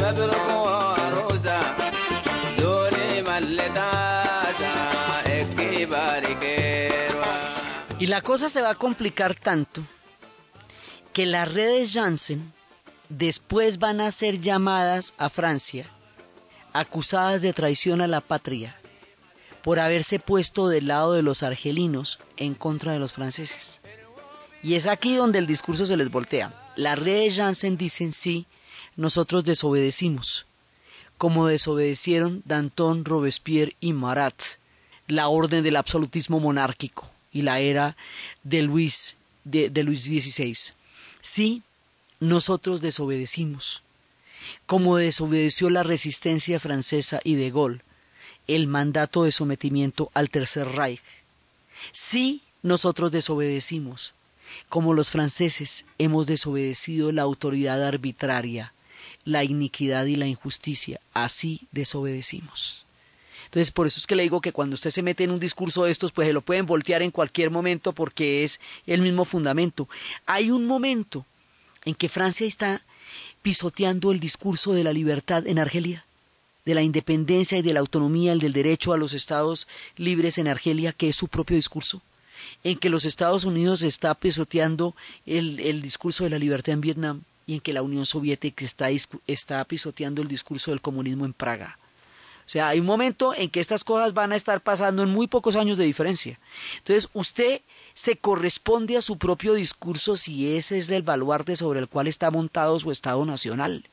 مبروك 0.01 0.49
وعروسة 0.67 1.61
زوري 2.59 3.23
ملتاسا 3.23 4.75
اكي 5.27 5.85
باريكيروا 5.87 7.37
Y 7.99 8.07
la 8.07 8.21
cosa 8.21 8.49
se 8.51 8.61
va 8.61 8.71
a 8.71 8.75
complicar 8.75 9.35
tanto 9.35 9.81
que 11.15 11.25
las 11.25 11.51
redes 11.53 11.95
Janssen 11.95 12.53
después 13.09 13.79
van 13.79 14.01
a 14.03 14.11
ser 14.11 14.39
llamadas 14.41 15.15
a 15.17 15.31
Francia, 15.31 15.87
acusadas 16.75 17.41
de 17.41 17.55
traición 17.55 18.03
a 18.03 18.07
la 18.07 18.21
patria, 18.21 18.77
por 19.64 19.80
haberse 19.80 20.20
puesto 20.20 20.68
del 20.68 20.88
lado 20.88 21.14
de 21.14 21.22
los 21.22 21.44
argelinos 21.44 22.20
en 22.38 22.56
contra 22.56 22.94
de 22.94 23.00
los 23.00 23.14
franceses. 23.14 23.82
Y 24.64 24.76
es 24.76 24.88
aquí 24.88 25.16
donde 25.16 25.40
el 25.40 25.48
discurso 25.48 25.86
se 25.86 25.98
les 25.98 26.10
voltea. 26.10 26.54
Las 26.76 26.98
redes 27.00 27.36
Janssen 27.36 27.78
dicen 27.78 28.14
sí, 28.14 28.46
nosotros 28.96 29.44
desobedecimos, 29.44 30.46
como 31.18 31.48
desobedecieron 31.48 32.42
Danton, 32.46 33.06
Robespierre 33.06 33.76
y 33.80 33.94
Marat, 33.94 34.42
la 35.08 35.28
orden 35.28 35.64
del 35.64 35.76
absolutismo 35.76 36.40
monárquico 36.40 37.10
y 37.32 37.42
la 37.42 37.60
era 37.60 37.96
de 38.44 38.62
Luis, 38.62 39.18
de, 39.44 39.70
Luis 39.84 40.04
XVI. 40.04 40.56
Sí, 41.22 41.64
nosotros 42.20 42.82
desobedecimos, 42.82 43.82
como 44.66 44.98
desobedeció 44.98 45.70
la 45.70 45.84
resistencia 45.84 46.60
francesa 46.60 47.20
y 47.24 47.36
de 47.36 47.52
Gaulle, 47.52 47.82
el 48.48 48.68
mandato 48.68 49.24
de 49.24 49.32
sometimiento 49.32 50.12
al 50.14 50.30
Tercer 50.30 50.68
Reich. 50.68 51.02
Sí, 51.92 52.42
nosotros 52.64 53.12
desobedecimos, 53.12 54.14
como 54.70 54.94
los 54.94 55.10
franceses 55.10 55.86
hemos 55.98 56.28
desobedecido 56.28 57.12
la 57.12 57.24
autoridad 57.24 57.84
arbitraria, 57.84 58.74
la 59.24 59.44
iniquidad 59.44 60.06
y 60.06 60.16
la 60.16 60.28
injusticia, 60.28 61.00
así 61.14 61.68
desobedecimos. 61.72 62.86
Entonces, 63.46 63.72
por 63.72 63.86
eso 63.86 64.00
es 64.00 64.08
que 64.08 64.16
le 64.16 64.24
digo 64.24 64.40
que 64.40 64.54
cuando 64.54 64.76
usted 64.76 64.92
se 64.92 65.02
mete 65.04 65.26
en 65.26 65.32
un 65.32 65.40
discurso 65.40 65.84
de 65.84 65.92
estos, 65.92 66.14
pues 66.14 66.26
se 66.26 66.34
lo 66.34 66.42
pueden 66.42 66.66
voltear 66.66 67.02
en 67.02 67.12
cualquier 67.12 67.52
momento 67.52 67.92
porque 67.92 68.44
es 68.44 68.62
el 68.88 69.02
mismo 69.02 69.26
fundamento. 69.26 69.90
Hay 70.26 70.52
un 70.52 70.66
momento 70.66 71.26
en 71.84 71.96
que 71.96 72.08
Francia 72.08 72.48
está 72.48 72.82
pisoteando 73.42 74.12
el 74.12 74.22
discurso 74.22 74.72
de 74.72 74.86
la 74.86 74.94
libertad 74.94 75.48
en 75.48 75.60
Argelia, 75.60 76.06
de 76.66 76.76
la 76.76 76.82
independencia 76.82 77.58
y 77.58 77.62
de 77.62 77.74
la 77.74 77.80
autonomía, 77.80 78.34
el 78.34 78.40
del 78.40 78.54
derecho 78.54 78.94
a 78.94 78.98
los 78.98 79.14
estados 79.14 79.68
libres 79.98 80.38
en 80.38 80.48
Argelia, 80.48 80.94
que 80.94 81.10
es 81.10 81.16
su 81.16 81.28
propio 81.28 81.56
discurso, 81.56 82.02
en 82.64 82.78
que 82.78 82.90
los 82.90 83.06
Estados 83.06 83.46
Unidos 83.46 83.82
está 83.82 84.14
pisoteando 84.16 84.96
el, 85.26 85.60
el 85.60 85.82
discurso 85.82 86.24
de 86.24 86.30
la 86.30 86.40
libertad 86.40 86.74
en 86.74 86.82
Vietnam 86.82 87.22
y 87.48 87.56
en 87.56 87.60
que 87.62 87.74
la 87.74 87.82
Unión 87.82 88.06
Soviética 88.06 88.64
está, 88.64 88.90
está 89.28 89.64
pisoteando 89.66 90.22
el 90.22 90.28
discurso 90.28 90.72
del 90.72 90.82
comunismo 90.82 91.26
en 91.26 91.34
Praga. 91.34 91.78
O 92.46 92.50
sea, 92.52 92.70
hay 92.70 92.80
un 92.80 92.86
momento 92.86 93.34
en 93.34 93.50
que 93.50 93.60
estas 93.60 93.84
cosas 93.84 94.14
van 94.14 94.34
a 94.34 94.36
estar 94.36 94.62
pasando 94.62 95.04
en 95.04 95.10
muy 95.10 95.28
pocos 95.28 95.56
años 95.56 95.78
de 95.78 95.86
diferencia. 95.86 96.40
Entonces, 96.80 97.10
usted 97.14 97.62
se 97.94 98.18
corresponde 98.18 98.98
a 98.98 99.02
su 99.02 99.18
propio 99.18 99.54
discurso 99.54 100.18
si 100.18 100.56
ese 100.56 100.78
es 100.78 100.90
el 100.90 101.02
baluarte 101.02 101.56
sobre 101.56 101.80
el 101.80 101.88
cual 101.88 102.08
está 102.08 102.30
montado 102.32 102.80
su 102.80 102.92
Estado 102.92 103.24
Nacional. 103.26 103.86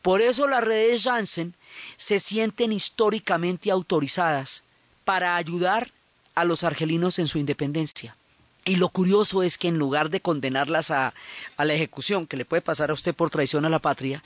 Por 0.00 0.20
eso 0.20 0.46
las 0.48 0.64
redes 0.64 1.04
Janssen 1.04 1.54
se 1.96 2.20
sienten 2.20 2.72
históricamente 2.72 3.70
autorizadas 3.70 4.64
para 5.04 5.36
ayudar 5.36 5.90
a 6.34 6.44
los 6.44 6.64
argelinos 6.64 7.18
en 7.18 7.28
su 7.28 7.38
independencia. 7.38 8.16
Y 8.64 8.76
lo 8.76 8.88
curioso 8.88 9.42
es 9.42 9.58
que 9.58 9.68
en 9.68 9.78
lugar 9.78 10.08
de 10.08 10.20
condenarlas 10.20 10.90
a, 10.90 11.14
a, 11.56 11.64
la 11.64 11.74
ejecución, 11.74 12.26
que 12.26 12.36
le 12.36 12.44
puede 12.44 12.62
pasar 12.62 12.90
a 12.90 12.94
usted 12.94 13.14
por 13.14 13.30
traición 13.30 13.64
a 13.64 13.68
la 13.68 13.80
patria, 13.80 14.22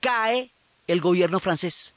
cae 0.00 0.50
el 0.86 1.00
gobierno 1.00 1.40
francés. 1.40 1.94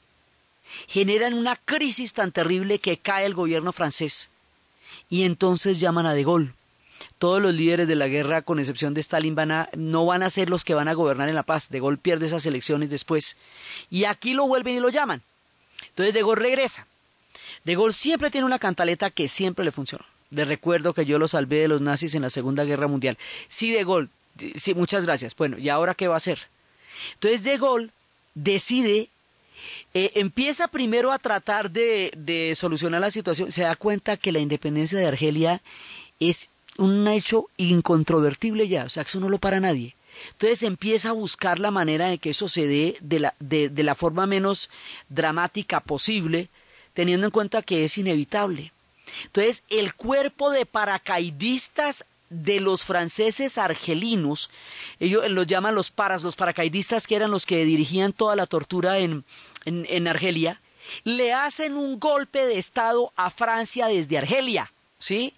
Generan 0.86 1.34
una 1.34 1.56
crisis 1.56 2.14
tan 2.14 2.32
terrible 2.32 2.78
que 2.78 2.96
cae 2.96 3.26
el 3.26 3.34
gobierno 3.34 3.72
francés. 3.72 4.30
Y 5.10 5.24
entonces 5.24 5.80
llaman 5.80 6.06
a 6.06 6.14
De 6.14 6.24
Gaulle. 6.24 6.54
Todos 7.18 7.40
los 7.40 7.54
líderes 7.54 7.88
de 7.88 7.94
la 7.94 8.08
guerra, 8.08 8.42
con 8.42 8.58
excepción 8.58 8.94
de 8.94 9.00
Stalin, 9.00 9.34
van 9.34 9.52
a, 9.52 9.68
no 9.76 10.06
van 10.06 10.22
a 10.22 10.30
ser 10.30 10.50
los 10.50 10.64
que 10.64 10.74
van 10.74 10.88
a 10.88 10.94
gobernar 10.94 11.28
en 11.28 11.34
la 11.34 11.42
paz. 11.42 11.68
De 11.68 11.80
Gaulle 11.80 11.98
pierde 11.98 12.26
esas 12.26 12.46
elecciones 12.46 12.90
después. 12.90 13.36
Y 13.90 14.04
aquí 14.04 14.34
lo 14.34 14.46
vuelven 14.46 14.76
y 14.76 14.80
lo 14.80 14.88
llaman. 14.88 15.22
Entonces 15.88 16.14
De 16.14 16.20
Gaulle 16.20 16.40
regresa. 16.40 16.86
De 17.64 17.74
Gaulle 17.74 17.92
siempre 17.92 18.30
tiene 18.30 18.46
una 18.46 18.58
cantaleta 18.58 19.10
que 19.10 19.28
siempre 19.28 19.64
le 19.64 19.72
funcionó. 19.72 20.04
Le 20.30 20.44
recuerdo 20.44 20.94
que 20.94 21.04
yo 21.04 21.18
lo 21.18 21.28
salvé 21.28 21.58
de 21.58 21.68
los 21.68 21.80
nazis 21.80 22.14
en 22.14 22.22
la 22.22 22.30
Segunda 22.30 22.64
Guerra 22.64 22.88
Mundial. 22.88 23.18
Sí, 23.48 23.70
De 23.72 23.84
Gaulle, 23.84 24.08
sí, 24.56 24.74
muchas 24.74 25.04
gracias. 25.04 25.36
Bueno, 25.36 25.58
¿y 25.58 25.68
ahora 25.68 25.94
qué 25.94 26.08
va 26.08 26.14
a 26.14 26.18
hacer? 26.18 26.38
Entonces 27.14 27.44
De 27.44 27.58
Gaulle 27.58 27.90
decide, 28.34 29.08
eh, 29.94 30.12
empieza 30.14 30.68
primero 30.68 31.12
a 31.12 31.18
tratar 31.18 31.70
de, 31.70 32.12
de 32.16 32.54
solucionar 32.56 33.00
la 33.00 33.10
situación, 33.10 33.50
se 33.50 33.62
da 33.62 33.76
cuenta 33.76 34.16
que 34.16 34.32
la 34.32 34.38
independencia 34.38 34.98
de 34.98 35.06
Argelia 35.06 35.60
es 36.18 36.50
un 36.82 37.06
hecho 37.08 37.46
incontrovertible 37.56 38.68
ya, 38.68 38.84
o 38.84 38.88
sea, 38.88 39.04
que 39.04 39.10
eso 39.10 39.20
no 39.20 39.28
lo 39.28 39.38
para 39.38 39.60
nadie. 39.60 39.94
Entonces 40.32 40.62
empieza 40.62 41.10
a 41.10 41.12
buscar 41.12 41.58
la 41.58 41.70
manera 41.70 42.08
de 42.08 42.18
que 42.18 42.30
eso 42.30 42.48
se 42.48 42.66
dé 42.66 42.96
de 43.00 43.20
la, 43.20 43.34
de, 43.40 43.68
de 43.68 43.82
la 43.82 43.94
forma 43.94 44.26
menos 44.26 44.70
dramática 45.08 45.80
posible, 45.80 46.48
teniendo 46.94 47.26
en 47.26 47.30
cuenta 47.30 47.62
que 47.62 47.84
es 47.84 47.96
inevitable. 47.98 48.72
Entonces, 49.24 49.62
el 49.68 49.94
cuerpo 49.94 50.50
de 50.50 50.66
paracaidistas 50.66 52.04
de 52.30 52.60
los 52.60 52.84
franceses 52.84 53.58
argelinos, 53.58 54.50
ellos 55.00 55.28
los 55.30 55.46
llaman 55.46 55.74
los 55.74 55.90
paras, 55.90 56.22
los 56.22 56.36
paracaidistas 56.36 57.06
que 57.06 57.16
eran 57.16 57.30
los 57.30 57.44
que 57.44 57.64
dirigían 57.64 58.12
toda 58.12 58.36
la 58.36 58.46
tortura 58.46 58.98
en, 58.98 59.24
en, 59.64 59.86
en 59.88 60.08
Argelia, 60.08 60.60
le 61.04 61.32
hacen 61.32 61.76
un 61.76 61.98
golpe 61.98 62.44
de 62.46 62.58
Estado 62.58 63.12
a 63.16 63.30
Francia 63.30 63.86
desde 63.86 64.18
Argelia, 64.18 64.72
¿sí? 64.98 65.34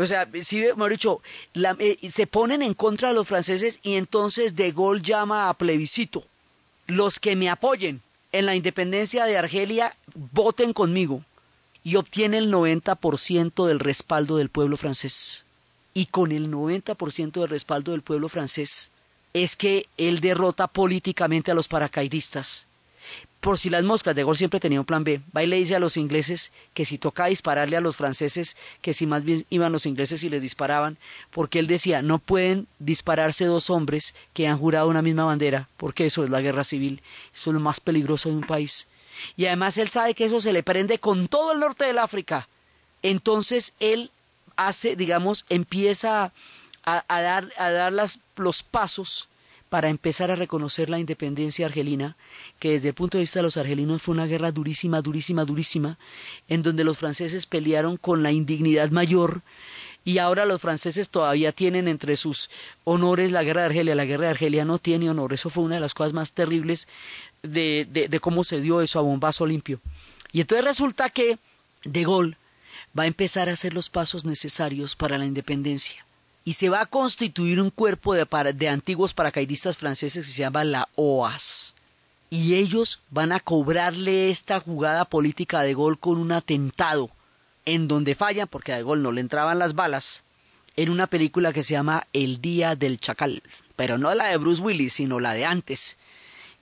O 0.00 0.06
sea, 0.06 0.28
sí, 0.42 0.60
mejor 0.60 0.92
dicho, 0.92 1.22
la, 1.52 1.76
eh, 1.78 1.98
se 2.10 2.26
ponen 2.26 2.62
en 2.62 2.74
contra 2.74 3.08
de 3.08 3.14
los 3.14 3.28
franceses 3.28 3.78
y 3.82 3.94
entonces 3.94 4.56
De 4.56 4.72
Gaulle 4.72 5.02
llama 5.02 5.48
a 5.48 5.54
plebiscito. 5.54 6.24
Los 6.86 7.20
que 7.20 7.36
me 7.36 7.50
apoyen 7.50 8.00
en 8.32 8.46
la 8.46 8.56
independencia 8.56 9.24
de 9.24 9.36
Argelia, 9.36 9.94
voten 10.14 10.72
conmigo. 10.72 11.22
Y 11.82 11.96
obtiene 11.96 12.38
el 12.38 12.52
90% 12.52 13.66
del 13.66 13.78
respaldo 13.78 14.36
del 14.36 14.50
pueblo 14.50 14.76
francés. 14.76 15.44
Y 15.94 16.06
con 16.06 16.30
el 16.32 16.50
90% 16.50 17.32
del 17.40 17.48
respaldo 17.48 17.92
del 17.92 18.02
pueblo 18.02 18.28
francés 18.28 18.90
es 19.32 19.56
que 19.56 19.86
él 19.96 20.20
derrota 20.20 20.66
políticamente 20.66 21.50
a 21.50 21.54
los 21.54 21.68
paracaidistas 21.68 22.66
por 23.40 23.58
si 23.58 23.70
las 23.70 23.82
moscas, 23.82 24.14
De 24.14 24.22
Gaulle 24.22 24.36
siempre 24.36 24.60
tenía 24.60 24.80
un 24.80 24.86
plan 24.86 25.02
B. 25.02 25.20
Va 25.34 25.42
y 25.42 25.46
le 25.46 25.56
dice 25.56 25.74
a 25.74 25.80
los 25.80 25.96
ingleses 25.96 26.52
que 26.74 26.84
si 26.84 26.98
toca 26.98 27.26
dispararle 27.26 27.76
a 27.76 27.80
los 27.80 27.96
franceses, 27.96 28.56
que 28.82 28.92
si 28.92 29.06
más 29.06 29.24
bien 29.24 29.46
iban 29.48 29.72
los 29.72 29.86
ingleses 29.86 30.22
y 30.24 30.28
le 30.28 30.40
disparaban, 30.40 30.98
porque 31.30 31.58
él 31.58 31.66
decía, 31.66 32.02
no 32.02 32.18
pueden 32.18 32.66
dispararse 32.78 33.46
dos 33.46 33.70
hombres 33.70 34.14
que 34.34 34.46
han 34.46 34.58
jurado 34.58 34.88
una 34.88 35.00
misma 35.00 35.24
bandera, 35.24 35.68
porque 35.78 36.04
eso 36.04 36.22
es 36.22 36.30
la 36.30 36.42
guerra 36.42 36.64
civil, 36.64 37.00
eso 37.34 37.50
es 37.50 37.54
lo 37.54 37.60
más 37.60 37.80
peligroso 37.80 38.28
de 38.28 38.36
un 38.36 38.46
país. 38.46 38.88
Y 39.36 39.46
además 39.46 39.78
él 39.78 39.88
sabe 39.88 40.14
que 40.14 40.26
eso 40.26 40.40
se 40.40 40.52
le 40.52 40.62
prende 40.62 40.98
con 40.98 41.26
todo 41.26 41.52
el 41.52 41.60
norte 41.60 41.84
del 41.84 41.98
África. 41.98 42.46
Entonces 43.02 43.72
él 43.80 44.10
hace, 44.56 44.96
digamos, 44.96 45.46
empieza 45.48 46.32
a, 46.84 47.04
a 47.08 47.22
dar, 47.22 47.50
a 47.56 47.70
dar 47.70 47.92
las, 47.92 48.20
los 48.36 48.62
pasos 48.62 49.29
para 49.70 49.88
empezar 49.88 50.30
a 50.30 50.36
reconocer 50.36 50.90
la 50.90 50.98
independencia 50.98 51.64
argelina, 51.64 52.16
que 52.58 52.72
desde 52.72 52.88
el 52.88 52.94
punto 52.94 53.16
de 53.16 53.22
vista 53.22 53.38
de 53.38 53.44
los 53.44 53.56
argelinos 53.56 54.02
fue 54.02 54.14
una 54.14 54.26
guerra 54.26 54.50
durísima, 54.50 55.00
durísima, 55.00 55.44
durísima, 55.44 55.96
en 56.48 56.62
donde 56.62 56.84
los 56.84 56.98
franceses 56.98 57.46
pelearon 57.46 57.96
con 57.96 58.22
la 58.24 58.32
indignidad 58.32 58.90
mayor 58.90 59.42
y 60.04 60.18
ahora 60.18 60.44
los 60.44 60.60
franceses 60.60 61.10
todavía 61.10 61.52
tienen 61.52 61.86
entre 61.86 62.16
sus 62.16 62.50
honores 62.84 63.32
la 63.32 63.44
guerra 63.44 63.60
de 63.62 63.66
Argelia. 63.68 63.94
La 63.94 64.06
guerra 64.06 64.24
de 64.24 64.30
Argelia 64.30 64.64
no 64.64 64.78
tiene 64.78 65.08
honor. 65.08 65.34
Eso 65.34 65.50
fue 65.50 65.62
una 65.62 65.76
de 65.76 65.82
las 65.82 65.94
cosas 65.94 66.14
más 66.14 66.32
terribles 66.32 66.88
de, 67.42 67.86
de, 67.90 68.08
de 68.08 68.20
cómo 68.20 68.42
se 68.42 68.60
dio 68.60 68.80
eso 68.80 68.98
a 68.98 69.02
bombazo 69.02 69.46
limpio. 69.46 69.80
Y 70.32 70.40
entonces 70.40 70.64
resulta 70.64 71.10
que 71.10 71.38
De 71.84 72.02
Gaulle 72.02 72.36
va 72.98 73.04
a 73.04 73.06
empezar 73.06 73.48
a 73.48 73.52
hacer 73.52 73.74
los 73.74 73.90
pasos 73.90 74.24
necesarios 74.24 74.96
para 74.96 75.18
la 75.18 75.26
independencia 75.26 76.04
y 76.50 76.54
se 76.54 76.68
va 76.68 76.80
a 76.80 76.86
constituir 76.86 77.60
un 77.60 77.70
cuerpo 77.70 78.12
de, 78.12 78.68
antiguos 78.68 79.14
paracaidistas 79.14 79.76
franceses 79.76 80.26
que 80.26 80.32
se 80.32 80.40
llama 80.40 80.64
la 80.64 80.88
OAS. 80.96 81.76
Y 82.28 82.56
ellos 82.56 82.98
van 83.08 83.30
a 83.30 83.38
cobrarle 83.38 84.30
esta 84.30 84.58
jugada 84.58 85.04
política 85.04 85.62
de 85.62 85.74
gol 85.74 86.00
con 86.00 86.18
un 86.18 86.32
atentado, 86.32 87.08
en 87.66 87.86
donde 87.86 88.16
fallan, 88.16 88.48
porque 88.48 88.72
a 88.72 88.78
de 88.78 88.82
gol 88.82 89.00
no 89.00 89.12
le 89.12 89.20
entraban 89.20 89.60
las 89.60 89.76
balas, 89.76 90.24
en 90.74 90.90
una 90.90 91.06
película 91.06 91.52
que 91.52 91.62
se 91.62 91.74
llama 91.74 92.08
El 92.12 92.40
Día 92.40 92.74
del 92.74 92.98
Chacal, 92.98 93.44
pero 93.76 93.96
no 93.96 94.12
la 94.12 94.26
de 94.26 94.36
Bruce 94.36 94.60
Willis, 94.60 94.94
sino 94.94 95.20
la 95.20 95.34
de 95.34 95.44
antes, 95.44 95.98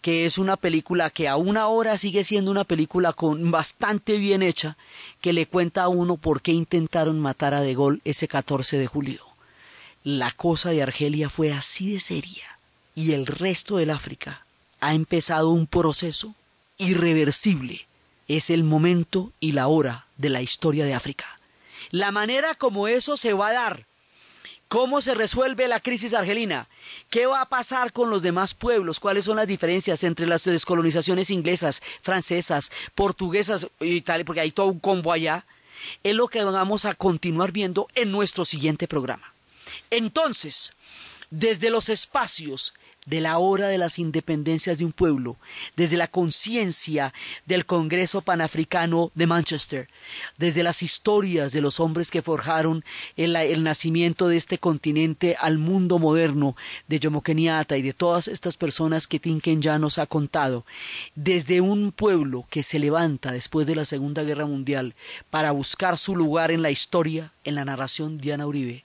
que 0.03 0.27
es 0.27 0.37
una 0.37 0.59
película 0.59 1.09
que 1.09 1.29
aún 1.29 1.57
ahora 1.57 1.97
sigue 1.97 2.25
siendo 2.25 2.51
una 2.51 2.65
película 2.65 3.15
con 3.15 3.51
bastante 3.51 4.19
bien 4.19 4.43
hecha, 4.43 4.77
que 5.23 5.33
le 5.33 5.47
cuenta 5.47 5.85
a 5.85 5.89
uno 5.89 6.19
por 6.19 6.43
qué 6.43 6.53
intentaron 6.53 7.19
matar 7.21 7.55
a 7.55 7.63
De 7.63 7.75
Gaulle 7.75 8.03
ese 8.05 8.29
14 8.29 8.77
de 8.77 8.87
julio 8.87 9.28
la 10.09 10.31
cosa 10.31 10.71
de 10.71 10.83
Argelia 10.83 11.29
fue 11.29 11.53
así 11.53 11.93
de 11.93 12.01
seria 12.01 12.59
y 12.95 13.13
el 13.13 13.27
resto 13.27 13.77
del 13.77 13.91
África 13.91 14.47
ha 14.81 14.95
empezado 14.95 15.51
un 15.51 15.67
proceso 15.67 16.35
irreversible. 16.79 17.87
Es 18.27 18.49
el 18.49 18.65
momento 18.65 19.33
y 19.39 19.53
la 19.53 19.69
hora 19.69 20.07
de 20.17 20.31
la 20.31 20.41
historia 20.41 20.87
de 20.87 20.95
África. 20.95 21.27
La 21.91 22.11
manera 22.11 22.55
como 22.55 22.89
eso 22.89 23.19
se 23.19 23.35
va 23.35 23.49
a 23.49 23.53
dar, 23.53 23.85
cómo 24.69 25.03
se 25.03 25.15
resuelve 25.15 25.69
la 25.69 25.81
crisis 25.81 26.15
argelina, 26.15 26.69
qué 27.11 27.27
va 27.27 27.43
a 27.43 27.51
pasar 27.51 27.93
con 27.93 28.09
los 28.09 28.23
demás 28.23 28.55
pueblos, 28.55 29.01
cuáles 29.01 29.27
son 29.27 29.37
las 29.37 29.47
diferencias 29.47 30.03
entre 30.05 30.27
las 30.27 30.45
descolonizaciones 30.45 31.29
inglesas, 31.29 31.83
francesas, 32.01 32.73
portuguesas 32.95 33.69
y 33.79 34.01
tal, 34.01 34.25
porque 34.25 34.41
hay 34.41 34.53
todo 34.53 34.69
un 34.69 34.81
combo 34.81 35.13
allá, 35.13 35.45
es 36.03 36.15
lo 36.15 36.29
que 36.29 36.43
vamos 36.45 36.87
a 36.87 36.95
continuar 36.95 37.53
viendo 37.53 37.89
en 37.95 38.11
nuestro 38.11 38.47
siguiente 38.47 38.89
programa. 38.89 39.35
Entonces, 39.91 40.75
desde 41.31 41.71
los 41.71 41.89
espacios 41.89 42.73
de 43.09 43.21
la 43.23 43.39
hora 43.39 43.69
de 43.69 43.79
las 43.79 43.99
independencias 43.99 44.79
de 44.79 44.85
un 44.85 44.93
pueblo, 44.93 45.39
desde 45.77 45.97
la 45.97 46.09
conciencia 46.09 47.15
del 47.47 47.65
Congreso 47.65 48.21
Panafricano 48.21 49.11
de 49.15 49.27
Manchester, 49.27 49.89
desde 50.37 50.63
las 50.63 50.83
historias 50.83 51.53
de 51.53 51.63
los 51.63 51.81
hombres 51.81 52.11
que 52.11 52.21
forjaron 52.21 52.85
el, 53.17 53.63
nacimiento 53.63 54.29
de 54.29 54.37
este 54.37 54.59
continente 54.59 55.37
al 55.41 55.57
mundo 55.57 55.99
moderno, 55.99 56.55
de 56.87 57.01
Jomo 57.03 57.23
Kenyatta 57.23 57.79
y 57.79 57.83
de 57.83 57.95
todas 57.95 58.29
estas 58.29 58.59
personas 58.59 59.07
que 59.07 59.19
Tinken 59.19 59.63
ya 59.63 59.79
nos 59.79 59.97
ha 59.97 60.07
contado, 60.07 60.67
desde 61.15 61.63
un 61.63 61.93
pueblo 61.93 62.47
que 62.51 62.63
se 62.63 62.79
levanta 62.79 63.33
después 63.33 63.67
de 63.67 63.75
la 63.75 63.87
Segunda 63.87 64.23
Guerra 64.23 64.45
Mundial 64.45 64.95
para 65.31 65.53
buscar 65.53 65.97
su 65.97 66.15
lugar 66.15 66.51
en 66.51 66.61
la 66.61 66.71
historia, 66.71 67.33
en 67.45 67.55
la 67.55 67.65
narración 67.65 68.19
Diana 68.19 68.47
Uribe, 68.47 68.85